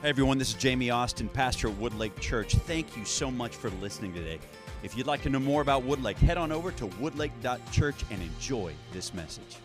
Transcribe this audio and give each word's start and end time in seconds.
Hey 0.00 0.10
everyone, 0.10 0.38
this 0.38 0.50
is 0.50 0.54
Jamie 0.54 0.90
Austin, 0.90 1.28
pastor 1.28 1.70
at 1.70 1.74
Woodlake 1.74 2.16
Church. 2.20 2.54
Thank 2.54 2.96
you 2.96 3.04
so 3.04 3.32
much 3.32 3.56
for 3.56 3.68
listening 3.82 4.14
today. 4.14 4.38
If 4.84 4.96
you'd 4.96 5.08
like 5.08 5.22
to 5.22 5.28
know 5.28 5.40
more 5.40 5.60
about 5.60 5.84
Woodlake, 5.84 6.14
head 6.14 6.38
on 6.38 6.52
over 6.52 6.70
to 6.70 6.86
woodlake.church 6.86 8.04
and 8.12 8.22
enjoy 8.22 8.74
this 8.92 9.12
message. 9.12 9.56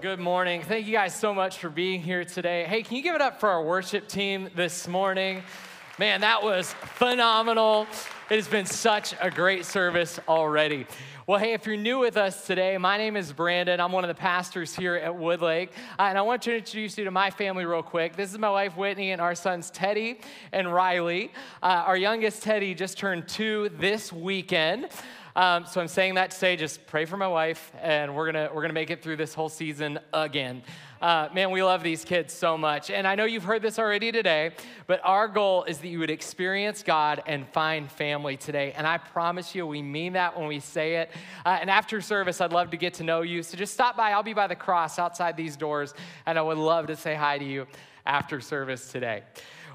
Good 0.00 0.20
morning. 0.20 0.62
Thank 0.62 0.86
you 0.86 0.92
guys 0.92 1.18
so 1.18 1.34
much 1.34 1.58
for 1.58 1.68
being 1.68 2.00
here 2.00 2.24
today. 2.24 2.64
Hey, 2.64 2.84
can 2.84 2.96
you 2.96 3.02
give 3.02 3.16
it 3.16 3.20
up 3.20 3.40
for 3.40 3.48
our 3.48 3.64
worship 3.64 4.06
team 4.06 4.48
this 4.54 4.86
morning? 4.86 5.42
Man, 5.98 6.20
that 6.20 6.44
was 6.44 6.72
phenomenal. 6.94 7.88
It 8.30 8.36
has 8.36 8.46
been 8.46 8.66
such 8.66 9.16
a 9.20 9.32
great 9.32 9.64
service 9.64 10.20
already. 10.28 10.86
Well, 11.26 11.40
hey, 11.40 11.54
if 11.54 11.66
you're 11.66 11.76
new 11.76 11.98
with 11.98 12.16
us 12.16 12.46
today, 12.46 12.78
my 12.78 12.96
name 12.96 13.16
is 13.16 13.32
Brandon. 13.32 13.80
I'm 13.80 13.90
one 13.90 14.04
of 14.04 14.08
the 14.08 14.14
pastors 14.14 14.76
here 14.76 14.94
at 14.94 15.10
Woodlake. 15.10 15.70
Uh, 15.98 16.02
and 16.02 16.16
I 16.16 16.22
want 16.22 16.42
to 16.42 16.56
introduce 16.56 16.96
you 16.98 17.04
to 17.04 17.10
my 17.10 17.30
family 17.30 17.64
real 17.64 17.82
quick. 17.82 18.14
This 18.14 18.30
is 18.30 18.38
my 18.38 18.48
wife, 18.48 18.76
Whitney, 18.76 19.10
and 19.10 19.20
our 19.20 19.34
sons, 19.34 19.70
Teddy 19.70 20.20
and 20.52 20.72
Riley. 20.72 21.32
Uh, 21.64 21.82
our 21.84 21.96
youngest, 21.96 22.44
Teddy, 22.44 22.76
just 22.76 22.96
turned 22.96 23.26
two 23.26 23.68
this 23.80 24.12
weekend. 24.12 24.86
Um, 25.34 25.66
so 25.66 25.80
I'm 25.80 25.88
saying 25.88 26.14
that 26.14 26.30
to 26.30 26.36
say, 26.36 26.54
just 26.54 26.86
pray 26.86 27.06
for 27.06 27.16
my 27.16 27.28
wife, 27.28 27.72
and 27.80 28.14
we're 28.14 28.26
gonna 28.26 28.50
we're 28.52 28.62
gonna 28.62 28.72
make 28.72 28.90
it 28.90 29.02
through 29.02 29.16
this 29.16 29.34
whole 29.34 29.48
season 29.48 29.98
again. 30.12 30.62
Uh, 31.00 31.28
man, 31.32 31.52
we 31.52 31.62
love 31.62 31.84
these 31.84 32.04
kids 32.04 32.34
so 32.34 32.58
much, 32.58 32.90
and 32.90 33.06
I 33.06 33.14
know 33.14 33.24
you've 33.24 33.44
heard 33.44 33.62
this 33.62 33.78
already 33.78 34.10
today, 34.10 34.50
but 34.88 35.00
our 35.04 35.28
goal 35.28 35.62
is 35.62 35.78
that 35.78 35.86
you 35.86 36.00
would 36.00 36.10
experience 36.10 36.82
God 36.82 37.22
and 37.24 37.46
find 37.50 37.90
family 37.90 38.36
today. 38.36 38.72
And 38.76 38.84
I 38.84 38.98
promise 38.98 39.54
you, 39.54 39.64
we 39.64 39.80
mean 39.80 40.14
that 40.14 40.36
when 40.36 40.48
we 40.48 40.58
say 40.58 40.96
it. 40.96 41.12
Uh, 41.46 41.58
and 41.60 41.70
after 41.70 42.00
service, 42.00 42.40
I'd 42.40 42.52
love 42.52 42.70
to 42.70 42.76
get 42.76 42.94
to 42.94 43.04
know 43.04 43.22
you. 43.22 43.44
So 43.44 43.56
just 43.56 43.74
stop 43.74 43.96
by. 43.96 44.10
I'll 44.10 44.24
be 44.24 44.34
by 44.34 44.48
the 44.48 44.56
cross 44.56 44.98
outside 44.98 45.36
these 45.36 45.56
doors, 45.56 45.94
and 46.26 46.36
I 46.36 46.42
would 46.42 46.58
love 46.58 46.88
to 46.88 46.96
say 46.96 47.14
hi 47.14 47.38
to 47.38 47.44
you 47.44 47.68
after 48.08 48.40
service 48.40 48.90
today. 48.90 49.22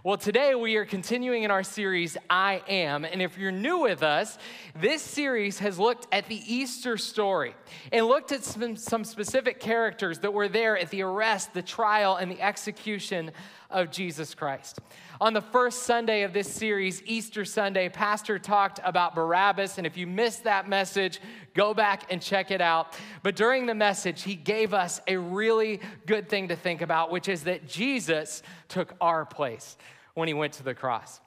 Well, 0.04 0.18
today 0.18 0.54
we 0.54 0.76
are 0.76 0.86
continuing 0.86 1.44
in 1.44 1.52
our 1.52 1.64
series, 1.64 2.18
I 2.30 2.62
Am. 2.68 3.06
And 3.06 3.22
if 3.22 3.38
you're 3.38 3.52
new 3.52 3.78
with 3.78 4.04
us, 4.04 4.38
this 4.78 5.02
series 5.02 5.60
has 5.60 5.80
looked 5.80 6.08
at 6.12 6.28
the 6.28 6.42
Easter 6.54 6.98
story 6.98 7.56
and 7.92 8.06
looked 8.08 8.34
at 8.34 8.44
some, 8.44 8.76
some 8.76 9.06
specific 9.06 9.62
characters 9.62 10.20
that 10.20 10.34
were 10.34 10.50
there 10.50 10.78
at 10.78 10.90
the 10.90 11.04
arrest, 11.04 11.54
the 11.54 11.62
trial, 11.62 12.18
and 12.18 12.30
the 12.30 12.42
execution 12.42 13.32
of 13.74 13.92
Jesus 13.92 14.34
Christ. 14.34 14.80
On 15.20 15.34
the 15.34 15.42
first 15.42 15.84
Sunday 15.84 16.24
of 16.24 16.34
this 16.34 16.52
series, 16.52 17.02
Easter 17.06 17.44
Sunday, 17.44 17.90
Pastor 17.90 18.40
talked 18.40 18.80
about 18.84 19.16
Barabbas. 19.16 19.78
And 19.78 19.86
if 19.86 19.98
you 19.98 20.08
missed 20.08 20.46
that 20.46 20.70
message, 20.70 21.20
go 21.54 21.74
back 21.74 22.04
and 22.10 22.22
check 22.22 22.52
it 22.52 22.62
out. 22.62 22.96
But 23.24 23.36
during 23.36 23.66
the 23.66 23.76
message, 23.76 24.24
he 24.24 24.36
gave 24.36 24.74
us 24.74 25.02
a 25.08 25.18
really 25.18 25.82
good 26.06 26.30
thing 26.30 26.48
to 26.48 26.56
think 26.56 26.82
about, 26.82 27.12
which 27.12 27.28
is 27.28 27.44
that 27.44 27.68
Jesus 27.68 28.44
took 28.70 28.94
our 29.02 29.26
place 29.26 29.78
when 30.14 30.28
he 30.28 30.34
went 30.34 30.54
to 30.54 30.64
the 30.64 30.74
cross. 30.74 31.20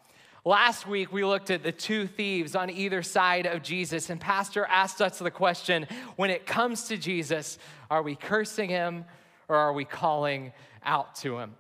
Last 0.45 0.87
week, 0.87 1.13
we 1.13 1.25
looked 1.25 1.51
at 1.51 1.65
the 1.65 1.73
two 1.73 2.07
thieves 2.07 2.55
on 2.55 2.71
either 2.71 3.03
side 3.03 3.47
of 3.47 3.65
Jesus, 3.65 4.11
and 4.11 4.21
Pastor 4.21 4.65
asked 4.65 5.03
us 5.03 5.19
the 5.19 5.31
question 5.31 5.89
when 6.15 6.31
it 6.31 6.47
comes 6.47 6.85
to 6.85 6.97
Jesus, 6.97 7.59
are 7.91 8.01
we 8.01 8.15
cursing 8.15 8.69
him 8.69 9.05
or 9.49 9.57
are 9.57 9.73
we 9.73 9.85
calling 9.85 10.53
out 10.85 11.17
to 11.17 11.39
him? 11.39 11.57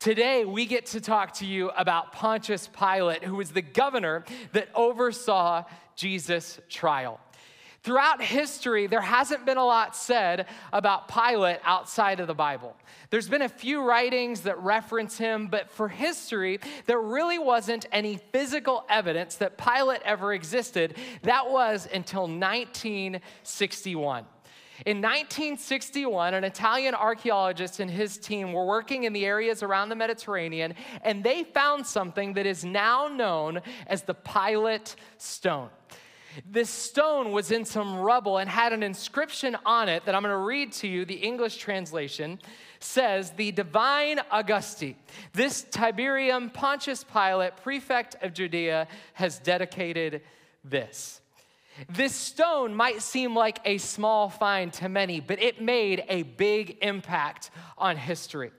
Today, 0.00 0.44
we 0.46 0.64
get 0.64 0.86
to 0.86 1.00
talk 1.02 1.34
to 1.34 1.46
you 1.46 1.68
about 1.76 2.12
Pontius 2.12 2.68
Pilate, 2.68 3.22
who 3.22 3.36
was 3.36 3.50
the 3.50 3.60
governor 3.60 4.24
that 4.52 4.70
oversaw 4.74 5.64
Jesus' 5.94 6.58
trial. 6.70 7.20
Throughout 7.82 8.22
history, 8.22 8.86
there 8.86 9.02
hasn't 9.02 9.44
been 9.44 9.58
a 9.58 9.64
lot 9.64 9.94
said 9.94 10.46
about 10.72 11.08
Pilate 11.08 11.58
outside 11.64 12.18
of 12.18 12.28
the 12.28 12.34
Bible. 12.34 12.74
There's 13.10 13.28
been 13.28 13.42
a 13.42 13.48
few 13.48 13.82
writings 13.82 14.40
that 14.42 14.58
reference 14.62 15.18
him, 15.18 15.48
but 15.48 15.70
for 15.70 15.86
history, 15.86 16.60
there 16.86 17.02
really 17.02 17.38
wasn't 17.38 17.84
any 17.92 18.20
physical 18.32 18.86
evidence 18.88 19.34
that 19.34 19.58
Pilate 19.58 20.00
ever 20.06 20.32
existed. 20.32 20.96
That 21.24 21.50
was 21.50 21.86
until 21.92 22.22
1961. 22.22 24.24
In 24.86 24.98
1961, 24.98 26.34
an 26.34 26.44
Italian 26.44 26.94
archaeologist 26.94 27.80
and 27.80 27.90
his 27.90 28.16
team 28.16 28.52
were 28.52 28.64
working 28.64 29.04
in 29.04 29.12
the 29.12 29.26
areas 29.26 29.62
around 29.62 29.90
the 29.90 29.96
Mediterranean, 29.96 30.74
and 31.02 31.22
they 31.22 31.44
found 31.44 31.86
something 31.86 32.34
that 32.34 32.46
is 32.46 32.64
now 32.64 33.08
known 33.08 33.60
as 33.86 34.02
the 34.02 34.14
Pilate 34.14 34.96
Stone. 35.18 35.68
This 36.48 36.70
stone 36.70 37.32
was 37.32 37.50
in 37.50 37.64
some 37.64 37.96
rubble 37.96 38.38
and 38.38 38.48
had 38.48 38.72
an 38.72 38.82
inscription 38.82 39.56
on 39.66 39.88
it 39.88 40.04
that 40.06 40.14
I'm 40.14 40.22
going 40.22 40.32
to 40.32 40.38
read 40.38 40.72
to 40.74 40.88
you. 40.88 41.04
The 41.04 41.14
English 41.14 41.56
translation 41.56 42.38
says, 42.78 43.32
The 43.32 43.52
divine 43.52 44.20
Augusti, 44.30 44.96
this 45.32 45.64
Tiberium 45.70 46.52
Pontius 46.52 47.04
Pilate, 47.04 47.56
prefect 47.56 48.16
of 48.22 48.32
Judea, 48.32 48.86
has 49.14 49.38
dedicated 49.38 50.22
this. 50.64 51.20
This 51.88 52.14
stone 52.14 52.74
might 52.74 53.02
seem 53.02 53.34
like 53.34 53.60
a 53.64 53.78
small 53.78 54.28
find 54.28 54.72
to 54.74 54.88
many, 54.88 55.20
but 55.20 55.42
it 55.42 55.60
made 55.60 56.04
a 56.08 56.22
big 56.22 56.78
impact 56.82 57.50
on 57.78 57.96
history. 57.96 58.50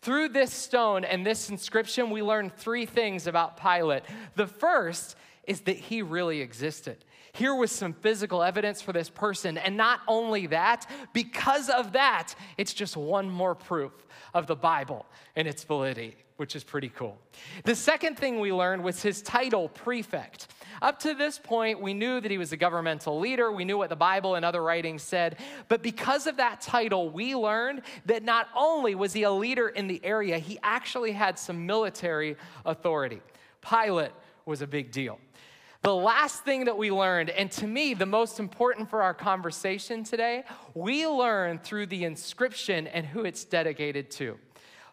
Through 0.00 0.28
this 0.28 0.52
stone 0.52 1.04
and 1.04 1.26
this 1.26 1.50
inscription, 1.50 2.10
we 2.10 2.22
learn 2.22 2.50
three 2.50 2.86
things 2.86 3.26
about 3.26 3.60
Pilate. 3.60 4.04
The 4.36 4.46
first 4.46 5.16
is 5.46 5.62
that 5.62 5.76
he 5.76 6.02
really 6.02 6.40
existed. 6.40 7.04
Here 7.32 7.54
was 7.54 7.70
some 7.70 7.92
physical 7.92 8.42
evidence 8.42 8.82
for 8.82 8.92
this 8.92 9.08
person. 9.08 9.58
And 9.58 9.76
not 9.76 10.00
only 10.08 10.46
that, 10.48 10.90
because 11.12 11.68
of 11.68 11.92
that, 11.92 12.34
it's 12.56 12.74
just 12.74 12.96
one 12.96 13.30
more 13.30 13.54
proof 13.54 13.92
of 14.34 14.46
the 14.46 14.56
Bible 14.56 15.06
and 15.36 15.46
its 15.46 15.64
validity, 15.64 16.16
which 16.36 16.56
is 16.56 16.64
pretty 16.64 16.88
cool. 16.88 17.18
The 17.64 17.74
second 17.74 18.18
thing 18.18 18.40
we 18.40 18.52
learned 18.52 18.82
was 18.82 19.02
his 19.02 19.22
title, 19.22 19.68
prefect. 19.68 20.48
Up 20.80 20.98
to 21.00 21.14
this 21.14 21.38
point, 21.38 21.80
we 21.80 21.94
knew 21.94 22.20
that 22.20 22.30
he 22.30 22.38
was 22.38 22.52
a 22.52 22.56
governmental 22.56 23.18
leader. 23.18 23.50
We 23.50 23.64
knew 23.64 23.78
what 23.78 23.90
the 23.90 23.96
Bible 23.96 24.34
and 24.36 24.44
other 24.44 24.62
writings 24.62 25.02
said. 25.02 25.38
But 25.68 25.82
because 25.82 26.26
of 26.26 26.36
that 26.36 26.60
title, 26.60 27.10
we 27.10 27.34
learned 27.34 27.82
that 28.06 28.22
not 28.22 28.48
only 28.56 28.94
was 28.94 29.12
he 29.12 29.24
a 29.24 29.32
leader 29.32 29.68
in 29.68 29.88
the 29.88 30.00
area, 30.04 30.38
he 30.38 30.58
actually 30.62 31.12
had 31.12 31.38
some 31.38 31.66
military 31.66 32.36
authority. 32.64 33.20
Pilate 33.60 34.12
was 34.46 34.62
a 34.62 34.66
big 34.66 34.90
deal. 34.92 35.18
The 35.82 35.94
last 35.94 36.44
thing 36.44 36.64
that 36.64 36.76
we 36.76 36.90
learned, 36.90 37.30
and 37.30 37.52
to 37.52 37.66
me, 37.66 37.94
the 37.94 38.06
most 38.06 38.40
important 38.40 38.90
for 38.90 39.00
our 39.00 39.14
conversation 39.14 40.02
today, 40.02 40.42
we 40.74 41.06
learned 41.06 41.62
through 41.62 41.86
the 41.86 42.04
inscription 42.04 42.88
and 42.88 43.06
who 43.06 43.24
it's 43.24 43.44
dedicated 43.44 44.10
to. 44.12 44.38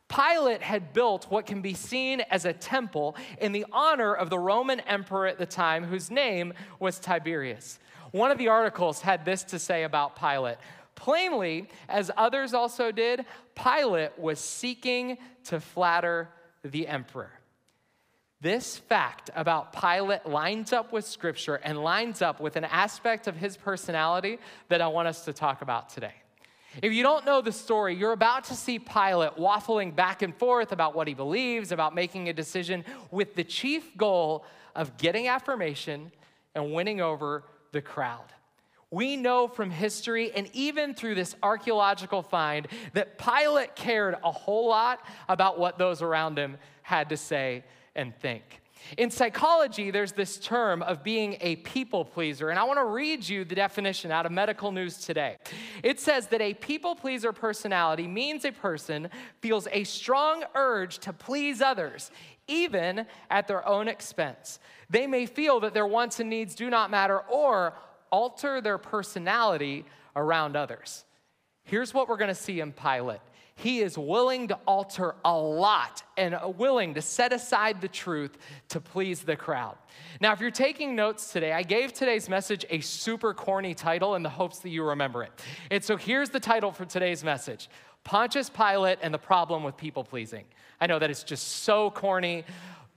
Pilate 0.08 0.62
had 0.62 0.94
built 0.94 1.26
what 1.30 1.46
can 1.46 1.62
be 1.62 1.74
seen 1.74 2.22
as 2.22 2.46
a 2.46 2.54
temple 2.54 3.16
in 3.40 3.52
the 3.52 3.66
honor 3.72 4.14
of 4.14 4.30
the 4.30 4.40
Roman 4.40 4.80
emperor 4.82 5.28
at 5.28 5.38
the 5.38 5.46
time, 5.46 5.84
whose 5.84 6.12
name 6.12 6.54
was 6.80 7.00
Tiberius. 7.00 7.80
One 8.12 8.32
of 8.32 8.38
the 8.38 8.48
articles 8.48 9.02
had 9.02 9.26
this 9.26 9.44
to 9.46 9.60
say 9.60 9.84
about 9.84 10.16
Pilate. 10.18 10.58
Plainly, 10.96 11.68
as 11.90 12.12
others 12.16 12.54
also 12.54 12.92
did, 12.92 13.26
Pilate 13.56 14.18
was 14.18 14.40
seeking 14.40 15.18
to 15.46 15.60
flatter 15.60 16.30
the 16.64 16.88
emperor. 16.88 17.32
This 18.42 18.78
fact 18.78 19.32
about 19.36 19.74
Pilate 19.74 20.26
lines 20.26 20.72
up 20.72 20.94
with 20.94 21.06
scripture 21.06 21.56
and 21.56 21.84
lines 21.84 22.22
up 22.22 22.40
with 22.40 22.56
an 22.56 22.66
aspect 22.66 23.28
of 23.28 23.36
his 23.36 23.58
personality 23.58 24.40
that 24.70 24.82
I 24.82 24.88
want 24.88 25.08
us 25.08 25.26
to 25.26 25.34
talk 25.34 25.62
about 25.62 25.90
today. 25.90 26.14
If 26.82 26.92
you 26.94 27.04
don't 27.04 27.26
know 27.26 27.42
the 27.42 27.52
story, 27.52 27.96
you're 27.96 28.12
about 28.12 28.46
to 28.46 28.54
see 28.54 28.80
Pilate 28.80 29.36
waffling 29.36 29.96
back 29.96 30.22
and 30.22 30.36
forth 30.36 30.72
about 30.72 30.96
what 30.96 31.08
he 31.08 31.14
believes, 31.14 31.72
about 31.72 31.96
making 31.96 32.30
a 32.30 32.34
decision 32.34 32.84
with 33.12 33.36
the 33.36 33.44
chief 33.44 33.96
goal 33.96 34.46
of 34.76 34.98
getting 34.98 35.28
affirmation 35.28 36.12
and 36.54 36.74
winning 36.74 37.02
over 37.02 37.44
the 37.72 37.82
crowd. 37.82 38.26
We 38.92 39.18
know 39.18 39.48
from 39.48 39.72
history 39.72 40.32
and 40.34 40.50
even 40.54 40.94
through 40.94 41.16
this 41.16 41.36
archaeological 41.42 42.22
find 42.22 42.68
that 42.94 43.18
Pilate 43.18 43.76
cared 43.76 44.16
a 44.24 44.32
whole 44.32 44.70
lot 44.70 45.06
about 45.28 45.60
what 45.60 45.78
those 45.78 46.02
around 46.02 46.38
him 46.38 46.58
had 46.82 47.10
to 47.10 47.18
say 47.18 47.64
and 47.96 48.16
think. 48.20 48.62
In 48.98 49.10
psychology, 49.10 49.92
there's 49.92 50.12
this 50.12 50.38
term 50.38 50.82
of 50.84 51.04
being 51.04 51.38
a 51.42 51.58
people 51.58 52.06
pleaser, 52.06 52.50
and 52.50 52.60
I 52.60 52.64
want 52.64 52.80
to 52.80 52.86
read 52.86 53.28
you 53.28 53.44
the 53.44 53.56
definition 53.56 54.12
out 54.12 54.26
of 54.26 54.32
Medical 54.32 54.72
News 54.72 54.98
Today. 55.00 55.38
It 55.84 56.00
says 56.00 56.28
that 56.28 56.42
a 56.42 56.54
people 56.54 56.96
pleaser 56.96 57.34
personality 57.34 58.08
means 58.08 58.46
a 58.46 58.52
person 58.52 59.10
feels 59.42 59.68
a 59.72 59.84
strong 59.84 60.44
urge 60.54 61.00
to 61.00 61.14
please 61.14 61.62
others, 61.62 62.12
even 62.48 63.06
at 63.30 63.48
their 63.48 63.68
own 63.68 63.88
expense. 63.88 64.60
They 64.90 65.08
may 65.08 65.26
feel 65.26 65.60
that 65.62 65.74
their 65.74 65.88
wants 65.88 66.20
and 66.20 66.30
needs 66.30 66.56
do 66.56 66.70
not 66.70 66.92
matter 66.92 67.20
or 67.20 67.74
alter 68.12 68.62
their 68.62 68.78
personality 68.78 69.86
around 70.16 70.56
others. 70.56 71.06
Here's 71.66 71.94
what 71.94 72.08
we're 72.08 72.18
going 72.18 72.30
to 72.30 72.36
see 72.36 72.60
in 72.60 72.72
Pilate 72.72 73.20
he 73.58 73.80
is 73.80 73.98
willing 73.98 74.50
to 74.50 74.60
alter 74.68 75.16
a 75.24 75.34
lot 75.34 76.04
and 76.18 76.38
willing 76.58 76.94
to 76.96 77.02
set 77.02 77.32
aside 77.32 77.80
the 77.80 77.88
truth 77.88 78.38
to 78.70 78.82
please 78.82 79.22
the 79.22 79.38
crowd. 79.38 79.78
Now, 80.20 80.34
if 80.34 80.42
you're 80.42 80.52
taking 80.52 80.94
notes 80.94 81.32
today, 81.32 81.54
I 81.54 81.64
gave 81.64 81.94
today's 81.94 82.28
message 82.28 82.66
a 82.70 82.82
super 82.82 83.34
corny 83.34 83.74
title 83.74 84.16
in 84.16 84.24
the 84.24 84.30
hopes 84.30 84.60
that 84.60 84.70
you 84.70 84.84
remember 84.84 85.24
it. 85.24 85.32
And 85.72 85.82
so 85.82 85.96
here's 85.96 86.30
the 86.30 86.40
title 86.40 86.74
for 86.74 86.84
today's 86.84 87.24
message 87.24 87.70
Pontius 88.04 88.50
Pilate 88.50 89.00
and 89.02 89.14
the 89.14 89.18
Problem 89.20 89.64
with 89.64 89.78
People 89.78 90.04
Pleasing. 90.04 90.44
I 90.82 90.88
know 90.88 91.00
that 91.00 91.10
it's 91.10 91.24
just 91.24 91.64
so 91.64 91.90
corny, 91.92 92.44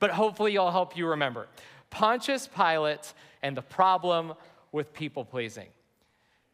but 0.00 0.10
hopefully 0.10 0.54
it'll 0.56 0.72
help 0.72 0.96
you 0.96 1.06
remember. 1.06 1.46
Pontius 1.90 2.48
Pilate 2.48 3.14
and 3.42 3.56
the 3.56 3.62
Problem 3.62 4.34
with 4.72 4.92
People 4.92 5.24
Pleasing. 5.24 5.68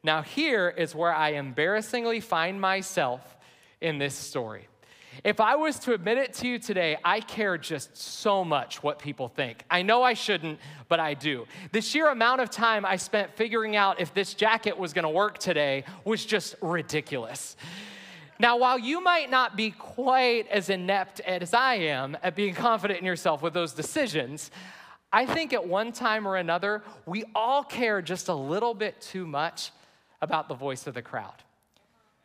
Now, 0.05 0.21
here 0.21 0.69
is 0.69 0.95
where 0.95 1.15
I 1.15 1.31
embarrassingly 1.31 2.21
find 2.21 2.61
myself 2.61 3.23
in 3.81 3.97
this 3.97 4.15
story. 4.15 4.69
If 5.25 5.41
I 5.41 5.57
was 5.57 5.79
to 5.81 5.95
admit 5.95 6.19
it 6.19 6.35
to 6.35 6.47
you 6.47 6.59
today, 6.59 6.99
I 7.03 7.21
care 7.21 7.57
just 7.57 7.97
so 7.97 8.45
much 8.45 8.83
what 8.83 8.99
people 8.99 9.29
think. 9.29 9.65
I 9.71 9.81
know 9.81 10.03
I 10.03 10.13
shouldn't, 10.13 10.59
but 10.89 11.01
I 11.01 11.15
do. 11.15 11.47
The 11.73 11.81
sheer 11.81 12.11
amount 12.11 12.43
of 12.43 12.51
time 12.51 12.85
I 12.85 12.97
spent 12.97 13.35
figuring 13.35 13.77
out 13.77 13.99
if 13.99 14.13
this 14.13 14.35
jacket 14.35 14.77
was 14.77 14.93
gonna 14.93 15.11
work 15.11 15.39
today 15.39 15.85
was 16.05 16.27
just 16.27 16.57
ridiculous. 16.61 17.57
Now, 18.39 18.59
while 18.59 18.79
you 18.79 19.01
might 19.01 19.31
not 19.31 19.57
be 19.57 19.71
quite 19.71 20.49
as 20.49 20.69
inept 20.69 21.21
as 21.21 21.55
I 21.55 21.77
am 21.77 22.19
at 22.23 22.35
being 22.35 22.55
confident 22.55 22.99
in 23.01 23.07
yourself 23.07 23.41
with 23.41 23.55
those 23.55 23.73
decisions, 23.73 24.51
I 25.11 25.25
think 25.25 25.55
at 25.55 25.67
one 25.67 25.93
time 25.93 26.29
or 26.29 26.37
another, 26.37 26.83
we 27.07 27.25
all 27.35 27.63
care 27.65 28.03
just 28.03 28.29
a 28.29 28.35
little 28.35 28.75
bit 28.75 29.01
too 29.01 29.27
much 29.27 29.71
about 30.25 30.49
the 30.49 30.55
voice 30.55 30.87
of 30.87 30.95
the 30.95 31.03
crowd. 31.03 31.45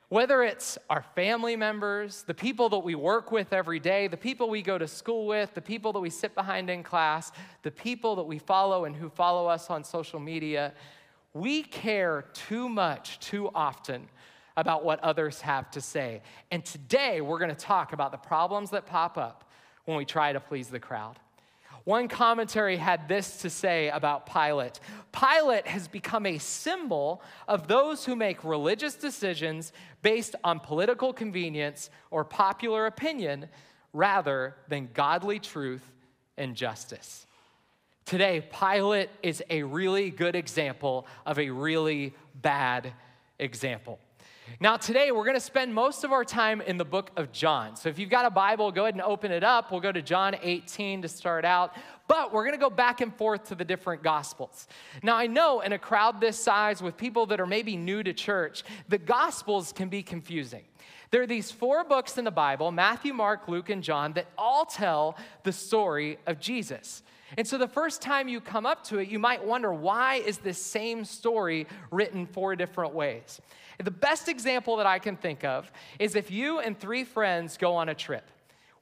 Whether 0.07 0.41
it's 0.41 0.79
our 0.89 1.03
family 1.13 1.55
members, 1.55 2.23
the 2.23 2.33
people 2.33 2.69
that 2.69 2.79
we 2.79 2.95
work 2.95 3.31
with 3.31 3.53
every 3.53 3.79
day, 3.79 4.07
the 4.07 4.17
people 4.17 4.49
we 4.49 4.63
go 4.63 4.77
to 4.77 4.87
school 4.87 5.27
with, 5.27 5.53
the 5.53 5.61
people 5.61 5.93
that 5.93 5.99
we 5.99 6.09
sit 6.09 6.33
behind 6.33 6.69
in 6.69 6.81
class, 6.81 7.31
the 7.61 7.69
people 7.69 8.15
that 8.15 8.23
we 8.23 8.39
follow 8.39 8.85
and 8.85 8.95
who 8.95 9.09
follow 9.09 9.47
us 9.47 9.69
on 9.69 9.83
social 9.83 10.19
media, 10.19 10.73
we 11.33 11.61
care 11.61 12.25
too 12.33 12.67
much, 12.67 13.19
too 13.19 13.51
often 13.53 14.07
about 14.57 14.83
what 14.83 14.99
others 15.01 15.41
have 15.41 15.69
to 15.71 15.81
say. 15.81 16.21
And 16.49 16.65
today 16.65 17.21
we're 17.21 17.37
to 17.49 17.55
talk 17.55 17.93
about 17.93 18.11
the 18.11 18.17
problems 18.17 18.71
that 18.71 18.87
pop 18.87 19.17
up 19.17 19.51
when 19.85 19.97
we 19.97 20.05
try 20.05 20.33
to 20.33 20.39
please 20.39 20.69
the 20.69 20.79
crowd. 20.79 21.19
One 21.89 22.07
commentary 22.07 22.77
had 22.77 23.07
this 23.07 23.37
to 23.37 23.49
say 23.49 23.89
about 23.89 24.31
Pilate 24.31 24.79
Pilate 25.11 25.65
has 25.65 25.87
become 25.87 26.27
a 26.27 26.37
symbol 26.37 27.23
of 27.47 27.67
those 27.67 28.05
who 28.05 28.15
make 28.15 28.43
religious 28.43 28.93
decisions 28.93 29.73
based 30.03 30.35
on 30.43 30.59
political 30.59 31.13
convenience 31.13 31.89
or 32.11 32.23
popular 32.23 32.85
opinion 32.85 33.47
rather 33.91 34.55
than 34.67 34.89
godly 34.93 35.39
truth 35.39 35.81
and 36.37 36.55
justice. 36.55 37.25
Today, 38.05 38.47
Pilate 38.51 39.09
is 39.23 39.41
a 39.49 39.63
really 39.63 40.11
good 40.11 40.35
example 40.35 41.07
of 41.25 41.39
a 41.39 41.49
really 41.49 42.13
bad 42.35 42.93
example. 43.39 43.97
Now, 44.59 44.77
today 44.77 45.11
we're 45.11 45.23
going 45.23 45.35
to 45.35 45.39
spend 45.39 45.73
most 45.73 46.03
of 46.03 46.11
our 46.11 46.25
time 46.25 46.61
in 46.61 46.77
the 46.77 46.85
book 46.85 47.11
of 47.15 47.31
John. 47.31 47.75
So, 47.75 47.89
if 47.89 47.99
you've 47.99 48.09
got 48.09 48.25
a 48.25 48.29
Bible, 48.29 48.71
go 48.71 48.83
ahead 48.83 48.95
and 48.95 49.03
open 49.03 49.31
it 49.31 49.43
up. 49.43 49.71
We'll 49.71 49.79
go 49.79 49.91
to 49.91 50.01
John 50.01 50.35
18 50.41 51.01
to 51.03 51.07
start 51.07 51.45
out. 51.45 51.75
But 52.07 52.33
we're 52.33 52.43
going 52.43 52.57
to 52.57 52.59
go 52.59 52.69
back 52.69 53.01
and 53.01 53.15
forth 53.15 53.45
to 53.49 53.55
the 53.55 53.63
different 53.63 54.03
gospels. 54.03 54.67
Now, 55.03 55.15
I 55.15 55.27
know 55.27 55.61
in 55.61 55.73
a 55.73 55.79
crowd 55.79 56.19
this 56.19 56.41
size 56.41 56.81
with 56.81 56.97
people 56.97 57.27
that 57.27 57.39
are 57.39 57.45
maybe 57.45 57.77
new 57.77 58.03
to 58.03 58.13
church, 58.13 58.63
the 58.87 58.97
gospels 58.97 59.71
can 59.71 59.89
be 59.89 60.01
confusing. 60.01 60.63
There 61.11 61.21
are 61.21 61.27
these 61.27 61.51
four 61.51 61.83
books 61.83 62.17
in 62.17 62.25
the 62.25 62.31
Bible 62.31 62.71
Matthew, 62.71 63.13
Mark, 63.13 63.47
Luke, 63.47 63.69
and 63.69 63.83
John 63.83 64.13
that 64.13 64.27
all 64.37 64.65
tell 64.65 65.17
the 65.43 65.51
story 65.51 66.17
of 66.27 66.39
Jesus. 66.39 67.03
And 67.37 67.47
so 67.47 67.57
the 67.57 67.67
first 67.67 68.01
time 68.01 68.27
you 68.27 68.41
come 68.41 68.65
up 68.65 68.83
to 68.85 68.99
it, 68.99 69.09
you 69.09 69.19
might 69.19 69.45
wonder 69.45 69.73
why 69.73 70.15
is 70.15 70.39
this 70.39 70.63
same 70.63 71.05
story 71.05 71.67
written 71.91 72.25
four 72.25 72.55
different 72.55 72.93
ways? 72.93 73.39
The 73.83 73.91
best 73.91 74.27
example 74.27 74.77
that 74.77 74.85
I 74.85 74.99
can 74.99 75.15
think 75.15 75.43
of 75.43 75.71
is 75.99 76.15
if 76.15 76.31
you 76.31 76.59
and 76.59 76.77
three 76.77 77.03
friends 77.03 77.57
go 77.57 77.75
on 77.75 77.89
a 77.89 77.95
trip. 77.95 78.29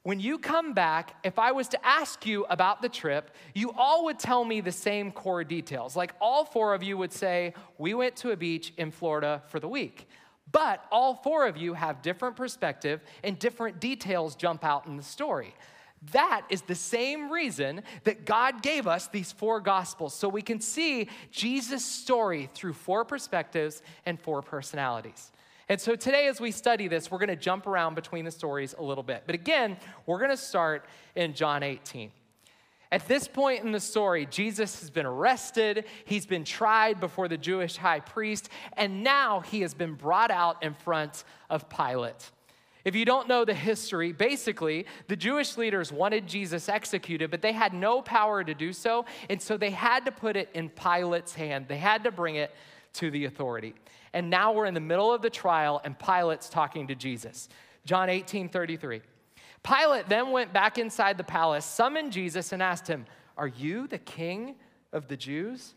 When 0.04 0.20
you 0.22 0.40
come 0.40 0.74
back, 0.74 1.16
if 1.26 1.38
I 1.38 1.52
was 1.52 1.68
to 1.68 1.86
ask 1.86 2.26
you 2.26 2.46
about 2.46 2.82
the 2.82 2.88
trip, 2.88 3.30
you 3.54 3.74
all 3.74 4.06
would 4.06 4.18
tell 4.18 4.46
me 4.46 4.62
the 4.62 4.72
same 4.72 5.12
core 5.12 5.44
details. 5.44 5.98
Like 5.98 6.14
all 6.22 6.46
four 6.46 6.74
of 6.74 6.82
you 6.82 6.98
would 6.98 7.12
say, 7.12 7.54
We 7.78 7.94
went 7.94 8.16
to 8.18 8.32
a 8.32 8.38
beach 8.38 8.74
in 8.78 8.92
Florida 8.92 9.44
for 9.50 9.60
the 9.60 9.68
week. 9.68 10.08
But 10.50 10.86
all 10.92 11.16
four 11.16 11.46
of 11.46 11.58
you 11.58 11.74
have 11.74 12.02
different 12.02 12.38
perspective 12.38 13.02
and 13.24 13.38
different 13.38 13.82
details 13.82 14.36
jump 14.36 14.64
out 14.64 14.88
in 14.88 14.96
the 14.96 15.04
story. 15.04 15.54
That 16.12 16.46
is 16.50 16.62
the 16.62 16.76
same 16.76 17.32
reason 17.32 17.82
that 18.04 18.26
God 18.26 18.62
gave 18.62 18.88
us 18.88 19.08
these 19.08 19.32
four 19.32 19.60
gospels, 19.60 20.14
so 20.14 20.30
we 20.30 20.42
can 20.42 20.60
see 20.60 21.10
Jesus' 21.32 21.84
story 21.84 22.50
through 22.54 22.74
four 22.74 23.04
perspectives 23.04 23.82
and 24.06 24.20
four 24.20 24.42
personalities. 24.42 25.32
And 25.70 25.82
so 25.82 25.96
today, 25.96 26.28
as 26.28 26.40
we 26.40 26.52
study 26.52 26.88
this, 26.88 27.12
we're 27.12 27.18
going 27.18 27.28
to 27.30 27.36
jump 27.36 27.68
around 27.68 27.96
between 27.96 28.24
the 28.24 28.32
stories 28.32 28.74
a 28.78 28.84
little 28.84 29.04
bit. 29.04 29.24
But 29.26 29.36
again, 29.36 29.78
we're 30.06 30.20
going 30.20 30.32
to 30.32 30.38
start 30.38 30.86
in 31.16 31.34
John 31.34 31.62
18. 31.62 32.12
At 32.90 33.06
this 33.08 33.28
point 33.28 33.66
in 33.66 33.74
the 33.74 33.80
story, 33.82 34.26
Jesus 34.28 34.80
has 34.80 34.90
been 34.90 35.06
arrested, 35.06 35.84
he's 36.06 36.26
been 36.26 36.46
tried 36.46 37.02
before 37.02 37.28
the 37.28 37.38
Jewish 37.38 37.76
high 37.76 38.00
priest, 38.00 38.50
and 38.78 39.04
now 39.04 39.42
he 39.42 39.60
has 39.62 39.74
been 39.74 39.96
brought 39.96 40.32
out 40.32 40.64
in 40.64 40.74
front 40.74 41.26
of 41.50 41.68
Pilate. 41.68 42.32
If 42.88 42.96
you 42.96 43.04
don't 43.04 43.28
know 43.28 43.44
the 43.44 43.54
history, 43.54 44.14
basically, 44.14 44.86
the 45.10 45.18
Jewish 45.18 45.58
leaders 45.58 45.92
wanted 45.92 46.26
Jesus 46.26 46.70
executed, 46.70 47.30
but 47.30 47.42
they 47.42 47.52
had 47.52 47.74
no 47.74 48.02
power 48.02 48.46
to 48.46 48.54
do 48.54 48.72
so. 48.72 49.04
And 49.30 49.42
so 49.42 49.58
they 49.58 49.72
had 49.72 50.06
to 50.06 50.12
put 50.14 50.38
it 50.38 50.48
in 50.54 50.70
Pilate's 50.70 51.34
hand. 51.34 51.66
They 51.68 51.80
had 51.80 52.06
to 52.06 52.12
bring 52.12 52.36
it 52.38 52.56
to 52.94 53.12
the 53.12 53.26
authority. 53.26 53.76
And 54.14 54.30
now 54.30 54.54
we're 54.54 54.68
in 54.68 54.74
the 54.74 54.80
middle 54.80 55.12
of 55.14 55.22
the 55.22 55.30
trial, 55.30 55.82
and 55.84 56.00
Pilate's 56.00 56.48
talking 56.48 56.88
to 56.88 56.96
Jesus. 56.96 57.50
John 57.84 58.10
18 58.10 58.48
33. 58.48 59.02
Pilate 59.64 60.08
then 60.08 60.32
went 60.32 60.54
back 60.54 60.78
inside 60.78 61.18
the 61.18 61.26
palace, 61.26 61.66
summoned 61.66 62.14
Jesus, 62.14 62.54
and 62.54 62.64
asked 62.64 62.88
him, 62.88 63.06
Are 63.36 63.50
you 63.50 63.88
the 63.88 63.98
king 63.98 64.56
of 64.94 65.10
the 65.10 65.18
Jews? 65.18 65.76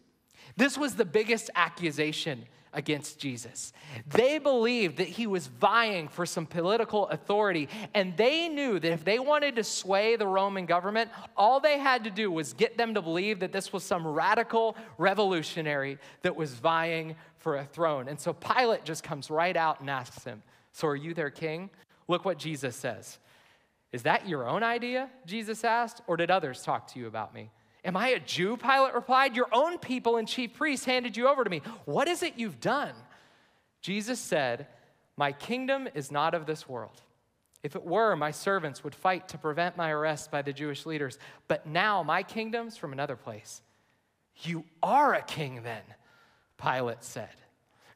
This 0.56 0.78
was 0.78 0.94
the 0.94 1.04
biggest 1.04 1.50
accusation 1.56 2.46
against 2.72 3.18
Jesus. 3.18 3.72
They 4.06 4.38
believed 4.38 4.98
that 4.98 5.08
he 5.08 5.26
was 5.26 5.46
vying 5.46 6.08
for 6.08 6.24
some 6.24 6.46
political 6.46 7.08
authority, 7.08 7.68
and 7.94 8.16
they 8.16 8.48
knew 8.48 8.78
that 8.78 8.92
if 8.92 9.04
they 9.04 9.18
wanted 9.18 9.56
to 9.56 9.64
sway 9.64 10.16
the 10.16 10.26
Roman 10.26 10.66
government, 10.66 11.10
all 11.36 11.60
they 11.60 11.78
had 11.78 12.04
to 12.04 12.10
do 12.10 12.30
was 12.30 12.52
get 12.52 12.78
them 12.78 12.94
to 12.94 13.02
believe 13.02 13.40
that 13.40 13.52
this 13.52 13.72
was 13.72 13.82
some 13.82 14.06
radical 14.06 14.76
revolutionary 14.98 15.98
that 16.22 16.36
was 16.36 16.54
vying 16.54 17.16
for 17.38 17.56
a 17.56 17.64
throne. 17.64 18.08
And 18.08 18.20
so 18.20 18.32
Pilate 18.32 18.84
just 18.84 19.02
comes 19.02 19.30
right 19.30 19.56
out 19.56 19.80
and 19.80 19.90
asks 19.90 20.24
him, 20.24 20.42
So 20.72 20.88
are 20.88 20.96
you 20.96 21.14
their 21.14 21.30
king? 21.30 21.70
Look 22.06 22.24
what 22.24 22.38
Jesus 22.38 22.76
says. 22.76 23.18
Is 23.92 24.04
that 24.04 24.28
your 24.28 24.48
own 24.48 24.62
idea? 24.62 25.10
Jesus 25.26 25.64
asked, 25.64 26.00
or 26.06 26.16
did 26.16 26.30
others 26.30 26.62
talk 26.62 26.86
to 26.92 27.00
you 27.00 27.06
about 27.06 27.34
me? 27.34 27.50
Am 27.84 27.96
I 27.96 28.08
a 28.08 28.20
Jew? 28.20 28.56
Pilate 28.56 28.94
replied. 28.94 29.36
Your 29.36 29.48
own 29.52 29.78
people 29.78 30.16
and 30.16 30.28
chief 30.28 30.54
priests 30.54 30.84
handed 30.84 31.16
you 31.16 31.28
over 31.28 31.44
to 31.44 31.50
me. 31.50 31.62
What 31.84 32.08
is 32.08 32.22
it 32.22 32.34
you've 32.36 32.60
done? 32.60 32.94
Jesus 33.80 34.20
said, 34.20 34.66
My 35.16 35.32
kingdom 35.32 35.88
is 35.94 36.10
not 36.10 36.34
of 36.34 36.46
this 36.46 36.68
world. 36.68 37.00
If 37.62 37.76
it 37.76 37.84
were, 37.84 38.16
my 38.16 38.30
servants 38.30 38.82
would 38.84 38.94
fight 38.94 39.28
to 39.28 39.38
prevent 39.38 39.76
my 39.76 39.90
arrest 39.90 40.30
by 40.30 40.42
the 40.42 40.52
Jewish 40.52 40.86
leaders. 40.86 41.18
But 41.48 41.66
now 41.66 42.02
my 42.02 42.22
kingdom's 42.22 42.76
from 42.76 42.92
another 42.92 43.16
place. 43.16 43.60
You 44.42 44.64
are 44.82 45.14
a 45.14 45.22
king 45.22 45.62
then, 45.62 45.82
Pilate 46.56 47.04
said. 47.04 47.28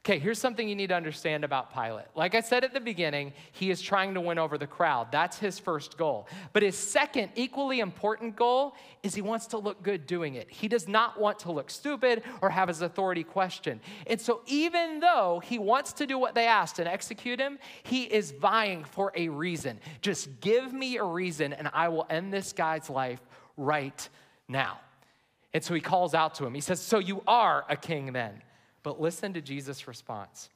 Okay, 0.05 0.19
here's 0.19 0.37
something 0.37 0.69
you 0.69 0.75
need 0.75 0.89
to 0.89 0.95
understand 0.95 1.43
about 1.43 1.73
Pilate. 1.73 2.05
Like 2.13 2.35
I 2.35 2.41
said 2.41 2.63
at 2.63 2.75
the 2.75 2.79
beginning, 2.79 3.33
he 3.53 3.71
is 3.71 3.81
trying 3.81 4.13
to 4.13 4.21
win 4.21 4.37
over 4.37 4.55
the 4.55 4.67
crowd. 4.67 5.11
That's 5.11 5.39
his 5.39 5.57
first 5.57 5.97
goal. 5.97 6.27
But 6.53 6.61
his 6.61 6.77
second, 6.77 7.31
equally 7.33 7.79
important 7.79 8.35
goal 8.35 8.75
is 9.01 9.15
he 9.15 9.23
wants 9.23 9.47
to 9.47 9.57
look 9.57 9.81
good 9.81 10.05
doing 10.05 10.35
it. 10.35 10.47
He 10.51 10.67
does 10.67 10.87
not 10.87 11.19
want 11.19 11.39
to 11.39 11.51
look 11.51 11.71
stupid 11.71 12.21
or 12.43 12.51
have 12.51 12.67
his 12.67 12.83
authority 12.83 13.23
questioned. 13.23 13.79
And 14.05 14.21
so, 14.21 14.41
even 14.45 14.99
though 14.99 15.41
he 15.43 15.57
wants 15.57 15.91
to 15.93 16.05
do 16.05 16.19
what 16.19 16.35
they 16.35 16.45
asked 16.45 16.77
and 16.77 16.87
execute 16.87 17.39
him, 17.39 17.57
he 17.81 18.03
is 18.03 18.29
vying 18.29 18.83
for 18.83 19.11
a 19.15 19.29
reason. 19.29 19.79
Just 20.01 20.39
give 20.39 20.71
me 20.71 20.97
a 20.97 21.03
reason, 21.03 21.51
and 21.51 21.67
I 21.73 21.87
will 21.87 22.05
end 22.11 22.31
this 22.31 22.53
guy's 22.53 22.91
life 22.91 23.21
right 23.57 24.07
now. 24.47 24.81
And 25.51 25.63
so 25.63 25.73
he 25.73 25.81
calls 25.81 26.13
out 26.13 26.35
to 26.35 26.45
him. 26.45 26.53
He 26.53 26.61
says, 26.61 26.79
So 26.79 26.99
you 26.99 27.23
are 27.25 27.65
a 27.67 27.75
king 27.75 28.13
then? 28.13 28.43
But 28.85 29.01
listen 29.01 29.33
to 29.33 29.41
Jesus' 29.41 29.87
response. 29.87 30.51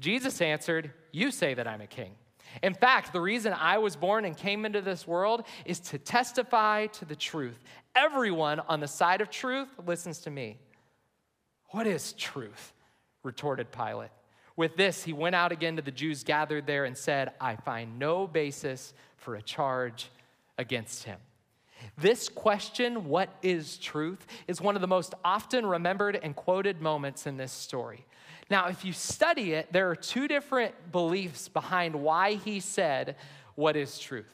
Jesus 0.00 0.40
answered, 0.40 0.90
You 1.12 1.30
say 1.30 1.52
that 1.52 1.68
I'm 1.68 1.82
a 1.82 1.86
king. 1.86 2.12
In 2.62 2.72
fact, 2.72 3.12
the 3.12 3.20
reason 3.20 3.52
I 3.52 3.76
was 3.76 3.94
born 3.94 4.24
and 4.24 4.34
came 4.34 4.64
into 4.64 4.80
this 4.80 5.06
world 5.06 5.44
is 5.66 5.78
to 5.80 5.98
testify 5.98 6.86
to 6.86 7.04
the 7.04 7.14
truth. 7.14 7.62
Everyone 7.94 8.60
on 8.60 8.80
the 8.80 8.88
side 8.88 9.20
of 9.20 9.28
truth 9.28 9.68
listens 9.86 10.20
to 10.20 10.30
me. 10.30 10.56
What 11.66 11.86
is 11.86 12.14
truth? 12.14 12.72
retorted 13.22 13.70
Pilate. 13.70 14.12
With 14.56 14.74
this, 14.76 15.04
he 15.04 15.12
went 15.12 15.34
out 15.34 15.52
again 15.52 15.76
to 15.76 15.82
the 15.82 15.90
Jews 15.90 16.24
gathered 16.24 16.66
there 16.66 16.86
and 16.86 16.96
said, 16.96 17.32
I 17.38 17.56
find 17.56 17.98
no 17.98 18.26
basis 18.26 18.94
for 19.18 19.34
a 19.34 19.42
charge 19.42 20.08
against 20.56 21.04
him. 21.04 21.18
This 21.96 22.28
question, 22.28 23.08
what 23.08 23.28
is 23.42 23.76
truth, 23.78 24.26
is 24.46 24.60
one 24.60 24.74
of 24.74 24.80
the 24.80 24.86
most 24.86 25.14
often 25.24 25.66
remembered 25.66 26.18
and 26.22 26.34
quoted 26.34 26.80
moments 26.80 27.26
in 27.26 27.36
this 27.36 27.52
story. 27.52 28.06
Now, 28.50 28.68
if 28.68 28.84
you 28.84 28.92
study 28.92 29.52
it, 29.52 29.72
there 29.72 29.90
are 29.90 29.96
two 29.96 30.28
different 30.28 30.92
beliefs 30.92 31.48
behind 31.48 31.94
why 31.94 32.34
he 32.34 32.60
said, 32.60 33.16
What 33.54 33.76
is 33.76 33.98
truth? 33.98 34.32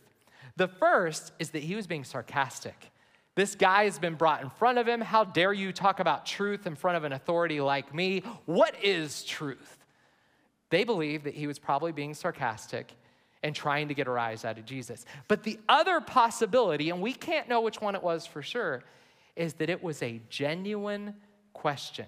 The 0.56 0.68
first 0.68 1.32
is 1.38 1.50
that 1.50 1.62
he 1.62 1.74
was 1.74 1.86
being 1.86 2.04
sarcastic. 2.04 2.90
This 3.34 3.56
guy 3.56 3.84
has 3.84 3.98
been 3.98 4.14
brought 4.14 4.42
in 4.42 4.50
front 4.50 4.78
of 4.78 4.86
him. 4.86 5.00
How 5.00 5.24
dare 5.24 5.52
you 5.52 5.72
talk 5.72 5.98
about 5.98 6.24
truth 6.24 6.66
in 6.66 6.76
front 6.76 6.96
of 6.96 7.04
an 7.04 7.12
authority 7.12 7.60
like 7.60 7.92
me? 7.92 8.22
What 8.46 8.76
is 8.84 9.24
truth? 9.24 9.78
They 10.70 10.84
believe 10.84 11.24
that 11.24 11.34
he 11.34 11.48
was 11.48 11.58
probably 11.58 11.90
being 11.90 12.14
sarcastic 12.14 12.94
and 13.44 13.54
trying 13.54 13.86
to 13.88 13.94
get 13.94 14.08
a 14.08 14.10
rise 14.10 14.44
out 14.44 14.58
of 14.58 14.64
Jesus. 14.64 15.04
But 15.28 15.44
the 15.44 15.60
other 15.68 16.00
possibility, 16.00 16.90
and 16.90 17.00
we 17.00 17.12
can't 17.12 17.48
know 17.48 17.60
which 17.60 17.80
one 17.80 17.94
it 17.94 18.02
was 18.02 18.26
for 18.26 18.42
sure, 18.42 18.82
is 19.36 19.54
that 19.54 19.70
it 19.70 19.82
was 19.82 20.02
a 20.02 20.20
genuine 20.28 21.14
question. 21.52 22.06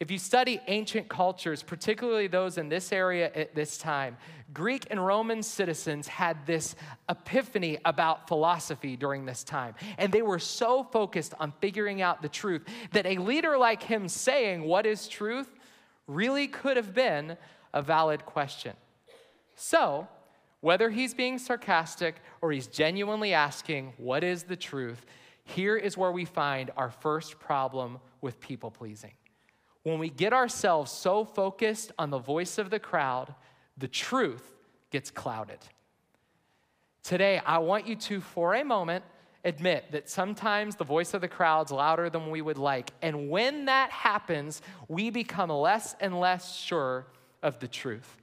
If 0.00 0.10
you 0.10 0.18
study 0.18 0.60
ancient 0.66 1.08
cultures, 1.08 1.62
particularly 1.62 2.26
those 2.26 2.58
in 2.58 2.68
this 2.68 2.92
area 2.92 3.30
at 3.36 3.54
this 3.54 3.78
time, 3.78 4.16
Greek 4.52 4.88
and 4.90 5.04
Roman 5.04 5.44
citizens 5.44 6.08
had 6.08 6.44
this 6.44 6.74
epiphany 7.08 7.78
about 7.84 8.26
philosophy 8.26 8.96
during 8.96 9.26
this 9.26 9.44
time. 9.44 9.76
And 9.98 10.12
they 10.12 10.22
were 10.22 10.40
so 10.40 10.82
focused 10.82 11.34
on 11.38 11.52
figuring 11.60 12.02
out 12.02 12.20
the 12.20 12.28
truth 12.28 12.64
that 12.90 13.06
a 13.06 13.18
leader 13.18 13.56
like 13.56 13.84
him 13.84 14.08
saying, 14.08 14.64
What 14.64 14.86
is 14.86 15.06
truth? 15.06 15.48
really 16.08 16.48
could 16.48 16.76
have 16.76 16.94
been 16.94 17.36
a 17.72 17.80
valid 17.80 18.26
question. 18.26 18.74
So, 19.54 20.08
whether 20.62 20.88
he's 20.90 21.12
being 21.12 21.38
sarcastic 21.38 22.16
or 22.40 22.52
he's 22.52 22.66
genuinely 22.66 23.34
asking, 23.34 23.92
What 23.98 24.24
is 24.24 24.44
the 24.44 24.56
truth? 24.56 25.04
Here 25.44 25.76
is 25.76 25.98
where 25.98 26.12
we 26.12 26.24
find 26.24 26.70
our 26.76 26.90
first 26.90 27.38
problem 27.38 27.98
with 28.20 28.40
people 28.40 28.70
pleasing. 28.70 29.12
When 29.82 29.98
we 29.98 30.08
get 30.08 30.32
ourselves 30.32 30.92
so 30.92 31.24
focused 31.24 31.90
on 31.98 32.10
the 32.10 32.18
voice 32.18 32.58
of 32.58 32.70
the 32.70 32.78
crowd, 32.78 33.34
the 33.76 33.88
truth 33.88 34.54
gets 34.90 35.10
clouded. 35.10 35.58
Today, 37.02 37.42
I 37.44 37.58
want 37.58 37.88
you 37.88 37.96
to, 37.96 38.20
for 38.20 38.54
a 38.54 38.64
moment, 38.64 39.04
admit 39.44 39.90
that 39.90 40.08
sometimes 40.08 40.76
the 40.76 40.84
voice 40.84 41.12
of 41.12 41.20
the 41.20 41.28
crowd's 41.28 41.72
louder 41.72 42.08
than 42.08 42.30
we 42.30 42.40
would 42.40 42.58
like. 42.58 42.92
And 43.02 43.28
when 43.28 43.64
that 43.64 43.90
happens, 43.90 44.62
we 44.86 45.10
become 45.10 45.50
less 45.50 45.96
and 45.98 46.20
less 46.20 46.56
sure 46.56 47.08
of 47.42 47.58
the 47.58 47.66
truth. 47.66 48.21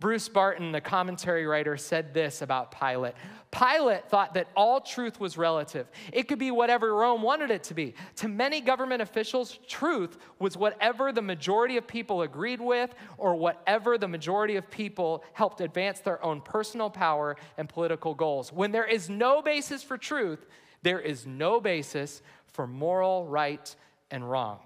Bruce 0.00 0.28
Barton, 0.28 0.72
the 0.72 0.80
commentary 0.80 1.46
writer, 1.46 1.76
said 1.76 2.12
this 2.12 2.42
about 2.42 2.78
Pilate 2.78 3.14
Pilate 3.54 4.08
thought 4.08 4.34
that 4.34 4.48
all 4.56 4.80
truth 4.80 5.20
was 5.20 5.38
relative. 5.38 5.86
It 6.12 6.24
could 6.24 6.40
be 6.40 6.50
whatever 6.50 6.94
Rome 6.94 7.22
wanted 7.22 7.52
it 7.52 7.62
to 7.64 7.74
be. 7.74 7.94
To 8.16 8.28
many 8.28 8.60
government 8.60 9.00
officials, 9.00 9.60
truth 9.68 10.18
was 10.40 10.56
whatever 10.56 11.12
the 11.12 11.22
majority 11.22 11.76
of 11.76 11.86
people 11.86 12.22
agreed 12.22 12.60
with 12.60 12.92
or 13.16 13.36
whatever 13.36 13.96
the 13.96 14.08
majority 14.08 14.56
of 14.56 14.68
people 14.70 15.22
helped 15.32 15.60
advance 15.60 16.00
their 16.00 16.22
own 16.24 16.40
personal 16.40 16.90
power 16.90 17.36
and 17.56 17.68
political 17.68 18.12
goals. 18.12 18.52
When 18.52 18.72
there 18.72 18.86
is 18.86 19.08
no 19.08 19.40
basis 19.40 19.84
for 19.84 19.96
truth, 19.96 20.46
there 20.82 21.00
is 21.00 21.26
no 21.26 21.60
basis 21.60 22.22
for 22.48 22.66
moral 22.66 23.26
right 23.26 23.74
and 24.10 24.28
wrong. 24.28 24.58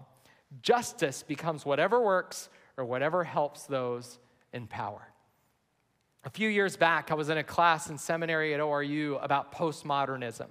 Justice 0.63 1.23
becomes 1.23 1.67
whatever 1.67 2.01
works 2.01 2.49
or 2.79 2.87
whatever 2.87 3.23
helps 3.23 3.65
those 3.65 4.19
in 4.55 4.67
power. 4.67 5.08
A 6.29 6.31
few 6.31 6.51
years 6.51 6.77
back, 6.77 7.11
I 7.11 7.15
was 7.15 7.31
in 7.31 7.39
a 7.39 7.43
class 7.43 7.89
in 7.89 7.97
seminary 7.97 8.53
at 8.53 8.61
ORU 8.61 9.19
about 9.25 9.51
postmodernism. 9.51 10.45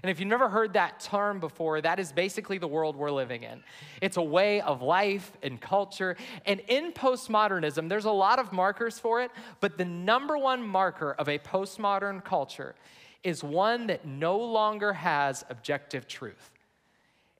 And 0.00 0.08
if 0.08 0.20
you've 0.20 0.28
never 0.28 0.48
heard 0.48 0.74
that 0.74 1.00
term 1.00 1.40
before, 1.40 1.80
that 1.80 1.98
is 1.98 2.12
basically 2.12 2.58
the 2.58 2.68
world 2.68 2.94
we're 2.94 3.10
living 3.10 3.42
in. 3.42 3.64
It's 4.00 4.16
a 4.16 4.22
way 4.22 4.60
of 4.60 4.80
life 4.80 5.32
and 5.42 5.60
culture. 5.60 6.16
And 6.46 6.60
in 6.68 6.92
postmodernism, 6.92 7.88
there's 7.88 8.04
a 8.04 8.12
lot 8.12 8.38
of 8.38 8.52
markers 8.52 9.00
for 9.00 9.22
it, 9.22 9.32
but 9.58 9.76
the 9.76 9.84
number 9.84 10.38
one 10.38 10.62
marker 10.62 11.16
of 11.18 11.28
a 11.28 11.40
postmodern 11.40 12.24
culture 12.24 12.76
is 13.24 13.42
one 13.42 13.88
that 13.88 14.06
no 14.06 14.38
longer 14.38 14.92
has 14.92 15.44
objective 15.50 16.06
truth. 16.06 16.52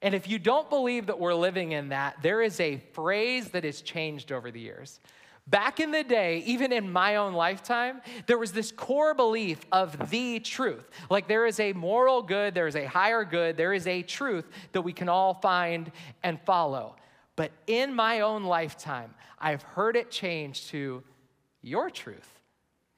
And 0.01 0.13
if 0.13 0.27
you 0.27 0.37
don't 0.37 0.69
believe 0.69 1.05
that 1.05 1.17
we're 1.17 1.33
living 1.33 1.71
in 1.71 1.87
that, 1.89 2.21
there 2.21 2.41
is 2.41 2.59
a 2.59 2.75
phrase 2.91 3.51
that 3.51 3.63
has 3.63 3.79
changed 3.79 4.33
over 4.33 4.51
the 4.51 4.59
years. 4.59 4.99
Back 5.47 5.79
in 5.79 5.91
the 5.91 6.03
day, 6.03 6.39
even 6.47 6.71
in 6.71 6.91
my 6.91 7.17
own 7.17 7.33
lifetime, 7.33 8.01
there 8.25 8.39
was 8.39 8.51
this 8.51 8.71
core 8.71 9.13
belief 9.13 9.59
of 9.71 10.09
the 10.09 10.39
truth. 10.39 10.89
Like 11.09 11.27
there 11.27 11.45
is 11.45 11.59
a 11.59 11.71
moral 11.73 12.23
good, 12.23 12.55
there 12.55 12.67
is 12.67 12.75
a 12.75 12.85
higher 12.85 13.23
good, 13.23 13.55
there 13.55 13.73
is 13.73 13.85
a 13.85 14.01
truth 14.01 14.47
that 14.71 14.81
we 14.81 14.91
can 14.91 15.07
all 15.07 15.35
find 15.35 15.91
and 16.23 16.39
follow. 16.45 16.95
But 17.35 17.51
in 17.67 17.93
my 17.93 18.21
own 18.21 18.45
lifetime, 18.45 19.13
I've 19.37 19.61
heard 19.61 19.95
it 19.95 20.09
change 20.09 20.67
to 20.69 21.03
your 21.61 21.91
truth 21.91 22.41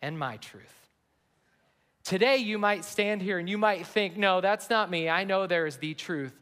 and 0.02 0.18
my 0.18 0.38
truth. 0.38 0.74
Today, 2.06 2.38
you 2.38 2.58
might 2.58 2.86
stand 2.86 3.22
here 3.22 3.40
and 3.40 3.50
you 3.50 3.58
might 3.58 3.86
think, 3.86 4.16
no, 4.16 4.40
that's 4.40 4.70
not 4.70 4.90
me. 4.90 5.10
I 5.10 5.26
know 5.26 5.48
there 5.48 5.66
is 5.66 5.76
the 5.78 5.94
truth. 5.94 6.40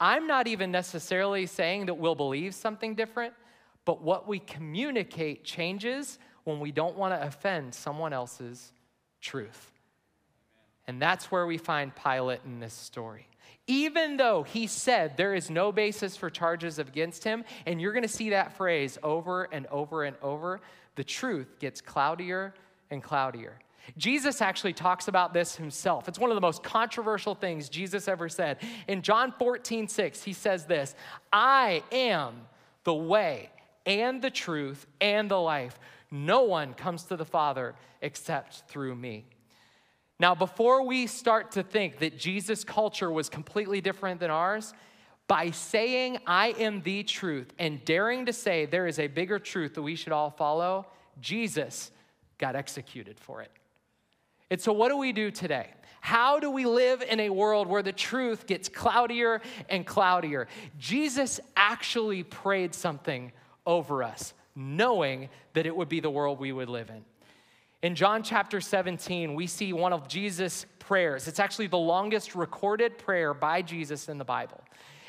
I'm 0.00 0.26
not 0.26 0.48
even 0.48 0.72
necessarily 0.72 1.46
saying 1.46 1.86
that 1.86 1.94
we'll 1.94 2.16
believe 2.16 2.52
something 2.52 2.96
different 2.96 3.32
but 3.86 4.02
what 4.02 4.28
we 4.28 4.40
communicate 4.40 5.44
changes 5.44 6.18
when 6.44 6.60
we 6.60 6.70
don't 6.70 6.96
want 6.96 7.14
to 7.14 7.26
offend 7.26 7.74
someone 7.74 8.12
else's 8.12 8.72
truth. 9.22 9.72
And 10.86 11.00
that's 11.00 11.30
where 11.32 11.46
we 11.46 11.56
find 11.56 11.92
Pilate 11.96 12.40
in 12.44 12.60
this 12.60 12.74
story. 12.74 13.26
Even 13.66 14.16
though 14.16 14.42
he 14.42 14.66
said 14.66 15.16
there 15.16 15.34
is 15.34 15.50
no 15.50 15.72
basis 15.72 16.16
for 16.16 16.30
charges 16.30 16.78
against 16.78 17.24
him, 17.24 17.44
and 17.64 17.80
you're 17.80 17.92
going 17.92 18.02
to 18.02 18.08
see 18.08 18.30
that 18.30 18.56
phrase 18.56 18.98
over 19.02 19.44
and 19.44 19.66
over 19.68 20.04
and 20.04 20.16
over, 20.22 20.60
the 20.96 21.02
truth 21.04 21.58
gets 21.58 21.80
cloudier 21.80 22.54
and 22.90 23.02
cloudier. 23.02 23.58
Jesus 23.96 24.40
actually 24.40 24.72
talks 24.72 25.08
about 25.08 25.32
this 25.32 25.56
himself. 25.56 26.08
It's 26.08 26.18
one 26.18 26.30
of 26.30 26.34
the 26.34 26.40
most 26.40 26.62
controversial 26.62 27.34
things 27.34 27.68
Jesus 27.68 28.08
ever 28.08 28.28
said. 28.28 28.58
In 28.88 29.02
John 29.02 29.32
14, 29.38 29.86
6, 29.86 30.22
he 30.22 30.32
says 30.32 30.64
this 30.64 30.94
I 31.32 31.82
am 31.92 32.34
the 32.84 32.94
way, 32.94 33.50
and 33.86 34.20
the 34.20 34.30
truth 34.30 34.86
and 35.00 35.30
the 35.30 35.40
life. 35.40 35.78
No 36.10 36.42
one 36.42 36.74
comes 36.74 37.04
to 37.04 37.16
the 37.16 37.24
Father 37.24 37.74
except 38.02 38.64
through 38.68 38.94
me. 38.94 39.24
Now, 40.18 40.34
before 40.34 40.82
we 40.82 41.06
start 41.06 41.52
to 41.52 41.62
think 41.62 41.98
that 41.98 42.18
Jesus' 42.18 42.64
culture 42.64 43.10
was 43.10 43.28
completely 43.28 43.80
different 43.80 44.20
than 44.20 44.30
ours, 44.30 44.72
by 45.28 45.50
saying, 45.50 46.18
I 46.26 46.48
am 46.58 46.82
the 46.82 47.02
truth, 47.02 47.52
and 47.58 47.84
daring 47.84 48.26
to 48.26 48.32
say 48.32 48.64
there 48.64 48.86
is 48.86 48.98
a 48.98 49.08
bigger 49.08 49.38
truth 49.38 49.74
that 49.74 49.82
we 49.82 49.96
should 49.96 50.12
all 50.12 50.30
follow, 50.30 50.86
Jesus 51.20 51.90
got 52.38 52.54
executed 52.54 53.18
for 53.18 53.42
it. 53.42 53.50
And 54.50 54.60
so, 54.60 54.72
what 54.72 54.88
do 54.88 54.96
we 54.96 55.12
do 55.12 55.30
today? 55.30 55.70
How 56.00 56.38
do 56.38 56.50
we 56.50 56.66
live 56.66 57.02
in 57.02 57.18
a 57.18 57.30
world 57.30 57.66
where 57.66 57.82
the 57.82 57.92
truth 57.92 58.46
gets 58.46 58.68
cloudier 58.68 59.42
and 59.68 59.84
cloudier? 59.84 60.46
Jesus 60.78 61.40
actually 61.56 62.22
prayed 62.22 62.74
something 62.74 63.32
over 63.66 64.02
us, 64.02 64.32
knowing 64.54 65.28
that 65.54 65.66
it 65.66 65.76
would 65.76 65.88
be 65.88 66.00
the 66.00 66.10
world 66.10 66.38
we 66.38 66.52
would 66.52 66.68
live 66.68 66.90
in. 66.90 67.04
In 67.82 67.94
John 67.94 68.22
chapter 68.22 68.60
17, 68.60 69.34
we 69.34 69.46
see 69.46 69.72
one 69.72 69.92
of 69.92 70.08
Jesus' 70.08 70.66
prayers. 70.78 71.28
It's 71.28 71.38
actually 71.38 71.66
the 71.66 71.76
longest 71.76 72.34
recorded 72.34 72.98
prayer 72.98 73.34
by 73.34 73.62
Jesus 73.62 74.08
in 74.08 74.18
the 74.18 74.24
Bible. 74.24 74.60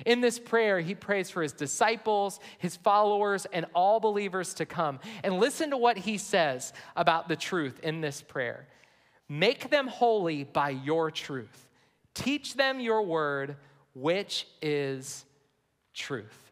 In 0.05 0.21
this 0.21 0.37
prayer, 0.37 0.79
he 0.79 0.93
prays 0.93 1.29
for 1.29 1.41
his 1.41 1.53
disciples, 1.53 2.39
his 2.59 2.75
followers, 2.75 3.47
and 3.51 3.65
all 3.73 3.99
believers 3.99 4.53
to 4.55 4.65
come. 4.65 4.99
And 5.23 5.39
listen 5.39 5.71
to 5.71 5.77
what 5.77 5.97
he 5.97 6.17
says 6.17 6.73
about 6.95 7.27
the 7.27 7.35
truth 7.35 7.79
in 7.81 8.01
this 8.01 8.21
prayer 8.21 8.67
Make 9.29 9.69
them 9.69 9.87
holy 9.87 10.45
by 10.45 10.69
your 10.69 11.11
truth, 11.11 11.67
teach 12.13 12.53
them 12.53 12.79
your 12.79 13.01
word, 13.01 13.57
which 13.93 14.47
is 14.61 15.25
truth. 15.93 16.46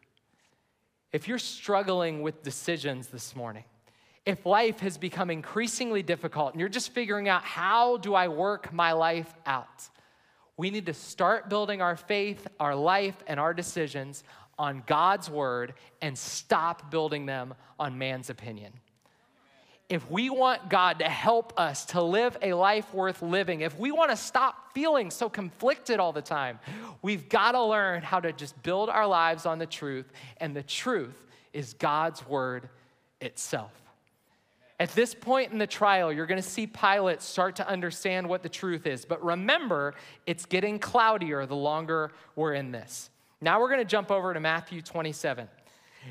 If 1.16 1.28
you're 1.28 1.38
struggling 1.38 2.20
with 2.20 2.42
decisions 2.42 3.06
this 3.06 3.34
morning, 3.34 3.64
if 4.26 4.44
life 4.44 4.80
has 4.80 4.98
become 4.98 5.30
increasingly 5.30 6.02
difficult 6.02 6.52
and 6.52 6.60
you're 6.60 6.68
just 6.68 6.92
figuring 6.92 7.26
out 7.26 7.42
how 7.42 7.96
do 7.96 8.14
I 8.14 8.28
work 8.28 8.70
my 8.70 8.92
life 8.92 9.34
out, 9.46 9.88
we 10.58 10.68
need 10.68 10.84
to 10.84 10.92
start 10.92 11.48
building 11.48 11.80
our 11.80 11.96
faith, 11.96 12.46
our 12.60 12.74
life, 12.74 13.16
and 13.26 13.40
our 13.40 13.54
decisions 13.54 14.24
on 14.58 14.82
God's 14.86 15.30
word 15.30 15.72
and 16.02 16.18
stop 16.18 16.90
building 16.90 17.24
them 17.24 17.54
on 17.78 17.96
man's 17.96 18.28
opinion 18.28 18.74
if 19.88 20.10
we 20.10 20.30
want 20.30 20.68
God 20.68 20.98
to 20.98 21.04
help 21.04 21.52
us 21.56 21.86
to 21.86 22.02
live 22.02 22.36
a 22.42 22.54
life 22.54 22.92
worth 22.92 23.22
living, 23.22 23.60
if 23.60 23.78
we 23.78 23.92
want 23.92 24.10
to 24.10 24.16
stop 24.16 24.74
feeling 24.74 25.10
so 25.10 25.28
conflicted 25.28 26.00
all 26.00 26.12
the 26.12 26.22
time, 26.22 26.58
we've 27.02 27.28
got 27.28 27.52
to 27.52 27.62
learn 27.62 28.02
how 28.02 28.18
to 28.18 28.32
just 28.32 28.60
build 28.62 28.88
our 28.88 29.06
lives 29.06 29.46
on 29.46 29.58
the 29.58 29.66
truth. 29.66 30.10
And 30.38 30.56
the 30.56 30.62
truth 30.62 31.16
is 31.52 31.74
God's 31.74 32.26
word 32.26 32.68
itself. 33.20 33.70
At 34.78 34.90
this 34.90 35.14
point 35.14 35.52
in 35.52 35.58
the 35.58 35.66
trial, 35.66 36.12
you're 36.12 36.26
going 36.26 36.42
to 36.42 36.48
see 36.48 36.66
Pilate 36.66 37.22
start 37.22 37.56
to 37.56 37.68
understand 37.68 38.28
what 38.28 38.42
the 38.42 38.48
truth 38.48 38.86
is. 38.86 39.04
But 39.04 39.24
remember, 39.24 39.94
it's 40.26 40.44
getting 40.44 40.78
cloudier 40.78 41.46
the 41.46 41.56
longer 41.56 42.10
we're 42.34 42.54
in 42.54 42.72
this. 42.72 43.08
Now 43.40 43.60
we're 43.60 43.68
going 43.68 43.80
to 43.80 43.86
jump 43.86 44.10
over 44.10 44.34
to 44.34 44.40
Matthew 44.40 44.82
27. 44.82 45.48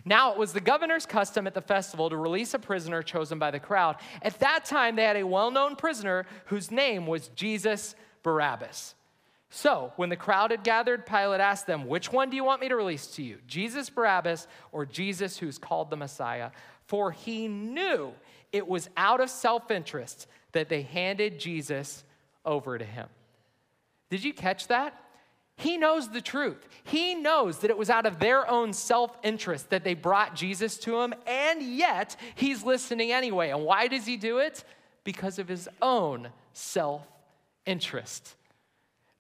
Now, 0.04 0.32
it 0.32 0.38
was 0.38 0.52
the 0.52 0.60
governor's 0.60 1.06
custom 1.06 1.48
at 1.48 1.54
the 1.54 1.62
festival 1.62 2.10
to 2.10 2.18
release 2.18 2.54
a 2.54 2.60
prisoner 2.60 3.02
chosen 3.02 3.40
by 3.40 3.52
the 3.52 3.60
crowd. 3.60 3.98
At 4.22 4.40
that 4.40 4.66
time, 4.66 4.96
they 4.96 5.04
had 5.04 5.16
a 5.16 5.26
well 5.26 5.52
known 5.52 5.76
prisoner 5.76 6.26
whose 6.46 6.72
name 6.72 7.08
was 7.08 7.30
Jesus 7.30 7.96
Barabbas. 8.24 8.96
So, 9.50 9.94
when 9.96 10.10
the 10.10 10.18
crowd 10.18 10.52
had 10.52 10.64
gathered, 10.64 11.06
Pilate 11.06 11.40
asked 11.40 11.68
them, 11.68 11.88
Which 11.88 12.12
one 12.12 12.30
do 12.30 12.36
you 12.36 12.44
want 12.44 12.62
me 12.62 12.68
to 12.68 12.76
release 12.76 13.08
to 13.16 13.24
you, 13.24 13.38
Jesus 13.48 13.90
Barabbas 13.90 14.48
or 14.72 14.86
Jesus 14.86 15.38
who's 15.38 15.58
called 15.58 15.90
the 15.90 15.96
Messiah? 15.96 16.52
For 16.88 17.12
he 17.12 17.48
knew 17.48 18.12
it 18.52 18.68
was 18.68 18.90
out 18.98 19.22
of 19.22 19.30
self 19.30 19.72
interest 19.72 20.28
that 20.52 20.70
they 20.70 20.82
handed 20.82 21.40
Jesus 21.40 22.04
over 22.44 22.78
to 22.78 22.86
him. 22.86 23.08
Did 24.10 24.24
you 24.24 24.34
catch 24.34 24.68
that? 24.68 25.00
He 25.58 25.78
knows 25.78 26.10
the 26.10 26.22
truth. 26.22 26.68
He 26.84 27.16
knows 27.16 27.60
that 27.60 27.70
it 27.70 27.78
was 27.78 27.90
out 27.90 28.06
of 28.06 28.20
their 28.20 28.50
own 28.50 28.74
self 28.74 29.18
interest 29.24 29.70
that 29.70 29.84
they 29.84 29.94
brought 29.94 30.36
Jesus 30.36 30.78
to 30.80 31.00
him, 31.00 31.14
and 31.26 31.62
yet 31.62 32.16
he's 32.36 32.64
listening 32.64 33.12
anyway. 33.12 33.50
And 33.50 33.64
why 33.64 33.88
does 33.88 34.06
he 34.06 34.18
do 34.18 34.40
it? 34.40 34.64
Because 35.04 35.40
of 35.40 35.48
his 35.48 35.70
own 35.82 36.30
self 36.54 37.08
interest. 37.66 38.36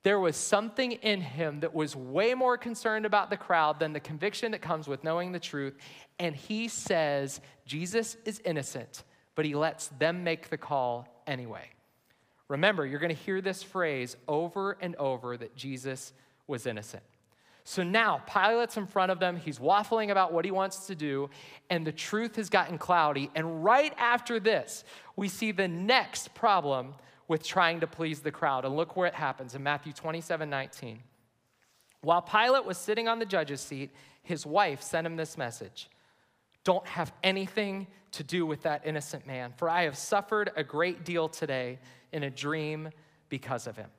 There 0.04 0.20
was 0.20 0.36
something 0.36 0.92
in 0.92 1.22
him 1.22 1.62
that 1.62 1.74
was 1.74 1.96
way 1.96 2.36
more 2.36 2.60
concerned 2.60 3.08
about 3.08 3.32
the 3.32 3.38
crowd 3.38 3.80
than 3.80 3.92
the 3.92 4.00
conviction 4.00 4.51
that 4.51 4.62
comes 4.62 4.88
with 4.88 5.04
knowing 5.04 5.32
the 5.32 5.39
truth. 5.39 5.75
And 6.20 6.36
he 6.36 6.68
says, 6.68 7.42
Jesus 7.65 8.15
is 8.24 8.39
innocent, 8.46 9.04
but 9.34 9.46
he 9.46 9.56
lets 9.56 9.88
them 9.88 10.24
make 10.24 10.50
the 10.50 10.58
call 10.58 11.08
anyway. 11.25 11.70
Remember, 12.50 12.86
you're 12.86 13.00
going 13.00 13.15
to 13.15 13.24
hear 13.24 13.42
this 13.42 13.63
phrase 13.63 14.15
over 14.27 14.77
and 14.80 14.96
over 14.98 15.38
that 15.38 15.56
Jesus 15.56 16.13
was 16.48 16.66
innocent. 16.66 17.04
So 17.68 17.82
now 17.82 18.22
Pilate's 18.28 18.78
in 18.78 18.86
front 18.86 19.12
of 19.12 19.20
them. 19.20 19.38
He's 19.38 19.58
waffling 19.58 20.12
about 20.12 20.32
what 20.32 20.46
he 20.46 20.52
wants 20.52 20.86
to 20.86 20.96
do, 20.96 21.32
and 21.72 21.86
the 21.86 21.92
truth 21.92 22.36
has 22.36 22.48
gotten 22.48 22.78
cloudy. 22.78 23.32
And 23.34 23.64
right 23.64 23.94
after 23.98 24.40
this, 24.40 24.84
we 25.16 25.28
see 25.28 25.52
the 25.52 25.68
next 25.68 26.36
problem 26.36 26.94
with 27.28 27.44
trying 27.44 27.80
to 27.80 27.88
please 27.88 28.20
the 28.20 28.32
crowd. 28.32 28.66
And 28.66 28.75
look 28.75 28.96
where 28.96 29.08
it 29.08 29.16
happens 29.16 29.56
in 29.56 29.64
Matthew 29.64 29.94
27 29.94 30.48
19. 30.48 31.00
While 32.02 32.22
Pilate 32.22 32.66
was 32.66 32.78
sitting 32.78 33.08
on 33.08 33.18
the 33.18 33.25
judge's 33.25 33.62
seat, 33.62 33.90
his 34.22 34.46
wife 34.46 34.84
sent 34.84 35.08
him 35.08 35.16
this 35.16 35.36
message 35.36 35.90
Don't 36.64 36.86
have 36.86 37.12
anything 37.24 37.88
to 38.12 38.24
do 38.24 38.46
with 38.46 38.62
that 38.62 38.84
innocent 38.86 39.25
man, 39.25 39.54
for 39.58 39.70
I 39.70 39.84
have 39.84 39.98
suffered 39.98 40.52
a 40.56 40.64
great 40.64 41.04
deal 41.04 41.28
today 41.28 41.80
in 42.12 42.22
a 42.22 42.30
dream 42.30 42.90
because 43.28 43.66
of 43.66 43.75
him. 43.75 43.90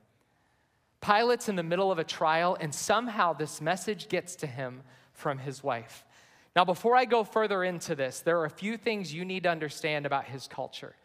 Pilate's 1.01 1.49
in 1.49 1.55
the 1.55 1.63
middle 1.63 1.91
of 1.91 1.99
a 1.99 2.03
trial, 2.03 2.57
and 2.59 2.73
somehow 2.73 3.33
this 3.33 3.61
message 3.61 4.09
gets 4.09 4.35
to 4.37 4.47
him 4.47 4.81
from 5.13 5.37
his 5.37 5.63
wife. 5.63 6.05
Now, 6.55 6.65
before 6.65 6.95
I 6.95 7.05
go 7.05 7.23
further 7.23 7.63
into 7.63 7.93
this, 7.93 8.21
there 8.21 8.39
are 8.39 8.45
a 8.45 8.49
few 8.49 8.77
things 8.77 9.13
you 9.13 9.23
need 9.23 9.43
to 9.43 9.49
understand 9.49 10.05
about 10.05 10.25
his 10.25 10.47
culture. 10.47 10.95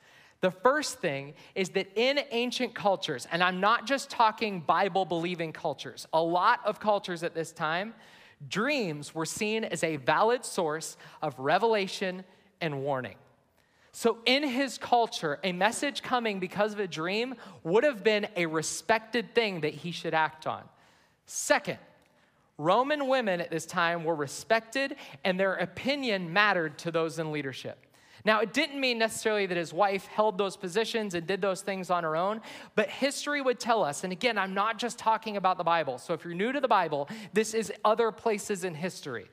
The 0.40 0.50
first 0.50 0.98
thing 0.98 1.34
is 1.54 1.68
that 1.70 1.88
in 1.94 2.18
ancient 2.30 2.74
cultures, 2.74 3.28
and 3.30 3.42
I'm 3.42 3.60
not 3.60 3.86
just 3.86 4.10
talking 4.10 4.60
Bible 4.60 5.04
believing 5.04 5.52
cultures, 5.52 6.06
a 6.12 6.22
lot 6.22 6.60
of 6.64 6.80
cultures 6.80 7.22
at 7.22 7.34
this 7.34 7.52
time, 7.52 7.94
dreams 8.48 9.14
were 9.14 9.26
seen 9.26 9.62
as 9.62 9.84
a 9.84 9.96
valid 9.96 10.44
source 10.44 10.96
of 11.20 11.38
revelation 11.38 12.24
and 12.60 12.82
warning. 12.82 13.16
So, 13.94 14.18
in 14.24 14.42
his 14.42 14.78
culture, 14.78 15.38
a 15.44 15.52
message 15.52 16.02
coming 16.02 16.40
because 16.40 16.72
of 16.72 16.80
a 16.80 16.88
dream 16.88 17.34
would 17.62 17.84
have 17.84 18.02
been 18.02 18.26
a 18.36 18.46
respected 18.46 19.34
thing 19.34 19.60
that 19.60 19.74
he 19.74 19.92
should 19.92 20.14
act 20.14 20.46
on. 20.46 20.62
Second, 21.26 21.78
Roman 22.56 23.06
women 23.06 23.40
at 23.40 23.50
this 23.50 23.66
time 23.66 24.04
were 24.04 24.14
respected 24.14 24.96
and 25.24 25.38
their 25.38 25.54
opinion 25.54 26.32
mattered 26.32 26.78
to 26.78 26.90
those 26.90 27.18
in 27.18 27.32
leadership. 27.32 27.86
Now, 28.24 28.40
it 28.40 28.52
didn't 28.52 28.80
mean 28.80 28.98
necessarily 28.98 29.46
that 29.46 29.56
his 29.56 29.72
wife 29.72 30.06
held 30.06 30.38
those 30.38 30.56
positions 30.56 31.14
and 31.14 31.26
did 31.26 31.42
those 31.42 31.60
things 31.60 31.90
on 31.90 32.04
her 32.04 32.14
own, 32.14 32.40
but 32.76 32.88
history 32.88 33.42
would 33.42 33.58
tell 33.58 33.82
us, 33.82 34.04
and 34.04 34.12
again, 34.12 34.38
I'm 34.38 34.54
not 34.54 34.78
just 34.78 34.96
talking 34.96 35.36
about 35.36 35.58
the 35.58 35.64
Bible. 35.64 35.98
So 35.98 36.14
if 36.14 36.24
you're 36.24 36.34
new 36.34 36.52
to 36.52 36.60
the 36.60 36.68
Bible, 36.68 37.08
this 37.32 37.52
is 37.52 37.72
other 37.84 38.12
places 38.12 38.62
in 38.62 38.74
history. 38.74 39.26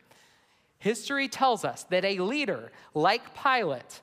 History 0.80 1.28
tells 1.28 1.64
us 1.64 1.84
that 1.92 2.04
a 2.04 2.18
leader 2.18 2.72
like 2.96 3.40
Pilate 3.40 4.02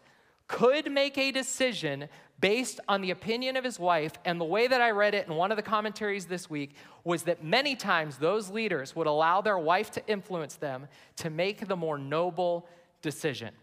could 0.48 0.90
make 0.90 1.18
a 1.18 1.32
decision 1.32 2.08
based 2.38 2.80
on 2.88 3.00
the 3.00 3.10
opinion 3.10 3.56
of 3.56 3.64
his 3.64 3.78
wife. 3.78 4.12
And 4.24 4.40
the 4.40 4.44
way 4.44 4.66
that 4.66 4.80
I 4.80 4.90
read 4.90 5.14
it 5.14 5.26
in 5.26 5.34
one 5.34 5.50
of 5.50 5.56
the 5.56 5.62
commentaries 5.62 6.26
this 6.26 6.50
week 6.50 6.74
was 7.02 7.22
that 7.24 7.42
many 7.42 7.74
times 7.74 8.18
those 8.18 8.50
leaders 8.50 8.94
would 8.94 9.06
allow 9.06 9.40
their 9.40 9.58
wife 9.58 9.90
to 9.92 10.06
influence 10.06 10.56
them 10.56 10.86
to 11.16 11.30
make 11.30 11.66
the 11.66 11.76
more 11.76 11.98
noble 11.98 12.68
decision. 13.00 13.54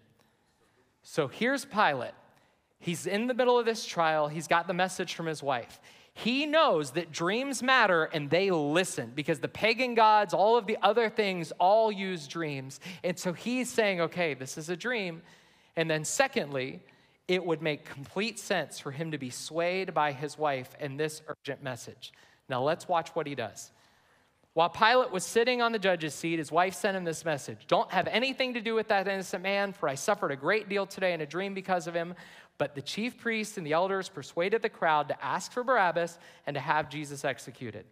So 1.03 1.27
here's 1.27 1.65
Pilate. 1.65 2.13
He's 2.79 3.05
in 3.05 3.27
the 3.27 3.33
middle 3.33 3.59
of 3.59 3.65
this 3.65 3.85
trial, 3.85 4.27
he's 4.27 4.47
got 4.47 4.67
the 4.67 4.73
message 4.73 5.13
from 5.13 5.25
his 5.25 5.41
wife. 5.43 5.79
He 6.15 6.45
knows 6.45 6.91
that 6.91 7.11
dreams 7.11 7.63
matter 7.63 8.03
and 8.05 8.29
they 8.29 8.51
listen 8.51 9.13
because 9.15 9.39
the 9.39 9.47
pagan 9.47 9.95
gods, 9.95 10.33
all 10.33 10.57
of 10.57 10.67
the 10.67 10.77
other 10.81 11.09
things, 11.09 11.51
all 11.59 11.91
use 11.91 12.27
dreams. 12.27 12.79
And 13.03 13.17
so 13.17 13.33
he's 13.33 13.69
saying, 13.69 13.99
okay, 14.01 14.33
this 14.35 14.57
is 14.57 14.69
a 14.69 14.75
dream. 14.75 15.23
And 15.75 15.89
then, 15.89 16.05
secondly, 16.05 16.81
it 17.27 17.45
would 17.45 17.61
make 17.61 17.85
complete 17.85 18.37
sense 18.37 18.79
for 18.79 18.91
him 18.91 19.11
to 19.11 19.17
be 19.17 19.29
swayed 19.29 19.93
by 19.93 20.11
his 20.11 20.37
wife 20.37 20.69
in 20.79 20.97
this 20.97 21.21
urgent 21.27 21.63
message. 21.63 22.11
Now, 22.49 22.61
let's 22.61 22.87
watch 22.87 23.09
what 23.09 23.27
he 23.27 23.35
does. 23.35 23.71
While 24.53 24.69
Pilate 24.69 25.11
was 25.11 25.25
sitting 25.25 25.63
on 25.63 25.71
the 25.71 25.79
judge's 25.79 26.13
seat, 26.13 26.37
his 26.37 26.51
wife 26.51 26.75
sent 26.75 26.95
him 26.95 27.03
this 27.03 27.25
message 27.25 27.65
Don't 27.67 27.91
have 27.91 28.07
anything 28.07 28.53
to 28.53 28.61
do 28.61 28.75
with 28.75 28.89
that 28.89 29.07
innocent 29.07 29.41
man, 29.41 29.73
for 29.73 29.89
I 29.89 29.95
suffered 29.95 30.31
a 30.31 30.35
great 30.35 30.69
deal 30.69 30.85
today 30.85 31.13
in 31.13 31.21
a 31.21 31.25
dream 31.25 31.53
because 31.53 31.87
of 31.87 31.95
him. 31.95 32.13
But 32.59 32.75
the 32.75 32.81
chief 32.81 33.17
priests 33.17 33.57
and 33.57 33.65
the 33.65 33.73
elders 33.73 34.09
persuaded 34.09 34.61
the 34.61 34.69
crowd 34.69 35.07
to 35.07 35.25
ask 35.25 35.51
for 35.51 35.63
Barabbas 35.63 36.19
and 36.45 36.53
to 36.53 36.59
have 36.59 36.87
Jesus 36.87 37.25
executed. 37.25 37.85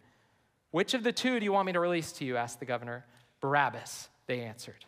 Which 0.70 0.94
of 0.94 1.02
the 1.02 1.12
two 1.12 1.40
do 1.40 1.44
you 1.44 1.52
want 1.52 1.66
me 1.66 1.72
to 1.72 1.80
release 1.80 2.12
to 2.12 2.24
you? 2.24 2.36
asked 2.36 2.60
the 2.60 2.66
governor. 2.66 3.04
Barabbas, 3.40 4.08
they 4.26 4.40
answered. 4.40 4.84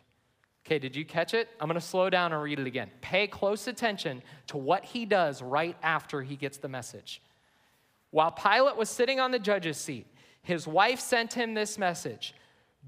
Okay, 0.65 0.79
did 0.79 0.95
you 0.95 1.05
catch 1.05 1.35
it? 1.35 1.49
I'm 1.59 1.67
going 1.67 1.79
to 1.79 1.85
slow 1.85 2.09
down 2.09 2.33
and 2.33 2.41
read 2.41 2.59
it 2.59 2.65
again. 2.65 2.89
Pay 3.01 3.27
close 3.27 3.67
attention 3.67 4.23
to 4.47 4.57
what 4.57 4.83
he 4.83 5.05
does 5.05 5.43
right 5.43 5.77
after 5.83 6.23
he 6.23 6.35
gets 6.35 6.57
the 6.57 6.67
message. 6.67 7.21
While 8.09 8.31
Pilate 8.31 8.75
was 8.75 8.89
sitting 8.89 9.19
on 9.19 9.29
the 9.29 9.37
judge's 9.37 9.77
seat, 9.77 10.07
his 10.41 10.67
wife 10.67 10.99
sent 10.99 11.33
him 11.33 11.53
this 11.53 11.77
message 11.77 12.33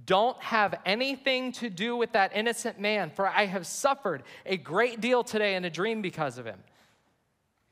Don't 0.05 0.41
have 0.41 0.73
anything 0.85 1.51
to 1.53 1.69
do 1.69 1.95
with 1.95 2.13
that 2.13 2.35
innocent 2.35 2.79
man, 2.79 3.11
for 3.11 3.27
I 3.27 3.45
have 3.45 3.67
suffered 3.67 4.23
a 4.45 4.57
great 4.57 4.99
deal 4.99 5.23
today 5.23 5.53
in 5.53 5.63
a 5.63 5.69
dream 5.69 6.01
because 6.01 6.39
of 6.39 6.45
him. 6.45 6.63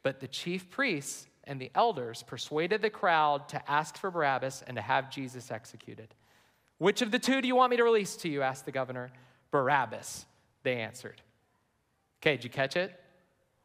But 0.04 0.20
the 0.20 0.28
chief 0.28 0.70
priests 0.70 1.26
and 1.46 1.60
the 1.60 1.72
elders 1.74 2.22
persuaded 2.22 2.84
the 2.84 2.92
crowd 2.92 3.50
to 3.50 3.72
ask 3.72 3.98
for 3.98 4.12
Barabbas 4.12 4.64
and 4.68 4.76
to 4.76 4.82
have 4.82 5.10
Jesus 5.10 5.50
executed. 5.50 6.14
Which 6.78 7.02
of 7.02 7.10
the 7.10 7.20
two 7.20 7.42
do 7.42 7.48
you 7.48 7.56
want 7.56 7.72
me 7.72 7.78
to 7.78 7.84
release 7.84 8.16
to 8.18 8.30
you? 8.30 8.44
asked 8.44 8.66
the 8.66 8.72
governor. 8.72 9.12
Barabbas, 9.56 10.26
they 10.64 10.82
answered. 10.82 11.22
Okay, 12.22 12.36
did 12.36 12.44
you 12.44 12.50
catch 12.50 12.76
it? 12.76 13.00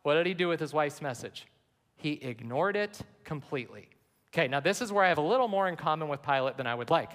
What 0.05 0.15
did 0.15 0.25
he 0.25 0.35
do 0.35 0.47
with 0.47 0.61
his 0.61 0.73
wife's 0.73 1.03
message? 1.03 1.49
He 1.97 2.13
ignored 2.13 2.77
it 2.77 3.01
completely. 3.25 3.89
Okay, 4.33 4.47
now 4.47 4.61
this 4.61 4.81
is 4.81 4.93
where 4.93 5.05
I 5.05 5.09
have 5.09 5.19
a 5.19 5.23
little 5.33 5.49
more 5.49 5.67
in 5.67 5.75
common 5.75 6.07
with 6.07 6.23
Pilate 6.23 6.57
than 6.57 6.69
I 6.69 6.77
would 6.77 6.91
like. 6.91 7.11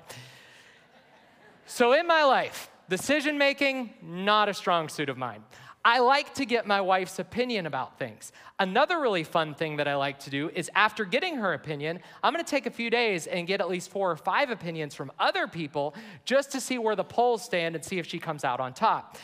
So, 1.65 1.93
in 1.93 2.05
my 2.05 2.25
life, 2.25 2.69
decision 2.89 3.37
making, 3.37 3.93
not 4.01 4.49
a 4.49 4.53
strong 4.53 4.89
suit 4.89 5.07
of 5.07 5.17
mine. 5.17 5.41
I 5.87 5.99
like 5.99 6.33
to 6.33 6.45
get 6.47 6.65
my 6.65 6.81
wife's 6.81 7.19
opinion 7.19 7.67
about 7.67 7.99
things. 7.99 8.31
Another 8.57 8.99
really 8.99 9.23
fun 9.23 9.53
thing 9.53 9.75
that 9.75 9.87
I 9.87 9.95
like 9.95 10.17
to 10.21 10.31
do 10.31 10.49
is 10.49 10.71
after 10.73 11.05
getting 11.05 11.35
her 11.35 11.53
opinion, 11.53 11.99
I'm 12.23 12.33
gonna 12.33 12.43
take 12.43 12.65
a 12.65 12.71
few 12.71 12.89
days 12.89 13.27
and 13.27 13.45
get 13.45 13.61
at 13.61 13.69
least 13.69 13.91
four 13.91 14.09
or 14.09 14.17
five 14.17 14.49
opinions 14.49 14.95
from 14.95 15.11
other 15.19 15.45
people 15.45 15.93
just 16.25 16.51
to 16.53 16.59
see 16.59 16.79
where 16.79 16.95
the 16.95 17.03
polls 17.03 17.43
stand 17.43 17.75
and 17.75 17.85
see 17.85 17.99
if 17.99 18.07
she 18.07 18.17
comes 18.17 18.43
out 18.43 18.59
on 18.59 18.73
top. 18.73 19.19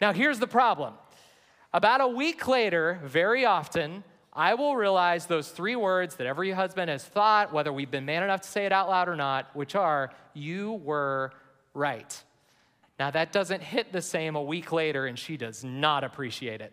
Now, 0.00 0.14
here's 0.14 0.38
the 0.38 0.46
problem. 0.46 0.94
About 1.74 2.00
a 2.00 2.08
week 2.08 2.48
later, 2.48 3.00
very 3.04 3.44
often, 3.44 4.02
I 4.32 4.54
will 4.54 4.76
realize 4.76 5.26
those 5.26 5.50
three 5.50 5.76
words 5.76 6.14
that 6.16 6.26
every 6.26 6.52
husband 6.52 6.88
has 6.88 7.04
thought, 7.04 7.52
whether 7.52 7.70
we've 7.70 7.90
been 7.90 8.06
man 8.06 8.22
enough 8.22 8.40
to 8.40 8.48
say 8.48 8.64
it 8.64 8.72
out 8.72 8.88
loud 8.88 9.10
or 9.10 9.16
not, 9.16 9.50
which 9.54 9.74
are, 9.74 10.10
You 10.32 10.80
were 10.84 11.32
right. 11.74 12.22
Now, 12.98 13.10
that 13.12 13.30
doesn't 13.32 13.62
hit 13.62 13.92
the 13.92 14.02
same 14.02 14.34
a 14.34 14.42
week 14.42 14.72
later, 14.72 15.06
and 15.06 15.18
she 15.18 15.36
does 15.36 15.62
not 15.62 16.02
appreciate 16.02 16.60
it. 16.60 16.72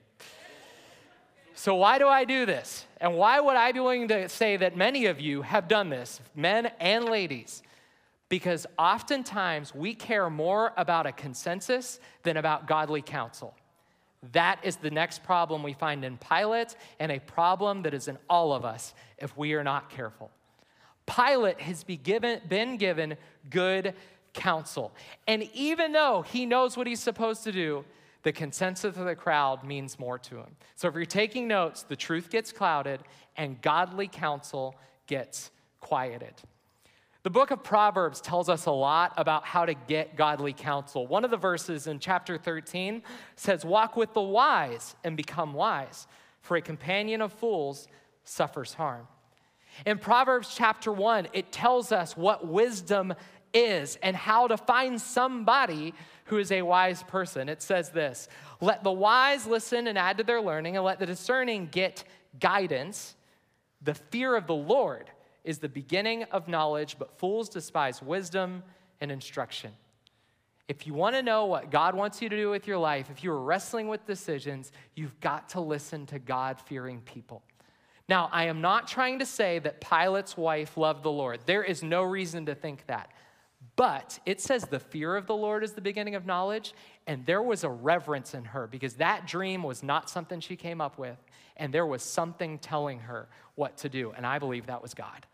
So, 1.53 1.75
why 1.75 1.99
do 1.99 2.07
I 2.07 2.25
do 2.25 2.45
this? 2.45 2.85
And 2.99 3.15
why 3.15 3.39
would 3.39 3.55
I 3.55 3.71
be 3.71 3.79
willing 3.79 4.07
to 4.09 4.27
say 4.27 4.57
that 4.57 4.75
many 4.75 5.05
of 5.05 5.21
you 5.21 5.41
have 5.43 5.67
done 5.67 5.89
this, 5.89 6.19
men 6.35 6.71
and 6.79 7.05
ladies? 7.05 7.61
Because 8.27 8.65
oftentimes 8.77 9.73
we 9.73 9.93
care 9.93 10.29
more 10.29 10.73
about 10.75 11.05
a 11.05 11.11
consensus 11.11 11.99
than 12.23 12.37
about 12.37 12.67
godly 12.67 13.01
counsel. 13.01 13.55
That 14.33 14.59
is 14.63 14.77
the 14.77 14.89
next 14.89 15.23
problem 15.23 15.61
we 15.61 15.73
find 15.73 16.03
in 16.03 16.17
Pilate, 16.17 16.75
and 16.99 17.11
a 17.11 17.19
problem 17.19 17.83
that 17.83 17.93
is 17.93 18.07
in 18.07 18.17
all 18.29 18.51
of 18.51 18.65
us 18.65 18.93
if 19.19 19.37
we 19.37 19.53
are 19.53 19.63
not 19.63 19.89
careful. 19.89 20.31
Pilate 21.05 21.61
has 21.61 21.83
been 21.83 22.01
given, 22.01 22.41
been 22.49 22.77
given 22.77 23.15
good 23.49 23.93
counsel. 24.35 24.93
And 25.27 25.49
even 25.53 25.91
though 25.91 26.21
he 26.21 26.45
knows 26.45 26.77
what 26.77 26.85
he's 26.85 26.99
supposed 26.99 27.43
to 27.45 27.51
do, 27.51 27.83
the 28.23 28.31
consensus 28.31 28.97
of 28.97 29.05
the 29.05 29.15
crowd 29.15 29.63
means 29.63 29.97
more 29.97 30.19
to 30.19 30.37
him. 30.37 30.55
So 30.75 30.87
if 30.87 30.95
you're 30.95 31.05
taking 31.05 31.47
notes, 31.47 31.83
the 31.83 31.95
truth 31.95 32.29
gets 32.29 32.51
clouded 32.51 33.01
and 33.37 33.61
godly 33.61 34.07
counsel 34.07 34.75
gets 35.07 35.51
quieted. 35.79 36.33
The 37.23 37.29
book 37.31 37.49
of 37.49 37.63
Proverbs 37.63 38.21
tells 38.21 38.49
us 38.49 38.67
a 38.67 38.71
lot 38.71 39.13
about 39.17 39.45
how 39.45 39.65
to 39.65 39.73
get 39.73 40.15
godly 40.15 40.53
counsel. 40.53 41.07
One 41.07 41.25
of 41.25 41.31
the 41.31 41.37
verses 41.37 41.87
in 41.87 41.97
chapter 41.99 42.37
13 42.37 43.01
says, 43.35 43.65
Walk 43.65 43.97
with 43.97 44.13
the 44.13 44.21
wise 44.21 44.95
and 45.03 45.17
become 45.17 45.53
wise, 45.53 46.05
for 46.41 46.57
a 46.57 46.61
companion 46.61 47.21
of 47.21 47.33
fools 47.33 47.87
suffers 48.25 48.75
harm. 48.75 49.07
In 49.85 49.97
Proverbs 49.97 50.53
chapter 50.55 50.91
1, 50.91 51.27
it 51.33 51.51
tells 51.51 51.91
us 51.91 52.15
what 52.15 52.47
wisdom 52.47 53.13
is 53.55 53.97
and 54.03 54.15
how 54.15 54.47
to 54.47 54.57
find 54.57 55.01
somebody 55.01 55.93
who 56.25 56.37
is 56.37 56.51
a 56.51 56.61
wise 56.61 57.01
person. 57.03 57.49
It 57.49 57.61
says 57.61 57.89
this 57.89 58.27
Let 58.61 58.83
the 58.83 58.91
wise 58.91 59.47
listen 59.47 59.87
and 59.87 59.97
add 59.97 60.17
to 60.19 60.23
their 60.23 60.41
learning, 60.41 60.75
and 60.75 60.85
let 60.85 60.99
the 60.99 61.05
discerning 61.05 61.69
get 61.71 62.03
guidance. 62.39 63.15
The 63.81 63.95
fear 63.95 64.35
of 64.35 64.47
the 64.47 64.55
Lord 64.55 65.09
is 65.43 65.59
the 65.59 65.69
beginning 65.69 66.23
of 66.25 66.47
knowledge, 66.47 66.97
but 66.97 67.17
fools 67.19 67.49
despise 67.49 68.01
wisdom 68.01 68.63
and 68.99 69.11
instruction. 69.11 69.71
If 70.67 70.87
you 70.87 70.95
want 70.95 71.15
to 71.15 71.21
know 71.21 71.45
what 71.45 71.69
God 71.69 71.93
wants 71.93 72.21
you 72.21 72.29
to 72.29 72.35
do 72.35 72.49
with 72.49 72.65
your 72.65 72.79
life, 72.79 73.11
if 73.11 73.23
you're 73.23 73.37
wrestling 73.37 73.87
with 73.87 74.07
decisions, 74.07 74.71
you've 74.95 75.19
got 75.19 75.49
to 75.49 75.61
listen 75.61 76.07
to 76.07 76.17
God 76.17 76.59
fearing 76.59 77.01
people. 77.01 77.43
Now, 78.09 78.29
I 78.31 78.45
am 78.45 78.61
not 78.61 78.87
trying 78.87 79.19
to 79.19 79.25
say 79.25 79.59
that 79.59 79.81
Pilate's 79.81 80.35
wife 80.35 80.77
loved 80.77 81.03
the 81.03 81.11
Lord. 81.11 81.41
There 81.45 81.63
is 81.63 81.83
no 81.83 82.01
reason 82.01 82.47
to 82.47 82.55
think 82.55 82.85
that. 82.87 83.11
But 83.75 84.19
it 84.25 84.39
says 84.39 84.63
the 84.63 84.79
fear 84.79 85.15
of 85.15 85.27
the 85.27 85.35
Lord 85.35 85.63
is 85.63 85.73
the 85.73 85.81
beginning 85.81 86.15
of 86.15 86.25
knowledge, 86.25 86.73
and 87.07 87.25
there 87.25 87.41
was 87.41 87.63
a 87.63 87.69
reverence 87.69 88.33
in 88.33 88.45
her 88.45 88.67
because 88.67 88.95
that 88.95 89.27
dream 89.27 89.63
was 89.63 89.83
not 89.83 90.09
something 90.09 90.39
she 90.39 90.55
came 90.55 90.79
up 90.79 90.97
with, 90.97 91.17
and 91.57 91.73
there 91.73 91.85
was 91.85 92.01
something 92.01 92.57
telling 92.59 92.99
her 92.99 93.27
what 93.55 93.77
to 93.77 93.89
do, 93.89 94.13
and 94.15 94.25
I 94.25 94.39
believe 94.39 94.67
that 94.67 94.81
was 94.81 94.93
God. 94.93 95.25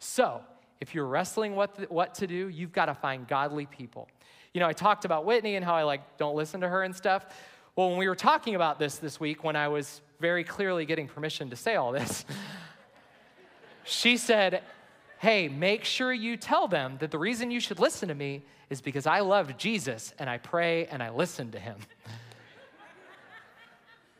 So, 0.00 0.40
if 0.80 0.94
you're 0.94 1.06
wrestling 1.06 1.56
what, 1.56 1.90
what 1.90 2.14
to 2.16 2.26
do, 2.26 2.48
you've 2.48 2.72
got 2.72 2.86
to 2.86 2.94
find 2.94 3.26
godly 3.26 3.66
people. 3.66 4.08
You 4.54 4.60
know, 4.60 4.66
I 4.66 4.72
talked 4.72 5.04
about 5.04 5.24
Whitney 5.24 5.56
and 5.56 5.64
how 5.64 5.74
I 5.74 5.82
like 5.82 6.16
don't 6.18 6.36
listen 6.36 6.60
to 6.60 6.68
her 6.68 6.82
and 6.82 6.94
stuff. 6.94 7.26
Well, 7.74 7.90
when 7.90 7.98
we 7.98 8.08
were 8.08 8.16
talking 8.16 8.54
about 8.54 8.78
this 8.78 8.96
this 8.96 9.20
week, 9.20 9.44
when 9.44 9.56
I 9.56 9.68
was 9.68 10.00
very 10.20 10.44
clearly 10.44 10.84
getting 10.84 11.06
permission 11.06 11.50
to 11.50 11.56
say 11.56 11.76
all 11.76 11.92
this, 11.92 12.24
she 13.84 14.16
said, 14.16 14.62
Hey, 15.18 15.48
make 15.48 15.84
sure 15.84 16.12
you 16.12 16.36
tell 16.36 16.68
them 16.68 16.96
that 17.00 17.10
the 17.10 17.18
reason 17.18 17.50
you 17.50 17.58
should 17.58 17.80
listen 17.80 18.08
to 18.08 18.14
me 18.14 18.42
is 18.70 18.80
because 18.80 19.06
I 19.06 19.20
love 19.20 19.56
Jesus 19.56 20.14
and 20.18 20.30
I 20.30 20.38
pray 20.38 20.86
and 20.86 21.02
I 21.02 21.10
listen 21.10 21.50
to 21.52 21.58
him. 21.58 21.76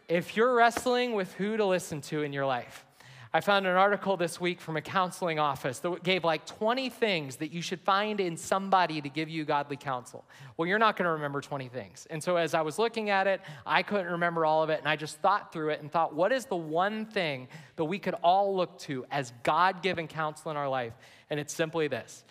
if 0.08 0.36
you're 0.36 0.54
wrestling 0.54 1.14
with 1.14 1.32
who 1.34 1.56
to 1.56 1.64
listen 1.64 2.00
to 2.02 2.22
in 2.22 2.32
your 2.32 2.46
life, 2.46 2.84
I 3.32 3.40
found 3.42 3.66
an 3.66 3.76
article 3.76 4.16
this 4.16 4.40
week 4.40 4.58
from 4.58 4.78
a 4.78 4.80
counseling 4.80 5.38
office 5.38 5.80
that 5.80 6.02
gave 6.02 6.24
like 6.24 6.46
20 6.46 6.88
things 6.88 7.36
that 7.36 7.52
you 7.52 7.60
should 7.60 7.80
find 7.80 8.20
in 8.20 8.38
somebody 8.38 9.02
to 9.02 9.08
give 9.10 9.28
you 9.28 9.44
godly 9.44 9.76
counsel. 9.76 10.24
Well, 10.56 10.66
you're 10.66 10.78
not 10.78 10.96
going 10.96 11.04
to 11.04 11.12
remember 11.12 11.42
20 11.42 11.68
things. 11.68 12.06
And 12.08 12.22
so 12.22 12.36
as 12.36 12.54
I 12.54 12.62
was 12.62 12.78
looking 12.78 13.10
at 13.10 13.26
it, 13.26 13.42
I 13.66 13.82
couldn't 13.82 14.12
remember 14.12 14.46
all 14.46 14.62
of 14.62 14.70
it. 14.70 14.78
And 14.78 14.88
I 14.88 14.96
just 14.96 15.20
thought 15.20 15.52
through 15.52 15.70
it 15.70 15.82
and 15.82 15.92
thought, 15.92 16.14
what 16.14 16.32
is 16.32 16.46
the 16.46 16.56
one 16.56 17.04
thing 17.04 17.48
that 17.76 17.84
we 17.84 17.98
could 17.98 18.14
all 18.22 18.56
look 18.56 18.78
to 18.80 19.04
as 19.10 19.34
God 19.42 19.82
given 19.82 20.08
counsel 20.08 20.50
in 20.50 20.56
our 20.56 20.68
life? 20.68 20.94
And 21.28 21.38
it's 21.38 21.52
simply 21.52 21.86
this 21.86 22.24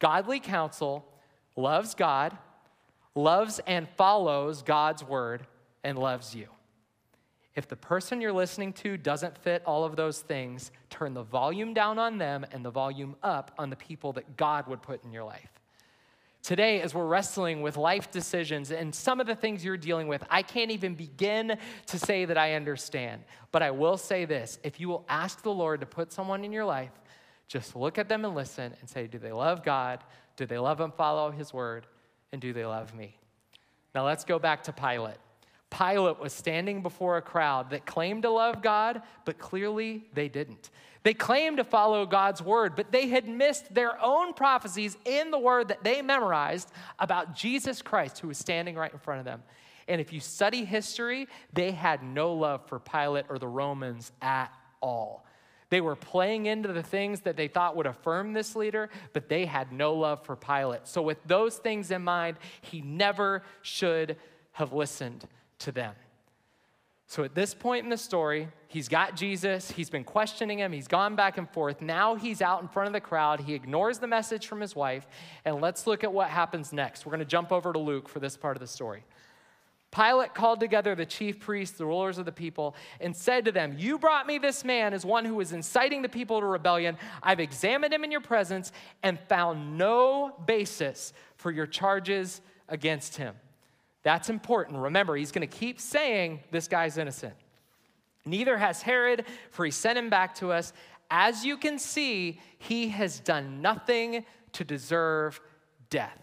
godly 0.00 0.40
counsel 0.40 1.06
loves 1.54 1.94
God, 1.94 2.36
loves 3.14 3.60
and 3.68 3.88
follows 3.90 4.62
God's 4.62 5.04
word, 5.04 5.46
and 5.84 5.96
loves 5.96 6.34
you. 6.34 6.48
If 7.60 7.68
the 7.68 7.76
person 7.76 8.22
you're 8.22 8.32
listening 8.32 8.72
to 8.72 8.96
doesn't 8.96 9.36
fit 9.36 9.62
all 9.66 9.84
of 9.84 9.94
those 9.94 10.20
things, 10.22 10.70
turn 10.88 11.12
the 11.12 11.24
volume 11.24 11.74
down 11.74 11.98
on 11.98 12.16
them 12.16 12.46
and 12.52 12.64
the 12.64 12.70
volume 12.70 13.16
up 13.22 13.50
on 13.58 13.68
the 13.68 13.76
people 13.76 14.14
that 14.14 14.38
God 14.38 14.66
would 14.66 14.80
put 14.80 15.04
in 15.04 15.12
your 15.12 15.24
life. 15.24 15.50
Today, 16.42 16.80
as 16.80 16.94
we're 16.94 17.04
wrestling 17.04 17.60
with 17.60 17.76
life 17.76 18.10
decisions 18.10 18.70
and 18.70 18.94
some 18.94 19.20
of 19.20 19.26
the 19.26 19.34
things 19.34 19.62
you're 19.62 19.76
dealing 19.76 20.08
with, 20.08 20.24
I 20.30 20.40
can't 20.40 20.70
even 20.70 20.94
begin 20.94 21.58
to 21.88 21.98
say 21.98 22.24
that 22.24 22.38
I 22.38 22.54
understand. 22.54 23.24
But 23.52 23.62
I 23.62 23.72
will 23.72 23.98
say 23.98 24.24
this 24.24 24.58
if 24.64 24.80
you 24.80 24.88
will 24.88 25.04
ask 25.06 25.42
the 25.42 25.52
Lord 25.52 25.80
to 25.80 25.86
put 25.86 26.14
someone 26.14 26.46
in 26.46 26.52
your 26.52 26.64
life, 26.64 26.92
just 27.46 27.76
look 27.76 27.98
at 27.98 28.08
them 28.08 28.24
and 28.24 28.34
listen 28.34 28.72
and 28.80 28.88
say, 28.88 29.06
Do 29.06 29.18
they 29.18 29.32
love 29.32 29.62
God? 29.62 30.02
Do 30.36 30.46
they 30.46 30.56
love 30.56 30.80
and 30.80 30.94
follow 30.94 31.30
His 31.30 31.52
word? 31.52 31.86
And 32.32 32.40
do 32.40 32.54
they 32.54 32.64
love 32.64 32.94
me? 32.94 33.18
Now 33.94 34.06
let's 34.06 34.24
go 34.24 34.38
back 34.38 34.62
to 34.62 34.72
Pilate. 34.72 35.18
Pilate 35.70 36.18
was 36.18 36.32
standing 36.32 36.82
before 36.82 37.16
a 37.16 37.22
crowd 37.22 37.70
that 37.70 37.86
claimed 37.86 38.22
to 38.22 38.30
love 38.30 38.60
God, 38.60 39.02
but 39.24 39.38
clearly 39.38 40.04
they 40.14 40.28
didn't. 40.28 40.70
They 41.02 41.14
claimed 41.14 41.56
to 41.56 41.64
follow 41.64 42.04
God's 42.04 42.42
word, 42.42 42.76
but 42.76 42.92
they 42.92 43.08
had 43.08 43.26
missed 43.26 43.72
their 43.72 44.02
own 44.02 44.34
prophecies 44.34 44.96
in 45.04 45.30
the 45.30 45.38
word 45.38 45.68
that 45.68 45.82
they 45.82 46.02
memorized 46.02 46.70
about 46.98 47.34
Jesus 47.34 47.80
Christ, 47.80 48.18
who 48.18 48.28
was 48.28 48.36
standing 48.36 48.74
right 48.74 48.92
in 48.92 48.98
front 48.98 49.20
of 49.20 49.24
them. 49.24 49.42
And 49.88 50.00
if 50.00 50.12
you 50.12 50.20
study 50.20 50.64
history, 50.64 51.26
they 51.52 51.70
had 51.70 52.02
no 52.02 52.34
love 52.34 52.66
for 52.66 52.78
Pilate 52.78 53.26
or 53.28 53.38
the 53.38 53.48
Romans 53.48 54.12
at 54.20 54.52
all. 54.82 55.24
They 55.70 55.80
were 55.80 55.96
playing 55.96 56.46
into 56.46 56.72
the 56.72 56.82
things 56.82 57.20
that 57.20 57.36
they 57.36 57.48
thought 57.48 57.76
would 57.76 57.86
affirm 57.86 58.32
this 58.32 58.54
leader, 58.56 58.90
but 59.12 59.28
they 59.28 59.46
had 59.46 59.72
no 59.72 59.94
love 59.94 60.24
for 60.26 60.36
Pilate. 60.36 60.86
So, 60.86 61.00
with 61.00 61.18
those 61.24 61.56
things 61.56 61.92
in 61.92 62.02
mind, 62.02 62.38
he 62.60 62.82
never 62.82 63.42
should 63.62 64.16
have 64.52 64.72
listened 64.72 65.26
to 65.60 65.72
them. 65.72 65.94
So 67.06 67.24
at 67.24 67.34
this 67.34 67.54
point 67.54 67.82
in 67.82 67.90
the 67.90 67.96
story, 67.96 68.48
he's 68.68 68.88
got 68.88 69.16
Jesus, 69.16 69.72
he's 69.72 69.90
been 69.90 70.04
questioning 70.04 70.60
him, 70.60 70.70
he's 70.70 70.86
gone 70.86 71.16
back 71.16 71.38
and 71.38 71.50
forth. 71.50 71.82
Now 71.82 72.14
he's 72.14 72.40
out 72.40 72.62
in 72.62 72.68
front 72.68 72.86
of 72.86 72.92
the 72.92 73.00
crowd, 73.00 73.40
he 73.40 73.54
ignores 73.54 73.98
the 73.98 74.06
message 74.06 74.46
from 74.46 74.60
his 74.60 74.76
wife, 74.76 75.08
and 75.44 75.60
let's 75.60 75.88
look 75.88 76.04
at 76.04 76.12
what 76.12 76.28
happens 76.28 76.72
next. 76.72 77.04
We're 77.04 77.10
going 77.10 77.18
to 77.18 77.24
jump 77.24 77.50
over 77.50 77.72
to 77.72 77.80
Luke 77.80 78.08
for 78.08 78.20
this 78.20 78.36
part 78.36 78.56
of 78.56 78.60
the 78.60 78.68
story. 78.68 79.02
Pilate 79.90 80.34
called 80.34 80.60
together 80.60 80.94
the 80.94 81.04
chief 81.04 81.40
priests, 81.40 81.76
the 81.76 81.84
rulers 81.84 82.18
of 82.18 82.26
the 82.26 82.32
people, 82.32 82.76
and 83.00 83.16
said 83.16 83.44
to 83.46 83.50
them, 83.50 83.74
You 83.76 83.98
brought 83.98 84.28
me 84.28 84.38
this 84.38 84.64
man 84.64 84.94
as 84.94 85.04
one 85.04 85.24
who 85.24 85.34
was 85.34 85.52
inciting 85.52 86.02
the 86.02 86.08
people 86.08 86.38
to 86.38 86.46
rebellion. 86.46 86.96
I've 87.24 87.40
examined 87.40 87.92
him 87.92 88.04
in 88.04 88.12
your 88.12 88.20
presence 88.20 88.70
and 89.02 89.18
found 89.28 89.76
no 89.76 90.32
basis 90.46 91.12
for 91.34 91.50
your 91.50 91.66
charges 91.66 92.40
against 92.68 93.16
him. 93.16 93.34
That's 94.02 94.30
important. 94.30 94.78
Remember, 94.78 95.16
he's 95.16 95.32
going 95.32 95.46
to 95.46 95.58
keep 95.58 95.80
saying 95.80 96.40
this 96.50 96.68
guy's 96.68 96.96
innocent. 96.96 97.34
Neither 98.24 98.56
has 98.56 98.82
Herod, 98.82 99.24
for 99.50 99.64
he 99.64 99.70
sent 99.70 99.98
him 99.98 100.10
back 100.10 100.34
to 100.36 100.52
us. 100.52 100.72
As 101.10 101.44
you 101.44 101.56
can 101.56 101.78
see, 101.78 102.40
he 102.58 102.88
has 102.88 103.20
done 103.20 103.60
nothing 103.60 104.24
to 104.52 104.64
deserve 104.64 105.40
death. 105.90 106.18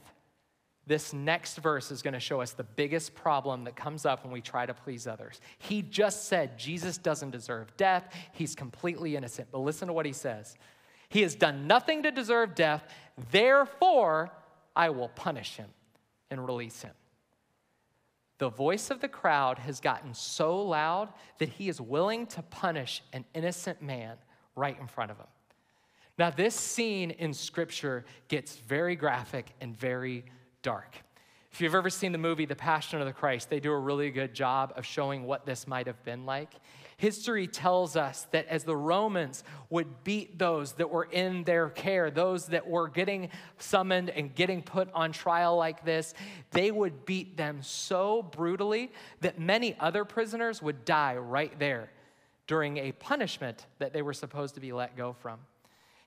This 0.86 1.12
next 1.12 1.58
verse 1.58 1.92
is 1.92 2.02
going 2.02 2.14
to 2.14 2.20
show 2.20 2.40
us 2.40 2.54
the 2.54 2.64
biggest 2.64 3.14
problem 3.14 3.66
that 3.66 3.76
comes 3.76 4.06
up 4.06 4.24
when 4.24 4.32
we 4.32 4.40
try 4.40 4.66
to 4.66 4.74
please 4.74 5.06
others. 5.06 5.42
He 5.58 5.82
just 5.82 6.26
said 6.30 6.58
Jesus 6.58 6.98
doesn't 6.98 7.32
deserve 7.32 7.76
death, 7.76 8.14
he's 8.32 8.56
completely 8.56 9.18
innocent. 9.18 9.50
But 9.52 9.60
listen 9.60 9.88
to 9.88 9.94
what 9.94 10.06
he 10.06 10.14
says 10.14 10.56
He 11.10 11.24
has 11.24 11.36
done 11.36 11.68
nothing 11.68 12.04
to 12.04 12.12
deserve 12.12 12.56
death, 12.56 12.84
therefore, 13.32 14.32
I 14.78 14.90
will 14.92 15.10
punish 15.10 15.58
him 15.58 15.70
and 16.32 16.46
release 16.46 16.82
him. 16.82 16.94
The 18.38 18.50
voice 18.50 18.92
of 18.92 19.02
the 19.02 19.08
crowd 19.08 19.58
has 19.60 19.80
gotten 19.80 20.14
so 20.14 20.62
loud 20.62 21.10
that 21.40 21.50
he 21.50 21.70
is 21.70 21.82
willing 21.82 22.28
to 22.28 22.44
punish 22.44 23.02
an 23.14 23.26
innocent 23.34 23.82
man 23.82 24.18
right 24.56 24.78
in 24.80 24.88
front 24.88 25.12
of 25.12 25.18
him. 25.18 25.28
Now, 26.20 26.30
this 26.30 26.56
scene 26.56 27.12
in 27.12 27.34
scripture 27.34 28.06
gets 28.28 28.58
very 28.58 28.96
graphic 28.96 29.54
and 29.62 29.78
very 29.78 30.26
dark. 30.62 30.96
If 31.58 31.62
you've 31.62 31.74
ever 31.74 31.90
seen 31.90 32.12
the 32.12 32.20
movie 32.20 32.46
The 32.46 32.56
Passion 32.56 33.00
of 33.00 33.08
the 33.08 33.14
Christ, 33.14 33.50
they 33.50 33.60
do 33.60 33.72
a 33.72 33.80
really 33.80 34.12
good 34.12 34.36
job 34.36 34.74
of 34.76 34.86
showing 34.86 35.24
what 35.24 35.48
this 35.48 35.66
might 35.66 35.88
have 35.88 36.04
been 36.04 36.24
like. 36.24 36.54
History 36.98 37.48
tells 37.48 37.96
us 37.96 38.28
that 38.30 38.46
as 38.46 38.64
the 38.64 38.76
Romans 38.76 39.44
would 39.72 40.04
beat 40.04 40.38
those 40.38 40.74
that 40.74 40.92
were 40.92 41.06
in 41.06 41.44
their 41.46 41.72
care, 41.72 42.12
those 42.12 42.46
that 42.50 42.68
were 42.68 42.88
getting 42.88 43.30
summoned 43.58 44.12
and 44.12 44.36
getting 44.36 44.62
put 44.62 44.94
on 44.94 45.12
trial 45.12 45.58
like 45.58 45.84
this, 45.84 46.14
they 46.52 46.70
would 46.70 47.06
beat 47.08 47.38
them 47.38 47.64
so 47.64 48.22
brutally 48.22 48.92
that 49.22 49.40
many 49.40 49.76
other 49.80 50.06
prisoners 50.06 50.62
would 50.62 50.86
die 50.86 51.16
right 51.16 51.58
there 51.58 51.90
during 52.46 52.78
a 52.78 52.92
punishment 52.92 53.66
that 53.80 53.94
they 53.94 54.04
were 54.04 54.14
supposed 54.14 54.54
to 54.54 54.62
be 54.62 54.74
let 54.74 54.96
go 54.96 55.12
from. 55.12 55.40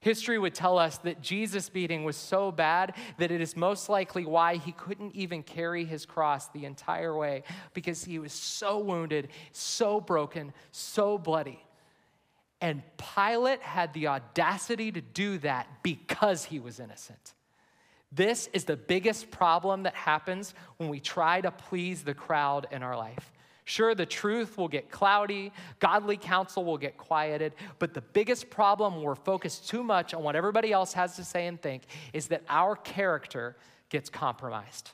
History 0.00 0.38
would 0.38 0.54
tell 0.54 0.78
us 0.78 0.96
that 0.98 1.20
Jesus' 1.20 1.68
beating 1.68 2.04
was 2.04 2.16
so 2.16 2.50
bad 2.50 2.96
that 3.18 3.30
it 3.30 3.40
is 3.42 3.54
most 3.54 3.90
likely 3.90 4.24
why 4.24 4.56
he 4.56 4.72
couldn't 4.72 5.14
even 5.14 5.42
carry 5.42 5.84
his 5.84 6.06
cross 6.06 6.48
the 6.48 6.64
entire 6.64 7.14
way 7.14 7.42
because 7.74 8.02
he 8.02 8.18
was 8.18 8.32
so 8.32 8.78
wounded, 8.78 9.28
so 9.52 10.00
broken, 10.00 10.54
so 10.72 11.18
bloody. 11.18 11.62
And 12.62 12.82
Pilate 12.96 13.60
had 13.60 13.92
the 13.92 14.06
audacity 14.06 14.90
to 14.90 15.02
do 15.02 15.36
that 15.38 15.66
because 15.82 16.44
he 16.44 16.60
was 16.60 16.80
innocent. 16.80 17.34
This 18.10 18.48
is 18.54 18.64
the 18.64 18.76
biggest 18.76 19.30
problem 19.30 19.84
that 19.84 19.94
happens 19.94 20.54
when 20.78 20.88
we 20.88 20.98
try 20.98 21.42
to 21.42 21.50
please 21.50 22.02
the 22.02 22.14
crowd 22.14 22.66
in 22.70 22.82
our 22.82 22.96
life. 22.96 23.32
Sure, 23.70 23.94
the 23.94 24.04
truth 24.04 24.58
will 24.58 24.66
get 24.66 24.90
cloudy, 24.90 25.52
godly 25.78 26.16
counsel 26.16 26.64
will 26.64 26.76
get 26.76 26.98
quieted, 26.98 27.52
but 27.78 27.94
the 27.94 28.00
biggest 28.00 28.50
problem 28.50 29.00
we're 29.00 29.14
focused 29.14 29.68
too 29.68 29.84
much 29.84 30.12
on 30.12 30.24
what 30.24 30.34
everybody 30.34 30.72
else 30.72 30.92
has 30.92 31.14
to 31.14 31.22
say 31.22 31.46
and 31.46 31.62
think 31.62 31.84
is 32.12 32.26
that 32.26 32.42
our 32.48 32.74
character 32.74 33.56
gets 33.88 34.10
compromised. 34.10 34.90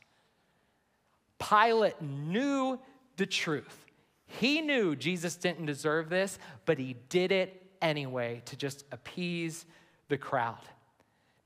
Pilate 1.39 2.03
knew 2.03 2.79
the 3.17 3.25
truth. 3.25 3.87
He 4.27 4.61
knew 4.61 4.95
Jesus 4.95 5.37
didn't 5.37 5.65
deserve 5.65 6.11
this, 6.11 6.39
but 6.67 6.77
he 6.77 6.97
did 7.09 7.33
it 7.33 7.63
anyway 7.81 8.43
to 8.45 8.57
just 8.57 8.85
appease 8.93 9.65
the 10.09 10.19
crowd. 10.19 10.61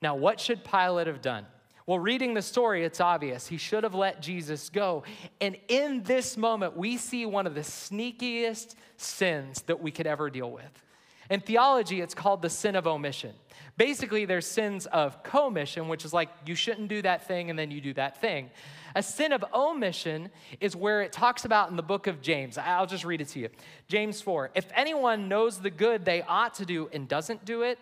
Now, 0.02 0.16
what 0.16 0.40
should 0.40 0.64
Pilate 0.64 1.06
have 1.06 1.22
done? 1.22 1.46
Well, 1.90 1.98
reading 1.98 2.34
the 2.34 2.42
story, 2.42 2.84
it's 2.84 3.00
obvious. 3.00 3.48
He 3.48 3.56
should 3.56 3.82
have 3.82 3.96
let 3.96 4.22
Jesus 4.22 4.70
go. 4.70 5.02
And 5.40 5.56
in 5.66 6.04
this 6.04 6.36
moment, 6.36 6.76
we 6.76 6.96
see 6.96 7.26
one 7.26 7.48
of 7.48 7.56
the 7.56 7.62
sneakiest 7.62 8.76
sins 8.96 9.62
that 9.62 9.80
we 9.80 9.90
could 9.90 10.06
ever 10.06 10.30
deal 10.30 10.52
with. 10.52 10.84
In 11.30 11.40
theology, 11.40 12.00
it's 12.00 12.14
called 12.14 12.42
the 12.42 12.48
sin 12.48 12.76
of 12.76 12.86
omission. 12.86 13.34
Basically, 13.76 14.24
there's 14.24 14.46
sins 14.46 14.86
of 14.86 15.20
commission, 15.24 15.88
which 15.88 16.04
is 16.04 16.12
like 16.12 16.28
you 16.46 16.54
shouldn't 16.54 16.86
do 16.86 17.02
that 17.02 17.26
thing 17.26 17.50
and 17.50 17.58
then 17.58 17.72
you 17.72 17.80
do 17.80 17.92
that 17.94 18.20
thing. 18.20 18.50
A 18.94 19.02
sin 19.02 19.32
of 19.32 19.44
omission 19.52 20.30
is 20.60 20.76
where 20.76 21.02
it 21.02 21.10
talks 21.10 21.44
about 21.44 21.70
in 21.70 21.76
the 21.76 21.82
book 21.82 22.06
of 22.06 22.22
James. 22.22 22.56
I'll 22.56 22.86
just 22.86 23.04
read 23.04 23.20
it 23.20 23.26
to 23.30 23.40
you. 23.40 23.48
James 23.88 24.22
4 24.22 24.52
If 24.54 24.66
anyone 24.76 25.26
knows 25.26 25.58
the 25.58 25.70
good 25.70 26.04
they 26.04 26.22
ought 26.22 26.54
to 26.54 26.64
do 26.64 26.88
and 26.92 27.08
doesn't 27.08 27.44
do 27.44 27.62
it, 27.62 27.80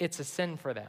it's 0.00 0.18
a 0.18 0.24
sin 0.24 0.56
for 0.56 0.74
them. 0.74 0.88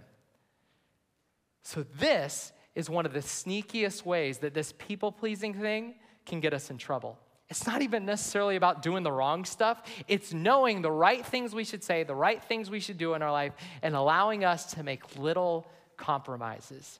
So, 1.64 1.86
this 1.98 2.52
is 2.76 2.90
one 2.90 3.06
of 3.06 3.14
the 3.14 3.20
sneakiest 3.20 4.06
ways 4.06 4.38
that 4.40 4.54
this 4.54 4.74
people 4.78 5.12
pleasing 5.12 5.54
thing 5.54 5.96
can 6.26 6.40
get 6.40 6.54
us 6.54 6.70
in 6.70 6.78
trouble. 6.78 7.18
It's 7.50 7.66
not 7.66 7.82
even 7.82 8.06
necessarily 8.06 8.58
about 8.58 8.82
doing 8.82 9.04
the 9.04 9.12
wrong 9.12 9.46
stuff. 9.46 9.82
It's 10.08 10.34
knowing 10.34 10.82
the 10.82 10.92
right 10.92 11.26
things 11.26 11.56
we 11.56 11.64
should 11.64 11.84
say, 11.84 12.04
the 12.04 12.16
right 12.16 12.44
things 12.44 12.70
we 12.70 12.80
should 12.80 12.98
do 12.98 13.14
in 13.14 13.22
our 13.22 13.32
life, 13.32 13.54
and 13.82 13.96
allowing 13.96 14.44
us 14.44 14.74
to 14.74 14.84
make 14.84 15.18
little 15.18 15.66
compromises 15.96 17.00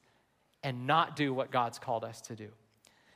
and 0.64 0.88
not 0.88 1.16
do 1.16 1.34
what 1.34 1.52
God's 1.52 1.80
called 1.80 2.04
us 2.04 2.22
to 2.22 2.36
do. 2.36 2.48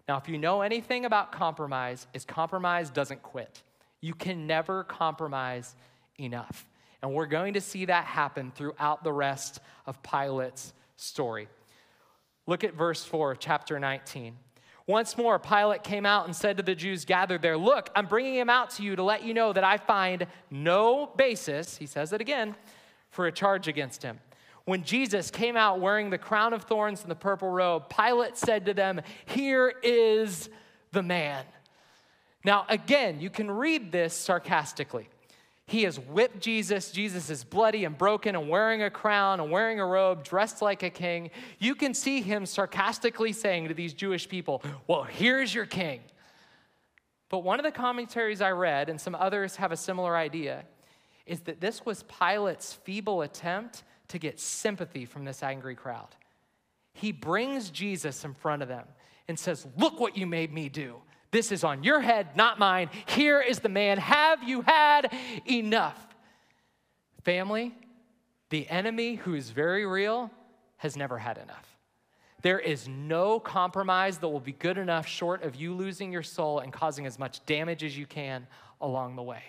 Now, 0.08 0.17
if 0.17 0.27
you 0.27 0.38
know 0.38 0.62
anything 0.62 1.06
about 1.06 1.32
compromise, 1.32 2.06
is 2.13 2.25
compromise 2.25 2.89
doesn't 2.89 3.23
quit. 3.23 3.63
You 4.01 4.13
can 4.13 4.45
never 4.45 4.84
compromise 4.84 5.75
enough. 6.19 6.67
And 7.01 7.13
we're 7.13 7.27
going 7.27 7.54
to 7.54 7.62
see 7.62 7.86
that 7.86 8.06
happen 8.06 8.51
throughout 8.51 9.04
the 9.04 9.13
rest 9.13 9.60
of 9.86 10.04
Pilate's 10.04 10.73
story. 11.02 11.48
Look 12.48 12.64
at 12.64 12.74
verse 12.74 13.04
4 13.04 13.32
of 13.32 13.40
chapter 13.40 13.80
19. 13.80 14.36
Once 14.88 15.18
more, 15.18 15.38
Pilate 15.40 15.84
came 15.84 16.06
out 16.06 16.26
and 16.26 16.36
said 16.36 16.58
to 16.58 16.64
the 16.64 16.76
Jews 16.76 17.06
gathered 17.06 17.42
there, 17.42 17.58
Look, 17.58 17.90
I'm 17.96 18.08
bringing 18.08 18.36
him 18.36 18.50
out 18.50 18.72
to 18.72 18.84
you 18.84 18.96
to 18.96 19.04
let 19.04 19.24
you 19.24 19.34
know 19.34 19.54
that 19.54 19.64
I 19.64 19.78
find 19.78 20.28
no 20.50 21.12
basis, 21.16 21.78
he 21.78 21.86
says 21.86 22.14
it 22.14 22.22
again, 22.22 22.56
for 23.10 23.28
a 23.28 23.32
charge 23.32 23.68
against 23.68 24.04
him. 24.04 24.20
When 24.66 24.84
Jesus 24.84 25.32
came 25.32 25.56
out 25.56 25.80
wearing 25.80 26.10
the 26.10 26.18
crown 26.18 26.54
of 26.54 26.64
thorns 26.64 27.02
and 27.02 27.12
the 27.12 27.16
purple 27.16 27.50
robe, 27.50 27.90
Pilate 27.90 28.38
said 28.38 28.66
to 28.66 28.74
them, 28.74 29.02
Here 29.26 29.74
is 29.84 30.50
the 30.92 31.04
man. 31.04 31.46
Now, 32.44 32.66
again, 32.70 33.20
you 33.22 33.30
can 33.30 33.50
read 33.50 33.92
this 33.92 34.14
sarcastically. 34.14 35.10
He 35.71 35.84
has 35.84 35.97
whipped 35.97 36.41
Jesus. 36.41 36.91
Jesus 36.91 37.29
is 37.29 37.45
bloody 37.45 37.86
and 37.86 37.97
broken 37.97 38.36
and 38.36 38.49
wearing 38.49 38.84
a 38.84 38.89
crown 38.89 39.39
and 39.39 39.49
wearing 39.49 39.79
a 39.79 39.86
robe, 39.86 40.21
dressed 40.21 40.62
like 40.62 40.84
a 40.84 40.89
king. 40.89 41.31
You 41.60 41.75
can 41.75 41.93
see 41.93 42.19
him 42.19 42.45
sarcastically 42.45 43.31
saying 43.31 43.69
to 43.69 43.73
these 43.73 43.93
Jewish 43.93 44.27
people, 44.27 44.62
Well, 44.86 45.03
here's 45.03 45.55
your 45.55 45.65
king. 45.65 46.01
But 47.29 47.45
one 47.45 47.57
of 47.57 47.63
the 47.63 47.71
commentaries 47.71 48.41
I 48.41 48.51
read, 48.51 48.89
and 48.89 48.99
some 48.99 49.15
others 49.15 49.55
have 49.55 49.71
a 49.71 49.77
similar 49.77 50.17
idea, 50.17 50.65
is 51.25 51.39
that 51.41 51.62
this 51.62 51.86
was 51.86 52.03
Pilate's 52.03 52.73
feeble 52.73 53.21
attempt 53.21 53.84
to 54.10 54.19
get 54.19 54.41
sympathy 54.41 55.05
from 55.05 55.23
this 55.23 55.41
angry 55.41 55.75
crowd. 55.75 56.17
He 56.91 57.13
brings 57.13 57.69
Jesus 57.69 58.25
in 58.25 58.34
front 58.34 58.62
of 58.62 58.67
them 58.67 58.88
and 59.29 59.39
says, 59.39 59.65
Look 59.77 60.01
what 60.01 60.17
you 60.17 60.27
made 60.27 60.51
me 60.51 60.67
do. 60.67 60.97
This 61.32 61.52
is 61.52 61.63
on 61.63 61.84
your 61.84 62.02
head, 62.02 62.36
not 62.36 62.60
mine. 62.60 62.89
Here 63.06 63.41
is 63.41 63.60
the 63.60 63.70
man. 63.70 63.98
Have 63.98 64.44
you 64.44 64.62
had 64.62 65.13
enough? 65.50 65.98
Family, 67.24 67.74
the 68.50 68.67
enemy 68.70 69.15
who 69.15 69.34
is 69.34 69.50
very 69.50 69.86
real 69.86 70.30
has 70.78 70.98
never 70.98 71.17
had 71.17 71.38
enough. 71.38 71.78
There 72.41 72.60
is 72.60 72.88
no 72.88 73.39
compromise 73.39 74.17
that 74.17 74.28
will 74.28 74.39
be 74.39 74.52
good 74.52 74.78
enough 74.78 75.08
short 75.08 75.44
of 75.44 75.56
you 75.56 75.74
losing 75.74 76.12
your 76.12 76.24
soul 76.24 76.60
and 76.60 76.74
causing 76.74 77.06
as 77.06 77.20
much 77.20 77.46
damage 77.46 77.84
as 77.84 77.98
you 77.98 78.06
can 78.06 78.48
along 78.82 79.15
the 79.15 79.22
way. 79.22 79.44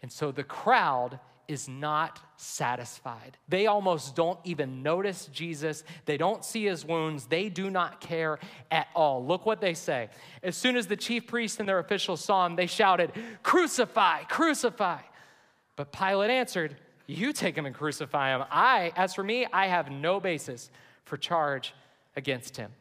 And 0.00 0.10
so 0.10 0.32
the 0.32 0.42
crowd 0.42 1.20
is 1.52 1.68
not 1.68 2.18
satisfied. 2.36 3.36
They 3.48 3.66
almost 3.66 4.16
don't 4.16 4.40
even 4.42 4.82
notice 4.82 5.26
Jesus. 5.26 5.84
They 6.06 6.16
don't 6.16 6.44
see 6.44 6.64
his 6.64 6.84
wounds. 6.84 7.26
They 7.26 7.48
do 7.48 7.70
not 7.70 8.00
care 8.00 8.38
at 8.70 8.88
all. 8.94 9.24
Look 9.24 9.46
what 9.46 9.60
they 9.60 9.74
say. 9.74 10.08
As 10.42 10.56
soon 10.56 10.76
as 10.76 10.86
the 10.86 10.96
chief 10.96 11.26
priests 11.26 11.60
and 11.60 11.68
their 11.68 11.78
officials 11.78 12.24
saw 12.24 12.46
him, 12.46 12.56
they 12.56 12.66
shouted, 12.66 13.12
Crucify, 13.42 14.24
crucify. 14.24 15.00
But 15.76 15.92
Pilate 15.92 16.30
answered, 16.30 16.76
You 17.06 17.32
take 17.32 17.56
him 17.56 17.66
and 17.66 17.74
crucify 17.74 18.34
him. 18.34 18.44
I, 18.50 18.92
as 18.96 19.14
for 19.14 19.22
me, 19.22 19.46
I 19.52 19.66
have 19.66 19.90
no 19.90 20.18
basis 20.18 20.70
for 21.04 21.16
charge 21.16 21.74
against 22.16 22.56
him. 22.56 22.72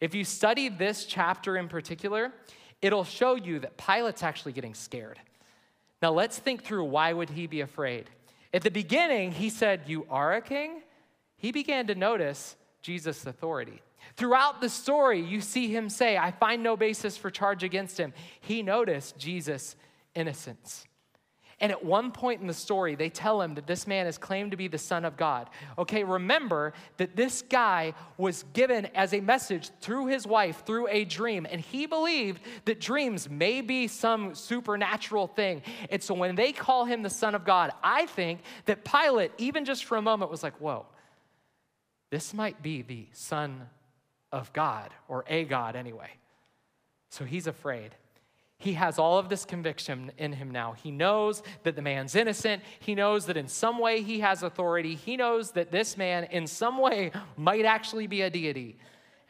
If 0.00 0.14
you 0.14 0.24
study 0.24 0.68
this 0.68 1.04
chapter 1.04 1.56
in 1.56 1.68
particular, 1.68 2.32
it'll 2.82 3.04
show 3.04 3.36
you 3.36 3.60
that 3.60 3.76
Pilate's 3.76 4.22
actually 4.22 4.52
getting 4.52 4.74
scared. 4.74 5.20
Now 6.02 6.12
let's 6.12 6.38
think 6.38 6.62
through 6.62 6.84
why 6.84 7.12
would 7.12 7.30
he 7.30 7.46
be 7.46 7.60
afraid? 7.60 8.08
At 8.52 8.62
the 8.62 8.70
beginning, 8.70 9.32
he 9.32 9.50
said, 9.50 9.82
You 9.86 10.06
are 10.10 10.34
a 10.34 10.40
king? 10.40 10.82
He 11.36 11.52
began 11.52 11.86
to 11.86 11.94
notice 11.94 12.56
Jesus' 12.82 13.26
authority. 13.26 13.80
Throughout 14.16 14.60
the 14.60 14.68
story, 14.68 15.20
you 15.20 15.40
see 15.40 15.68
him 15.68 15.88
say, 15.88 16.16
I 16.16 16.30
find 16.30 16.62
no 16.62 16.76
basis 16.76 17.16
for 17.16 17.30
charge 17.30 17.62
against 17.62 17.98
him. 17.98 18.12
He 18.40 18.62
noticed 18.62 19.18
Jesus' 19.18 19.76
innocence. 20.14 20.86
And 21.60 21.70
at 21.70 21.84
one 21.84 22.10
point 22.10 22.40
in 22.40 22.46
the 22.46 22.54
story, 22.54 22.94
they 22.94 23.10
tell 23.10 23.42
him 23.42 23.54
that 23.56 23.66
this 23.66 23.86
man 23.86 24.06
is 24.06 24.16
claimed 24.16 24.52
to 24.52 24.56
be 24.56 24.66
the 24.66 24.78
Son 24.78 25.04
of 25.04 25.18
God. 25.18 25.50
Okay, 25.76 26.04
remember 26.04 26.72
that 26.96 27.16
this 27.16 27.42
guy 27.42 27.92
was 28.16 28.44
given 28.54 28.86
as 28.94 29.12
a 29.12 29.20
message 29.20 29.70
through 29.80 30.06
his 30.06 30.26
wife, 30.26 30.64
through 30.64 30.88
a 30.88 31.04
dream, 31.04 31.46
and 31.50 31.60
he 31.60 31.84
believed 31.84 32.40
that 32.64 32.80
dreams 32.80 33.28
may 33.28 33.60
be 33.60 33.88
some 33.88 34.34
supernatural 34.34 35.26
thing. 35.26 35.60
And 35.90 36.02
so 36.02 36.14
when 36.14 36.34
they 36.34 36.52
call 36.52 36.86
him 36.86 37.02
the 37.02 37.10
Son 37.10 37.34
of 37.34 37.44
God, 37.44 37.72
I 37.82 38.06
think 38.06 38.40
that 38.64 38.82
Pilate, 38.82 39.32
even 39.36 39.66
just 39.66 39.84
for 39.84 39.98
a 39.98 40.02
moment, 40.02 40.30
was 40.30 40.42
like, 40.42 40.58
whoa, 40.60 40.86
this 42.08 42.32
might 42.32 42.62
be 42.62 42.80
the 42.80 43.06
Son 43.12 43.68
of 44.32 44.50
God, 44.54 44.90
or 45.08 45.24
a 45.28 45.44
God 45.44 45.76
anyway. 45.76 46.10
So 47.10 47.24
he's 47.24 47.46
afraid 47.46 47.94
he 48.60 48.74
has 48.74 48.98
all 48.98 49.16
of 49.16 49.30
this 49.30 49.46
conviction 49.46 50.12
in 50.18 50.34
him 50.34 50.50
now. 50.50 50.72
He 50.72 50.90
knows 50.90 51.42
that 51.62 51.76
the 51.76 51.82
man's 51.82 52.14
innocent. 52.14 52.62
He 52.78 52.94
knows 52.94 53.24
that 53.26 53.38
in 53.38 53.48
some 53.48 53.78
way 53.78 54.02
he 54.02 54.20
has 54.20 54.42
authority. 54.42 54.94
He 54.94 55.16
knows 55.16 55.52
that 55.52 55.72
this 55.72 55.96
man, 55.96 56.24
in 56.24 56.46
some 56.46 56.76
way, 56.76 57.10
might 57.38 57.64
actually 57.64 58.06
be 58.06 58.20
a 58.20 58.28
deity. 58.28 58.76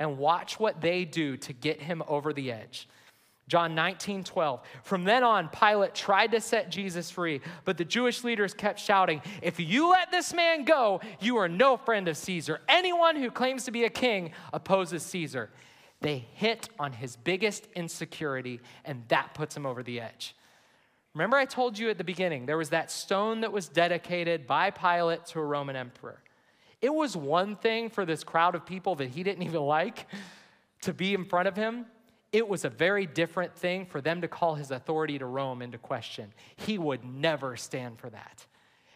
And 0.00 0.18
watch 0.18 0.58
what 0.58 0.80
they 0.80 1.04
do 1.04 1.36
to 1.36 1.52
get 1.52 1.80
him 1.80 2.02
over 2.08 2.32
the 2.32 2.50
edge. 2.50 2.88
John 3.46 3.76
19, 3.76 4.24
12. 4.24 4.62
From 4.82 5.04
then 5.04 5.22
on, 5.22 5.48
Pilate 5.48 5.94
tried 5.94 6.32
to 6.32 6.40
set 6.40 6.68
Jesus 6.68 7.08
free, 7.08 7.40
but 7.64 7.78
the 7.78 7.84
Jewish 7.84 8.24
leaders 8.24 8.52
kept 8.52 8.80
shouting, 8.80 9.22
If 9.42 9.60
you 9.60 9.90
let 9.90 10.10
this 10.10 10.34
man 10.34 10.64
go, 10.64 11.00
you 11.20 11.36
are 11.36 11.48
no 11.48 11.76
friend 11.76 12.08
of 12.08 12.16
Caesar. 12.16 12.60
Anyone 12.68 13.14
who 13.14 13.30
claims 13.30 13.64
to 13.66 13.70
be 13.70 13.84
a 13.84 13.90
king 13.90 14.32
opposes 14.52 15.04
Caesar. 15.04 15.50
They 16.00 16.26
hit 16.34 16.68
on 16.78 16.92
his 16.92 17.16
biggest 17.16 17.68
insecurity, 17.74 18.60
and 18.84 19.04
that 19.08 19.34
puts 19.34 19.56
him 19.56 19.66
over 19.66 19.82
the 19.82 20.00
edge. 20.00 20.34
Remember, 21.14 21.36
I 21.36 21.44
told 21.44 21.78
you 21.78 21.90
at 21.90 21.98
the 21.98 22.04
beginning, 22.04 22.46
there 22.46 22.56
was 22.56 22.70
that 22.70 22.90
stone 22.90 23.40
that 23.40 23.52
was 23.52 23.68
dedicated 23.68 24.46
by 24.46 24.70
Pilate 24.70 25.26
to 25.26 25.40
a 25.40 25.44
Roman 25.44 25.76
emperor. 25.76 26.22
It 26.80 26.94
was 26.94 27.16
one 27.16 27.56
thing 27.56 27.90
for 27.90 28.06
this 28.06 28.24
crowd 28.24 28.54
of 28.54 28.64
people 28.64 28.94
that 28.96 29.10
he 29.10 29.22
didn't 29.22 29.42
even 29.46 29.60
like 29.60 30.06
to 30.82 30.94
be 30.94 31.12
in 31.12 31.24
front 31.24 31.48
of 31.48 31.56
him. 31.56 31.86
It 32.32 32.48
was 32.48 32.64
a 32.64 32.70
very 32.70 33.06
different 33.06 33.56
thing 33.56 33.86
for 33.86 34.00
them 34.00 34.20
to 34.20 34.28
call 34.28 34.54
his 34.54 34.70
authority 34.70 35.18
to 35.18 35.26
Rome 35.26 35.62
into 35.62 35.78
question. 35.78 36.32
He 36.56 36.78
would 36.78 37.04
never 37.04 37.56
stand 37.56 37.98
for 37.98 38.08
that. 38.10 38.46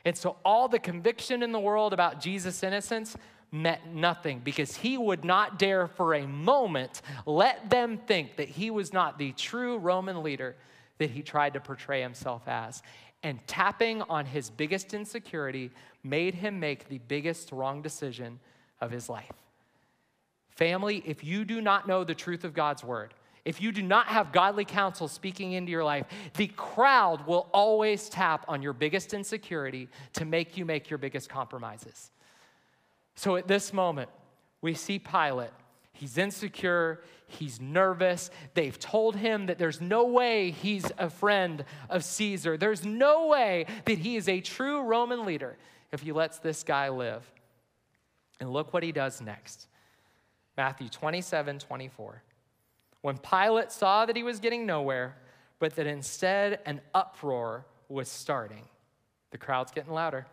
And 0.05 0.17
so 0.17 0.37
all 0.45 0.69
the 0.69 0.79
conviction 0.79 1.43
in 1.43 1.51
the 1.51 1.59
world 1.59 1.93
about 1.93 2.21
Jesus' 2.21 2.62
innocence 2.62 3.17
meant 3.55 3.95
nothing 3.95 4.40
because 4.43 4.77
he 4.77 4.99
would 4.99 5.25
not 5.25 5.59
dare 5.61 5.87
for 5.87 6.14
a 6.14 6.27
moment 6.27 7.01
let 7.25 7.71
them 7.71 7.97
think 7.97 8.37
that 8.37 8.49
he 8.49 8.69
was 8.71 8.93
not 8.93 9.17
the 9.17 9.31
true 9.33 9.79
Roman 9.79 10.23
leader 10.25 10.57
that 10.99 11.11
he 11.11 11.23
tried 11.23 11.55
to 11.55 11.61
portray 11.61 12.03
himself 12.03 12.43
as. 12.49 12.83
And 13.23 13.38
tapping 13.47 14.03
on 14.03 14.27
his 14.27 14.51
biggest 14.51 14.93
insecurity 14.93 15.71
made 16.03 16.35
him 16.35 16.59
make 16.61 16.88
the 16.88 16.99
biggest 16.99 17.53
wrong 17.53 17.81
decision 17.81 18.40
of 18.81 18.90
his 18.90 19.09
life. 19.09 19.33
Family, 20.51 21.03
if 21.07 21.25
you 21.25 21.45
do 21.45 21.61
not 21.61 21.87
know 21.88 22.05
the 22.05 22.14
truth 22.14 22.45
of 22.45 22.55
God's 22.55 22.85
word, 22.85 23.14
if 23.45 23.61
you 23.61 23.73
do 23.73 23.83
not 23.83 24.07
have 24.09 24.33
godly 24.33 24.64
counsel 24.64 25.07
speaking 25.07 25.53
into 25.53 25.71
your 25.71 25.85
life, 25.85 26.07
the 26.37 26.49
crowd 26.49 27.27
will 27.27 27.49
always 27.53 28.09
tap 28.09 28.45
on 28.49 28.62
your 28.62 28.73
biggest 28.73 29.14
insecurity 29.14 29.88
to 30.14 30.25
make 30.25 30.57
you 30.57 30.64
make 30.64 30.90
your 30.90 30.99
biggest 30.99 31.29
compromises. 31.29 32.11
So 33.14 33.37
at 33.37 33.48
this 33.48 33.72
moment, 33.72 34.11
we 34.61 34.74
see 34.74 34.98
Pilate. 34.98 35.50
He's 35.92 36.18
insecure, 36.18 37.03
he's 37.27 37.61
nervous. 37.61 38.31
They've 38.55 38.79
told 38.79 39.14
him 39.14 39.46
that 39.46 39.59
there's 39.59 39.81
no 39.81 40.07
way 40.07 40.50
he's 40.50 40.90
a 40.98 41.09
friend 41.09 41.64
of 41.88 42.03
Caesar. 42.03 42.57
There's 42.57 42.85
no 42.85 43.29
way 43.29 43.66
that 43.85 43.98
he 43.98 44.16
is 44.16 44.29
a 44.29 44.40
true 44.40 44.83
Roman 44.83 45.24
leader 45.24 45.57
if 45.92 46.03
he 46.03 46.11
lets 46.11 46.38
this 46.38 46.64
guy 46.64 46.88
live. 46.88 47.31
And 48.40 48.53
look 48.53 48.72
what 48.72 48.83
he 48.83 48.92
does 48.92 49.20
next 49.20 49.68
Matthew 50.57 50.88
27 50.88 51.61
24. 51.61 52.22
When 53.03 53.18
Pilate 53.18 53.70
saw 53.70 54.07
that 54.07 54.16
he 54.16 54.22
was 54.22 54.40
getting 54.40 54.66
nowhere, 54.66 55.16
but 55.59 55.77
that 55.77 55.87
instead 55.87 56.59
an 56.64 56.81
uproar 56.94 57.66
was 57.88 58.09
starting, 58.09 58.64
the 59.31 59.38
crowd's 59.38 59.72
getting 59.72 59.92
louder. 59.92 60.27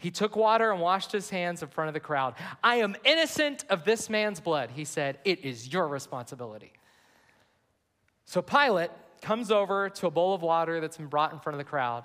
He 0.00 0.10
took 0.10 0.34
water 0.34 0.72
and 0.72 0.80
washed 0.80 1.12
his 1.12 1.28
hands 1.28 1.62
in 1.62 1.68
front 1.68 1.88
of 1.88 1.94
the 1.94 2.00
crowd. 2.00 2.34
I 2.64 2.76
am 2.76 2.96
innocent 3.04 3.66
of 3.68 3.84
this 3.84 4.08
man's 4.08 4.40
blood, 4.40 4.70
he 4.74 4.86
said. 4.86 5.18
It 5.26 5.44
is 5.44 5.70
your 5.70 5.86
responsibility. 5.86 6.72
So 8.24 8.40
Pilate 8.40 8.90
comes 9.20 9.50
over 9.50 9.90
to 9.90 10.06
a 10.06 10.10
bowl 10.10 10.32
of 10.34 10.40
water 10.40 10.80
that's 10.80 10.96
been 10.96 11.08
brought 11.08 11.34
in 11.34 11.38
front 11.38 11.54
of 11.54 11.58
the 11.58 11.68
crowd, 11.68 12.04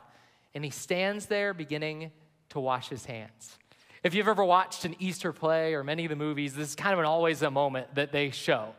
and 0.53 0.65
he 0.65 0.71
stands 0.71 1.27
there 1.27 1.53
beginning 1.53 2.11
to 2.49 2.59
wash 2.59 2.89
his 2.89 3.05
hands. 3.05 3.57
If 4.03 4.13
you've 4.13 4.27
ever 4.27 4.43
watched 4.43 4.83
an 4.83 4.97
Easter 4.99 5.31
play 5.31 5.73
or 5.73 5.81
many 5.81 6.03
of 6.03 6.09
the 6.09 6.17
movies, 6.17 6.53
this 6.53 6.69
is 6.69 6.75
kind 6.75 6.91
of 6.91 6.99
an 6.99 7.05
always 7.05 7.43
a 7.43 7.49
moment 7.49 7.95
that 7.95 8.11
they 8.11 8.29
show. 8.29 8.75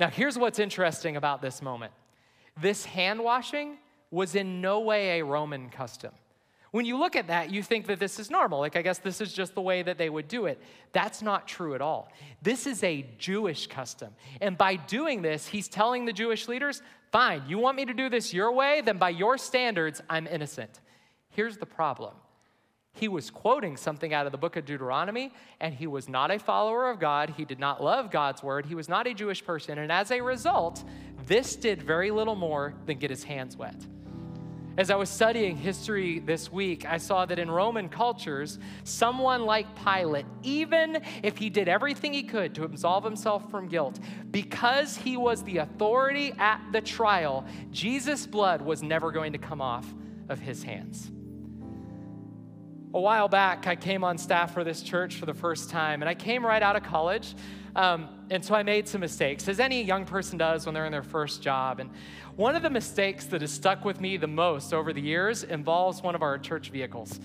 Now, 0.00 0.08
here's 0.08 0.36
what's 0.36 0.58
interesting 0.58 1.16
about 1.16 1.42
this 1.42 1.62
moment 1.62 1.92
this 2.60 2.84
hand 2.84 3.20
washing 3.20 3.78
was 4.10 4.34
in 4.34 4.60
no 4.60 4.80
way 4.80 5.20
a 5.20 5.24
Roman 5.24 5.70
custom. 5.70 6.10
When 6.70 6.84
you 6.84 6.98
look 6.98 7.16
at 7.16 7.28
that, 7.28 7.50
you 7.50 7.62
think 7.62 7.86
that 7.86 7.98
this 7.98 8.18
is 8.18 8.30
normal. 8.30 8.60
Like, 8.60 8.76
I 8.76 8.82
guess 8.82 8.98
this 8.98 9.20
is 9.20 9.32
just 9.32 9.54
the 9.54 9.60
way 9.60 9.82
that 9.82 9.96
they 9.96 10.10
would 10.10 10.28
do 10.28 10.46
it. 10.46 10.60
That's 10.92 11.22
not 11.22 11.48
true 11.48 11.74
at 11.74 11.80
all. 11.80 12.12
This 12.42 12.66
is 12.66 12.84
a 12.84 13.06
Jewish 13.18 13.66
custom. 13.66 14.14
And 14.40 14.58
by 14.58 14.76
doing 14.76 15.22
this, 15.22 15.46
he's 15.46 15.68
telling 15.68 16.04
the 16.04 16.12
Jewish 16.12 16.46
leaders, 16.46 16.82
fine, 17.10 17.42
you 17.48 17.58
want 17.58 17.76
me 17.76 17.86
to 17.86 17.94
do 17.94 18.10
this 18.10 18.34
your 18.34 18.52
way? 18.52 18.82
Then 18.82 18.98
by 18.98 19.10
your 19.10 19.38
standards, 19.38 20.02
I'm 20.10 20.26
innocent. 20.26 20.80
Here's 21.30 21.56
the 21.56 21.66
problem 21.66 22.14
he 22.98 23.06
was 23.06 23.30
quoting 23.30 23.76
something 23.76 24.12
out 24.12 24.26
of 24.26 24.32
the 24.32 24.38
book 24.38 24.56
of 24.56 24.64
Deuteronomy, 24.64 25.32
and 25.60 25.72
he 25.72 25.86
was 25.86 26.08
not 26.08 26.32
a 26.32 26.38
follower 26.38 26.90
of 26.90 26.98
God. 26.98 27.34
He 27.36 27.44
did 27.44 27.60
not 27.60 27.82
love 27.82 28.10
God's 28.10 28.42
word. 28.42 28.66
He 28.66 28.74
was 28.74 28.88
not 28.88 29.06
a 29.06 29.14
Jewish 29.14 29.44
person. 29.44 29.78
And 29.78 29.92
as 29.92 30.10
a 30.10 30.20
result, 30.20 30.82
this 31.24 31.54
did 31.54 31.80
very 31.80 32.10
little 32.10 32.34
more 32.34 32.74
than 32.86 32.98
get 32.98 33.10
his 33.10 33.22
hands 33.22 33.56
wet. 33.56 33.76
As 34.78 34.90
I 34.90 34.94
was 34.94 35.10
studying 35.10 35.56
history 35.56 36.20
this 36.20 36.52
week, 36.52 36.86
I 36.86 36.98
saw 36.98 37.26
that 37.26 37.40
in 37.40 37.50
Roman 37.50 37.88
cultures, 37.88 38.60
someone 38.84 39.44
like 39.44 39.66
Pilate, 39.74 40.24
even 40.44 41.02
if 41.24 41.36
he 41.36 41.50
did 41.50 41.66
everything 41.66 42.12
he 42.12 42.22
could 42.22 42.54
to 42.54 42.62
absolve 42.62 43.02
himself 43.02 43.50
from 43.50 43.66
guilt, 43.66 43.98
because 44.30 44.96
he 44.96 45.16
was 45.16 45.42
the 45.42 45.56
authority 45.56 46.32
at 46.38 46.60
the 46.70 46.80
trial, 46.80 47.44
Jesus' 47.72 48.24
blood 48.24 48.62
was 48.62 48.80
never 48.80 49.10
going 49.10 49.32
to 49.32 49.38
come 49.38 49.60
off 49.60 49.92
of 50.28 50.38
his 50.38 50.62
hands. 50.62 51.10
A 52.94 53.00
while 53.00 53.28
back, 53.28 53.66
I 53.66 53.76
came 53.76 54.02
on 54.02 54.16
staff 54.16 54.54
for 54.54 54.64
this 54.64 54.80
church 54.80 55.16
for 55.16 55.26
the 55.26 55.34
first 55.34 55.68
time, 55.68 56.00
and 56.00 56.08
I 56.08 56.14
came 56.14 56.44
right 56.44 56.62
out 56.62 56.74
of 56.74 56.82
college. 56.82 57.34
Um, 57.76 58.08
and 58.30 58.42
so 58.42 58.54
I 58.54 58.62
made 58.62 58.88
some 58.88 59.02
mistakes, 59.02 59.46
as 59.46 59.60
any 59.60 59.82
young 59.82 60.06
person 60.06 60.38
does 60.38 60.64
when 60.64 60.74
they're 60.74 60.86
in 60.86 60.92
their 60.92 61.02
first 61.02 61.42
job. 61.42 61.80
And 61.80 61.90
one 62.36 62.56
of 62.56 62.62
the 62.62 62.70
mistakes 62.70 63.26
that 63.26 63.42
has 63.42 63.52
stuck 63.52 63.84
with 63.84 64.00
me 64.00 64.16
the 64.16 64.26
most 64.26 64.72
over 64.72 64.94
the 64.94 65.02
years 65.02 65.44
involves 65.44 66.02
one 66.02 66.14
of 66.14 66.22
our 66.22 66.38
church 66.38 66.70
vehicles. 66.70 67.20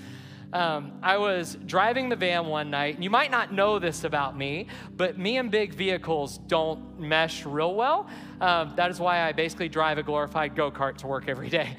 Um, 0.51 0.91
I 1.01 1.17
was 1.17 1.57
driving 1.65 2.09
the 2.09 2.17
van 2.17 2.45
one 2.45 2.69
night, 2.69 2.95
and 2.95 3.03
you 3.03 3.09
might 3.09 3.31
not 3.31 3.53
know 3.53 3.79
this 3.79 4.03
about 4.03 4.37
me, 4.37 4.67
but 4.97 5.17
me 5.17 5.37
and 5.37 5.49
big 5.49 5.73
vehicles 5.73 6.39
don't 6.39 6.99
mesh 6.99 7.45
real 7.45 7.73
well. 7.73 8.09
Um, 8.41 8.73
that 8.75 8.91
is 8.91 8.99
why 8.99 9.21
I 9.21 9.31
basically 9.31 9.69
drive 9.69 9.97
a 9.97 10.03
glorified 10.03 10.55
go 10.55 10.69
kart 10.69 10.97
to 10.97 11.07
work 11.07 11.29
every 11.29 11.49
day. 11.49 11.77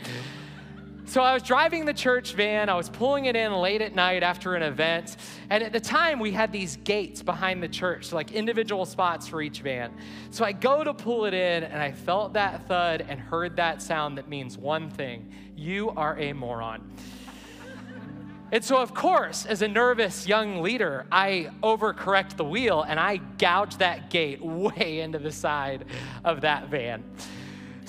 So 1.06 1.20
I 1.20 1.34
was 1.34 1.42
driving 1.42 1.84
the 1.84 1.92
church 1.92 2.32
van. 2.32 2.70
I 2.70 2.74
was 2.74 2.88
pulling 2.88 3.26
it 3.26 3.36
in 3.36 3.52
late 3.52 3.82
at 3.82 3.94
night 3.94 4.22
after 4.22 4.54
an 4.54 4.62
event. 4.62 5.16
And 5.50 5.62
at 5.62 5.72
the 5.72 5.80
time, 5.80 6.18
we 6.18 6.32
had 6.32 6.50
these 6.50 6.76
gates 6.76 7.22
behind 7.22 7.62
the 7.62 7.68
church, 7.68 8.10
like 8.10 8.32
individual 8.32 8.86
spots 8.86 9.28
for 9.28 9.42
each 9.42 9.60
van. 9.60 9.92
So 10.30 10.44
I 10.44 10.52
go 10.52 10.82
to 10.82 10.94
pull 10.94 11.26
it 11.26 11.34
in, 11.34 11.62
and 11.62 11.80
I 11.80 11.92
felt 11.92 12.32
that 12.32 12.66
thud 12.68 13.04
and 13.06 13.20
heard 13.20 13.56
that 13.56 13.82
sound 13.82 14.16
that 14.16 14.28
means 14.28 14.56
one 14.56 14.90
thing 14.90 15.30
you 15.56 15.90
are 15.90 16.18
a 16.18 16.32
moron. 16.32 16.90
And 18.50 18.64
so, 18.64 18.78
of 18.78 18.94
course, 18.94 19.46
as 19.46 19.62
a 19.62 19.68
nervous 19.68 20.26
young 20.26 20.62
leader, 20.62 21.06
I 21.10 21.50
overcorrect 21.62 22.36
the 22.36 22.44
wheel 22.44 22.82
and 22.82 23.00
I 23.00 23.16
gouge 23.16 23.76
that 23.78 24.10
gate 24.10 24.40
way 24.44 25.00
into 25.00 25.18
the 25.18 25.32
side 25.32 25.84
of 26.24 26.42
that 26.42 26.68
van. 26.68 27.04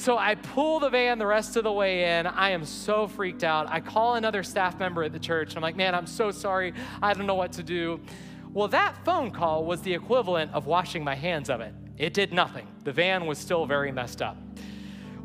So 0.06 0.20
I 0.20 0.36
pull 0.36 0.80
the 0.80 0.92
van 0.92 1.18
the 1.18 1.26
rest 1.26 1.56
of 1.56 1.64
the 1.64 1.72
way 1.72 2.20
in. 2.20 2.28
I 2.28 2.52
am 2.52 2.64
so 2.64 3.08
freaked 3.08 3.44
out. 3.44 3.68
I 3.72 3.80
call 3.80 4.14
another 4.14 4.44
staff 4.44 4.78
member 4.78 5.02
at 5.02 5.12
the 5.12 5.18
church. 5.18 5.56
I'm 5.56 5.64
like, 5.64 5.76
man, 5.76 5.96
I'm 5.96 6.06
so 6.06 6.30
sorry. 6.30 6.76
I 7.02 7.16
don't 7.16 7.26
know 7.26 7.34
what 7.34 7.54
to 7.54 7.64
do. 7.64 8.00
Well, 8.54 8.68
that 8.68 9.04
phone 9.04 9.32
call 9.32 9.66
was 9.66 9.82
the 9.82 9.92
equivalent 9.92 10.54
of 10.54 10.68
washing 10.68 11.04
my 11.04 11.16
hands 11.16 11.50
of 11.50 11.60
it. 11.60 11.74
It 11.98 12.14
did 12.14 12.34
nothing. 12.34 12.68
The 12.84 12.92
van 12.92 13.26
was 13.26 13.40
still 13.40 13.66
very 13.66 13.92
messed 13.92 14.22
up. 14.22 14.38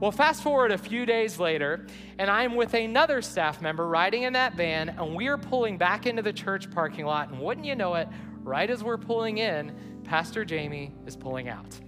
Well, 0.00 0.12
fast 0.12 0.42
forward 0.42 0.72
a 0.72 0.78
few 0.78 1.04
days 1.04 1.38
later, 1.38 1.84
and 2.18 2.30
I'm 2.30 2.54
with 2.54 2.72
another 2.72 3.20
staff 3.20 3.60
member 3.60 3.86
riding 3.86 4.22
in 4.22 4.32
that 4.32 4.54
van, 4.54 4.88
and 4.88 5.14
we 5.14 5.28
are 5.28 5.36
pulling 5.36 5.76
back 5.76 6.06
into 6.06 6.22
the 6.22 6.32
church 6.32 6.70
parking 6.70 7.04
lot. 7.04 7.28
And 7.28 7.38
wouldn't 7.38 7.66
you 7.66 7.74
know 7.74 7.96
it, 7.96 8.08
right 8.42 8.70
as 8.70 8.82
we're 8.82 8.96
pulling 8.96 9.36
in, 9.36 9.74
Pastor 10.04 10.42
Jamie 10.42 10.94
is 11.04 11.16
pulling 11.16 11.50
out. 11.50 11.78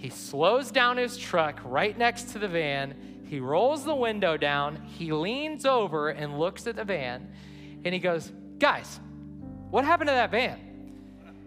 He 0.00 0.08
slows 0.08 0.70
down 0.70 0.96
his 0.96 1.18
truck 1.18 1.60
right 1.62 1.96
next 1.96 2.30
to 2.30 2.38
the 2.38 2.48
van. 2.48 2.94
He 3.26 3.38
rolls 3.38 3.84
the 3.84 3.94
window 3.94 4.38
down. 4.38 4.76
He 4.76 5.12
leans 5.12 5.66
over 5.66 6.08
and 6.08 6.38
looks 6.38 6.66
at 6.66 6.76
the 6.76 6.84
van 6.84 7.30
and 7.84 7.92
he 7.92 8.00
goes, 8.00 8.32
Guys, 8.58 8.98
what 9.68 9.84
happened 9.84 10.08
to 10.08 10.14
that 10.14 10.30
van? 10.30 10.58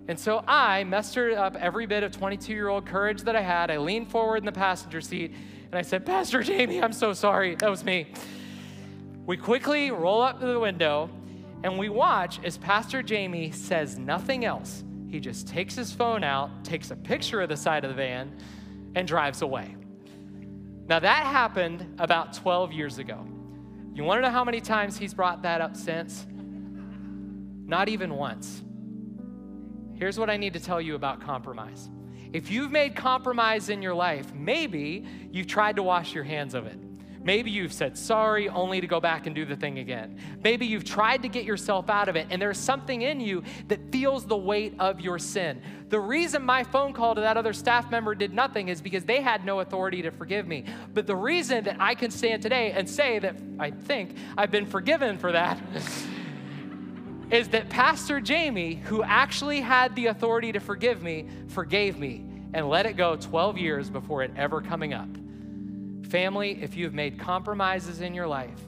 And 0.08 0.20
so 0.20 0.44
I 0.48 0.84
mustered 0.84 1.34
up 1.34 1.56
every 1.56 1.88
bit 1.88 2.04
of 2.04 2.12
22 2.12 2.54
year 2.54 2.68
old 2.68 2.86
courage 2.86 3.24
that 3.24 3.36
I 3.36 3.42
had. 3.42 3.72
I 3.72 3.80
leaned 3.80 4.12
forward 4.12 4.38
in 4.38 4.46
the 4.46 4.52
passenger 4.52 5.02
seat 5.02 5.34
and 5.66 5.74
I 5.74 5.82
said, 5.82 6.06
Pastor 6.06 6.44
Jamie, 6.44 6.80
I'm 6.80 6.94
so 6.94 7.14
sorry. 7.14 7.56
That 7.56 7.72
was 7.72 7.84
me. 7.84 8.06
We 9.26 9.36
quickly 9.36 9.90
roll 9.90 10.22
up 10.22 10.40
to 10.42 10.46
the 10.46 10.60
window 10.60 11.10
and 11.64 11.80
we 11.80 11.90
watch 11.90 12.40
as 12.44 12.60
Pastor 12.60 13.02
Jamie 13.02 13.50
says 13.50 13.98
nothing 13.98 14.46
else 14.46 14.84
he 15.14 15.20
just 15.20 15.48
takes 15.48 15.76
his 15.76 15.92
phone 15.92 16.24
out, 16.24 16.66
takes 16.66 16.90
a 16.90 16.96
picture 16.96 17.40
of 17.40 17.48
the 17.48 17.56
side 17.56 17.84
of 17.84 17.92
the 17.92 17.96
van, 17.96 18.36
and 18.96 19.08
drives 19.08 19.44
away. 19.44 19.76
Now, 20.88 20.98
that 20.98 21.28
happened 21.28 21.98
about 22.00 22.34
12 22.34 22.72
years 22.72 22.98
ago. 22.98 23.24
You 23.94 24.04
want 24.04 24.18
to 24.18 24.22
know 24.24 24.32
how 24.32 24.44
many 24.44 24.60
times 24.60 24.98
he's 24.98 25.14
brought 25.14 25.44
that 25.44 25.62
up 25.62 25.78
since? 25.78 26.26
Not 26.32 27.90
even 27.90 28.16
once. 28.16 28.64
Here's 29.94 30.18
what 30.18 30.32
I 30.32 30.38
need 30.38 30.54
to 30.54 30.60
tell 30.60 30.82
you 30.82 30.96
about 30.96 31.22
compromise. 31.22 31.92
If 32.34 32.50
you've 32.50 32.72
made 32.72 32.96
compromise 32.96 33.70
in 33.70 33.84
your 33.84 33.94
life, 33.94 34.34
maybe 34.34 35.06
you've 35.32 35.46
tried 35.46 35.76
to 35.76 35.84
wash 35.84 36.16
your 36.16 36.24
hands 36.24 36.56
of 36.56 36.66
it. 36.66 36.80
Maybe 37.24 37.52
you've 37.52 37.72
said 37.72 37.98
sorry 37.98 38.50
only 38.50 38.82
to 38.82 38.88
go 38.88 39.00
back 39.00 39.28
and 39.28 39.36
do 39.36 39.46
the 39.46 39.56
thing 39.56 39.80
again. 39.80 40.18
Maybe 40.44 40.66
you've 40.66 40.84
tried 40.84 41.22
to 41.22 41.30
get 41.30 41.46
yourself 41.46 41.90
out 41.90 42.10
of 42.10 42.16
it, 42.16 42.28
and 42.30 42.42
there's 42.42 42.58
something 42.58 43.02
in 43.02 43.22
you 43.22 43.44
that 43.70 43.92
feels 43.92 44.26
the 44.26 44.38
weight 44.38 44.76
of 44.80 45.00
your 45.00 45.18
sin. 45.18 45.62
The 45.90 46.00
reason 46.00 46.42
my 46.42 46.64
phone 46.64 46.92
call 46.92 47.16
to 47.16 47.22
that 47.22 47.38
other 47.38 47.54
staff 47.54 47.90
member 47.90 48.14
did 48.14 48.34
nothing 48.34 48.68
is 48.68 48.82
because 48.82 49.06
they 49.06 49.22
had 49.22 49.46
no 49.46 49.62
authority 49.62 50.02
to 50.02 50.12
forgive 50.12 50.48
me. 50.48 50.66
But 50.94 51.08
the 51.08 51.16
reason 51.16 51.64
that 51.64 51.78
I 51.80 51.96
can 51.96 52.12
stand 52.12 52.42
today 52.42 52.72
and 52.72 52.90
say 52.90 53.20
that 53.20 53.36
I 53.60 53.72
think 53.72 54.18
I've 54.38 54.52
been 54.52 54.66
forgiven 54.66 55.18
for 55.18 55.32
that. 55.32 55.62
is 57.32 57.50
that 57.50 57.68
Pastor 57.70 58.20
Jamie, 58.20 58.76
who 58.76 59.02
actually 59.02 59.62
had 59.62 59.96
the 59.96 60.08
authority 60.08 60.52
to 60.52 60.60
forgive 60.60 61.02
me, 61.02 61.28
forgave 61.48 61.98
me 61.98 62.26
and 62.54 62.70
let 62.70 62.86
it 62.86 62.96
go 62.96 63.16
12 63.16 63.58
years 63.58 63.90
before 63.90 64.22
it 64.22 64.32
ever 64.36 64.62
coming 64.62 64.94
up. 64.94 65.08
Family, 66.14 66.62
if 66.62 66.78
you've 66.78 66.94
made 66.94 67.18
compromises 67.18 68.02
in 68.02 68.14
your 68.14 68.28
life, 68.28 68.62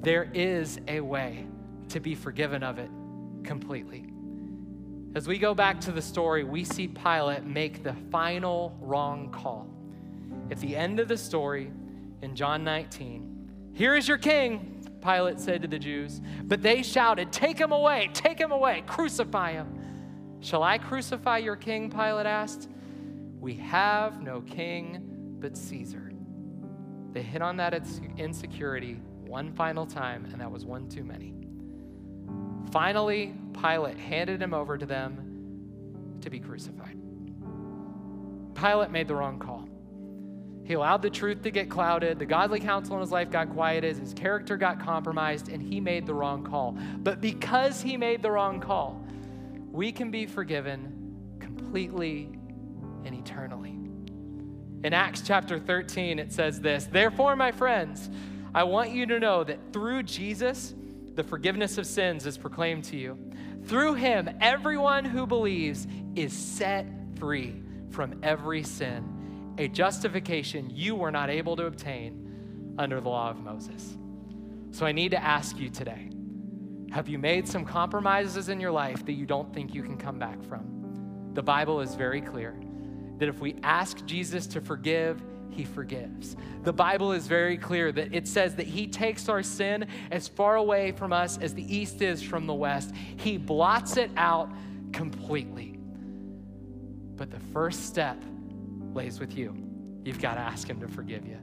there 0.00 0.30
is 0.32 0.80
a 0.88 0.98
way 1.02 1.44
to 1.90 2.00
be 2.00 2.14
forgiven 2.14 2.62
of 2.62 2.78
it 2.78 2.88
completely. 3.44 4.06
As 5.14 5.28
we 5.28 5.36
go 5.36 5.52
back 5.52 5.78
to 5.82 5.92
the 5.92 6.00
story, 6.00 6.44
we 6.44 6.64
see 6.64 6.88
Pilate 6.88 7.44
make 7.44 7.82
the 7.82 7.92
final 8.10 8.74
wrong 8.80 9.30
call. 9.30 9.68
At 10.50 10.58
the 10.60 10.74
end 10.74 10.98
of 10.98 11.08
the 11.08 11.18
story 11.18 11.70
in 12.22 12.34
John 12.34 12.64
19, 12.64 13.72
here 13.74 13.94
is 13.94 14.08
your 14.08 14.16
king, 14.16 14.82
Pilate 15.02 15.38
said 15.38 15.60
to 15.60 15.68
the 15.68 15.78
Jews. 15.78 16.22
But 16.44 16.62
they 16.62 16.82
shouted, 16.82 17.32
Take 17.32 17.58
him 17.58 17.72
away, 17.72 18.08
take 18.14 18.38
him 18.38 18.50
away, 18.50 18.82
crucify 18.86 19.52
him. 19.52 20.38
Shall 20.40 20.62
I 20.62 20.78
crucify 20.78 21.36
your 21.36 21.56
king? 21.56 21.90
Pilate 21.90 22.24
asked. 22.24 22.70
We 23.38 23.56
have 23.56 24.22
no 24.22 24.40
king 24.40 25.36
but 25.38 25.54
Caesar. 25.54 26.09
They 27.12 27.22
hit 27.22 27.42
on 27.42 27.56
that 27.56 27.74
insecurity 28.16 29.00
one 29.26 29.52
final 29.52 29.86
time, 29.86 30.26
and 30.32 30.40
that 30.40 30.50
was 30.50 30.64
one 30.64 30.88
too 30.88 31.04
many. 31.04 31.34
Finally, 32.70 33.34
Pilate 33.60 33.98
handed 33.98 34.40
him 34.40 34.54
over 34.54 34.78
to 34.78 34.86
them 34.86 36.18
to 36.20 36.30
be 36.30 36.38
crucified. 36.38 36.96
Pilate 38.54 38.90
made 38.90 39.08
the 39.08 39.14
wrong 39.14 39.38
call. 39.38 39.68
He 40.64 40.74
allowed 40.74 41.02
the 41.02 41.10
truth 41.10 41.42
to 41.42 41.50
get 41.50 41.68
clouded. 41.68 42.20
The 42.20 42.26
godly 42.26 42.60
counsel 42.60 42.94
in 42.94 43.00
his 43.00 43.10
life 43.10 43.30
got 43.30 43.50
quieted. 43.50 43.96
His 43.96 44.14
character 44.14 44.56
got 44.56 44.78
compromised, 44.78 45.48
and 45.48 45.60
he 45.60 45.80
made 45.80 46.06
the 46.06 46.14
wrong 46.14 46.44
call. 46.44 46.76
But 46.98 47.20
because 47.20 47.80
he 47.80 47.96
made 47.96 48.22
the 48.22 48.30
wrong 48.30 48.60
call, 48.60 49.04
we 49.72 49.90
can 49.90 50.12
be 50.12 50.26
forgiven 50.26 51.36
completely 51.40 52.38
and 53.04 53.14
eternally. 53.14 53.79
In 54.82 54.94
Acts 54.94 55.22
chapter 55.26 55.58
13, 55.58 56.18
it 56.18 56.32
says 56.32 56.60
this 56.60 56.86
Therefore, 56.86 57.36
my 57.36 57.52
friends, 57.52 58.10
I 58.54 58.64
want 58.64 58.90
you 58.90 59.06
to 59.06 59.20
know 59.20 59.44
that 59.44 59.58
through 59.72 60.04
Jesus, 60.04 60.74
the 61.14 61.22
forgiveness 61.22 61.76
of 61.76 61.86
sins 61.86 62.26
is 62.26 62.38
proclaimed 62.38 62.84
to 62.84 62.96
you. 62.96 63.18
Through 63.64 63.94
him, 63.94 64.30
everyone 64.40 65.04
who 65.04 65.26
believes 65.26 65.86
is 66.16 66.32
set 66.32 66.86
free 67.16 67.62
from 67.90 68.18
every 68.22 68.62
sin, 68.62 69.54
a 69.58 69.68
justification 69.68 70.70
you 70.70 70.94
were 70.94 71.10
not 71.10 71.28
able 71.28 71.56
to 71.56 71.66
obtain 71.66 72.74
under 72.78 73.00
the 73.00 73.08
law 73.08 73.30
of 73.30 73.38
Moses. 73.38 73.98
So 74.70 74.86
I 74.86 74.92
need 74.92 75.10
to 75.10 75.22
ask 75.22 75.58
you 75.58 75.68
today 75.68 76.10
have 76.90 77.08
you 77.08 77.18
made 77.18 77.46
some 77.46 77.64
compromises 77.64 78.48
in 78.48 78.58
your 78.58 78.72
life 78.72 79.06
that 79.06 79.12
you 79.12 79.24
don't 79.24 79.54
think 79.54 79.74
you 79.74 79.82
can 79.82 79.96
come 79.96 80.18
back 80.18 80.42
from? 80.42 81.30
The 81.34 81.42
Bible 81.42 81.80
is 81.80 81.94
very 81.94 82.20
clear 82.20 82.56
that 83.20 83.28
if 83.28 83.40
we 83.40 83.54
ask 83.62 84.04
Jesus 84.06 84.46
to 84.48 84.60
forgive, 84.60 85.22
he 85.50 85.64
forgives. 85.64 86.36
The 86.64 86.72
Bible 86.72 87.12
is 87.12 87.26
very 87.26 87.56
clear 87.56 87.92
that 87.92 88.14
it 88.14 88.26
says 88.26 88.54
that 88.56 88.66
he 88.66 88.86
takes 88.86 89.28
our 89.28 89.42
sin 89.42 89.86
as 90.10 90.26
far 90.26 90.56
away 90.56 90.92
from 90.92 91.12
us 91.12 91.38
as 91.38 91.54
the 91.54 91.74
east 91.74 92.02
is 92.02 92.22
from 92.22 92.46
the 92.46 92.54
west. 92.54 92.92
He 93.16 93.36
blots 93.36 93.96
it 93.96 94.10
out 94.16 94.50
completely. 94.92 95.78
But 97.16 97.30
the 97.30 97.40
first 97.52 97.86
step 97.86 98.16
lays 98.94 99.20
with 99.20 99.36
you. 99.36 99.54
You've 100.04 100.20
got 100.20 100.34
to 100.34 100.40
ask 100.40 100.68
him 100.68 100.80
to 100.80 100.88
forgive 100.88 101.26
you. 101.26 101.38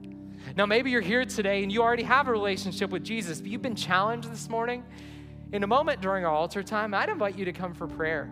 Now, 0.56 0.66
maybe 0.66 0.90
you're 0.90 1.02
here 1.02 1.26
today 1.26 1.62
and 1.62 1.72
you 1.72 1.84
already 1.84 2.04
have 2.04 2.28
a 2.28 2.32
relationship 2.32 2.90
with 2.90 3.04
Jesus, 3.04 3.40
but 3.40 3.50
you've 3.50 3.62
been 3.62 3.76
challenged 3.76 4.32
this 4.32 4.50
morning. 4.50 4.84
In 5.52 5.64
a 5.64 5.68
moment 5.68 6.02
during 6.02 6.26
our 6.26 6.34
altar 6.34 6.64
time, 6.64 6.94
I'd 6.94 7.10
invite 7.10 7.38
you 7.38 7.46
to 7.46 7.54
come 7.54 7.74
for 7.74 7.88
prayer. 7.88 8.32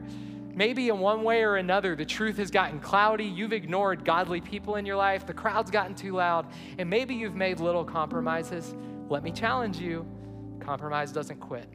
Maybe 0.55 0.87
in 0.87 0.99
one 0.99 1.23
way 1.23 1.43
or 1.43 1.57
another, 1.57 1.95
the 1.95 2.05
truth 2.05 2.37
has 2.37 2.49
gotten 2.49 2.79
cloudy. 2.79 3.25
You've 3.25 3.53
ignored 3.53 4.05
godly 4.05 4.39
people 4.39 4.77
in 4.77 4.85
your 4.85 4.95
life. 4.95 5.27
The 5.27 5.33
crowd's 5.33 5.69
gotten 5.69 5.93
too 5.93 6.13
loud. 6.13 6.47
And 6.79 6.89
maybe 6.89 7.13
you've 7.13 7.35
made 7.35 7.59
little 7.59 7.83
compromises. 7.83 8.73
Let 9.09 9.21
me 9.21 9.31
challenge 9.31 9.77
you 9.77 10.07
compromise 10.65 11.11
doesn't 11.11 11.39
quit. 11.39 11.69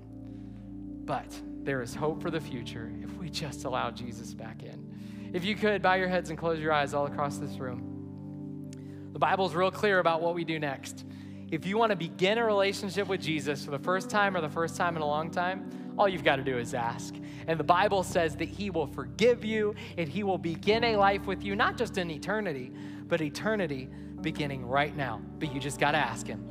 But 1.05 1.39
there 1.63 1.83
is 1.83 1.95
hope 1.95 2.21
for 2.21 2.31
the 2.31 2.41
future 2.41 2.93
if 3.03 3.13
we 3.17 3.31
just 3.31 3.65
allow 3.65 3.91
Jesus 3.91 4.35
back 4.35 4.63
in. 4.63 5.31
If 5.33 5.45
you 5.45 5.55
could, 5.55 5.83
bow 5.83 5.95
your 5.95 6.09
heads 6.09 6.31
and 6.31 6.39
close 6.39 6.59
your 6.59 6.73
eyes 6.73 6.93
all 6.93 7.07
across 7.07 7.39
this 7.39 7.59
room. 7.59 8.71
The 9.13 9.19
Bible's 9.19 9.55
real 9.55 9.71
clear 9.71 9.99
about 9.99 10.23
what 10.23 10.35
we 10.35 10.45
do 10.45 10.59
next. 10.59 11.05
If 11.51 11.67
you 11.67 11.77
want 11.79 11.91
to 11.91 11.97
begin 11.97 12.39
a 12.39 12.45
relationship 12.45 13.09
with 13.09 13.21
Jesus 13.21 13.65
for 13.65 13.71
the 13.71 13.79
first 13.79 14.09
time 14.09 14.37
or 14.37 14.41
the 14.41 14.49
first 14.49 14.77
time 14.77 14.97
in 14.97 15.03
a 15.03 15.07
long 15.07 15.31
time, 15.31 15.71
all 16.01 16.09
you've 16.09 16.25
got 16.25 16.37
to 16.37 16.43
do 16.43 16.57
is 16.57 16.73
ask. 16.73 17.15
And 17.47 17.61
the 17.61 17.65
Bible 17.65 18.03
says 18.03 18.35
that 18.37 18.49
He 18.49 18.71
will 18.71 18.87
forgive 18.87 19.45
you 19.45 19.75
and 19.99 20.09
He 20.09 20.23
will 20.23 20.39
begin 20.39 20.83
a 20.83 20.97
life 20.97 21.27
with 21.27 21.45
you, 21.45 21.55
not 21.55 21.77
just 21.77 21.99
in 21.99 22.11
eternity, 22.11 22.73
but 23.07 23.21
eternity 23.21 23.91
beginning 24.23 24.65
right 24.65 24.97
now. 24.97 25.21
But 25.39 25.53
you 25.53 25.61
just 25.61 25.79
got 25.79 25.91
to 25.91 25.99
ask 25.99 26.27
Him. 26.27 26.43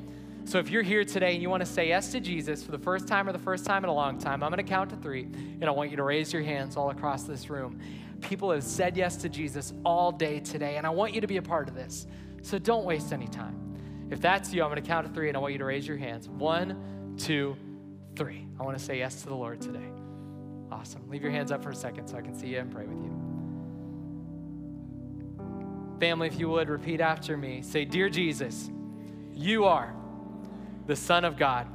So 0.45 0.59
if 0.59 0.69
you're 0.69 0.83
here 0.83 1.03
today 1.03 1.33
and 1.33 1.41
you 1.41 1.49
want 1.49 1.61
to 1.61 1.65
say 1.65 1.87
yes 1.87 2.11
to 2.11 2.19
Jesus 2.19 2.63
for 2.63 2.71
the 2.71 2.77
first 2.77 3.07
time 3.07 3.27
or 3.27 3.31
the 3.31 3.39
first 3.39 3.65
time 3.65 3.83
in 3.83 3.89
a 3.89 3.93
long 3.93 4.19
time, 4.19 4.43
I'm 4.43 4.51
going 4.51 4.63
to 4.63 4.69
count 4.69 4.91
to 4.91 4.95
three, 4.97 5.23
and 5.23 5.65
I 5.65 5.71
want 5.71 5.89
you 5.89 5.97
to 5.97 6.03
raise 6.03 6.31
your 6.31 6.43
hands 6.43 6.77
all 6.77 6.91
across 6.91 7.23
this 7.23 7.49
room. 7.49 7.79
People 8.21 8.51
have 8.51 8.63
said 8.63 8.95
yes 8.95 9.15
to 9.17 9.29
Jesus 9.29 9.73
all 9.83 10.11
day 10.11 10.39
today, 10.39 10.77
and 10.77 10.85
I 10.85 10.91
want 10.91 11.15
you 11.15 11.21
to 11.21 11.27
be 11.27 11.37
a 11.37 11.41
part 11.41 11.67
of 11.67 11.73
this. 11.73 12.05
So 12.43 12.59
don't 12.59 12.85
waste 12.85 13.13
any 13.13 13.27
time. 13.27 14.07
If 14.11 14.21
that's 14.21 14.53
you, 14.53 14.61
I'm 14.63 14.69
going 14.69 14.81
to 14.81 14.87
count 14.87 15.07
to 15.07 15.13
three, 15.13 15.27
and 15.27 15.35
I 15.35 15.39
want 15.39 15.53
you 15.53 15.59
to 15.59 15.65
raise 15.65 15.87
your 15.87 15.97
hands. 15.97 16.29
One, 16.29 17.15
two, 17.17 17.55
three. 17.55 17.68
I 18.59 18.63
want 18.63 18.77
to 18.77 18.83
say 18.83 18.97
yes 18.97 19.21
to 19.21 19.27
the 19.27 19.35
Lord 19.35 19.61
today. 19.61 19.89
Awesome. 20.71 21.09
Leave 21.09 21.21
your 21.21 21.31
hands 21.31 21.51
up 21.51 21.63
for 21.63 21.69
a 21.69 21.75
second 21.75 22.07
so 22.07 22.17
I 22.17 22.21
can 22.21 22.35
see 22.35 22.47
you 22.47 22.59
and 22.59 22.71
pray 22.71 22.85
with 22.85 22.97
you. 23.01 23.15
Family, 25.99 26.27
if 26.27 26.39
you 26.39 26.49
would, 26.49 26.69
repeat 26.69 27.01
after 27.01 27.37
me. 27.37 27.61
Say, 27.61 27.85
Dear 27.85 28.09
Jesus, 28.09 28.69
you 29.33 29.65
are 29.65 29.93
the 30.85 30.95
Son 30.95 31.25
of 31.25 31.37
God. 31.37 31.67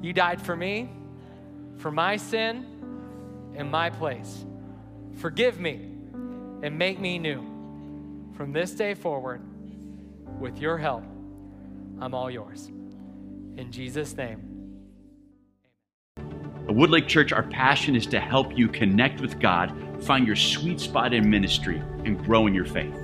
You 0.00 0.12
died 0.12 0.40
for 0.40 0.54
me, 0.54 0.90
for 1.78 1.90
my 1.90 2.16
sin, 2.16 2.66
in 3.54 3.70
my 3.70 3.90
place. 3.90 4.44
Forgive 5.16 5.58
me 5.58 5.74
and 6.62 6.78
make 6.78 7.00
me 7.00 7.18
new. 7.18 7.42
From 8.36 8.52
this 8.52 8.72
day 8.72 8.94
forward, 8.94 9.42
with 10.38 10.58
your 10.58 10.78
help, 10.78 11.04
I'm 12.00 12.14
all 12.14 12.30
yours. 12.30 12.68
In 13.56 13.70
Jesus' 13.72 14.16
name. 14.16 14.47
At 16.68 16.74
Woodlake 16.74 17.08
Church, 17.08 17.32
our 17.32 17.44
passion 17.44 17.96
is 17.96 18.06
to 18.08 18.20
help 18.20 18.54
you 18.54 18.68
connect 18.68 19.22
with 19.22 19.40
God, 19.40 19.72
find 20.04 20.26
your 20.26 20.36
sweet 20.36 20.78
spot 20.78 21.14
in 21.14 21.30
ministry, 21.30 21.82
and 22.04 22.22
grow 22.22 22.46
in 22.46 22.52
your 22.52 22.66
faith. 22.66 22.94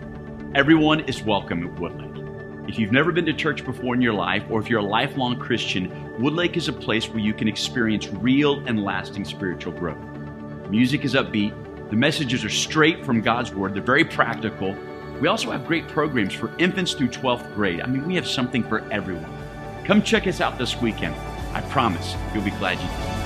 Everyone 0.54 1.00
is 1.00 1.22
welcome 1.22 1.66
at 1.66 1.74
Woodlake. 1.76 2.68
If 2.68 2.78
you've 2.78 2.92
never 2.92 3.10
been 3.10 3.24
to 3.24 3.32
church 3.32 3.64
before 3.64 3.94
in 3.94 4.02
your 4.02 4.12
life, 4.12 4.44
or 4.50 4.60
if 4.60 4.68
you're 4.68 4.80
a 4.80 4.84
lifelong 4.84 5.38
Christian, 5.38 5.88
Woodlake 6.18 6.58
is 6.58 6.68
a 6.68 6.74
place 6.74 7.08
where 7.08 7.20
you 7.20 7.32
can 7.32 7.48
experience 7.48 8.08
real 8.08 8.62
and 8.66 8.84
lasting 8.84 9.24
spiritual 9.24 9.72
growth. 9.72 9.96
Music 10.68 11.02
is 11.02 11.14
upbeat, 11.14 11.54
the 11.88 11.96
messages 11.96 12.44
are 12.44 12.50
straight 12.50 13.02
from 13.02 13.22
God's 13.22 13.54
Word, 13.54 13.72
they're 13.72 13.82
very 13.82 14.04
practical. 14.04 14.76
We 15.22 15.28
also 15.28 15.50
have 15.50 15.66
great 15.66 15.88
programs 15.88 16.34
for 16.34 16.54
infants 16.58 16.92
through 16.92 17.08
12th 17.08 17.54
grade. 17.54 17.80
I 17.80 17.86
mean, 17.86 18.06
we 18.06 18.14
have 18.16 18.28
something 18.28 18.62
for 18.62 18.80
everyone. 18.92 19.34
Come 19.86 20.02
check 20.02 20.26
us 20.26 20.42
out 20.42 20.58
this 20.58 20.78
weekend. 20.82 21.14
I 21.54 21.62
promise 21.70 22.14
you'll 22.34 22.44
be 22.44 22.50
glad 22.50 22.78
you 22.78 22.88
did. 22.88 23.23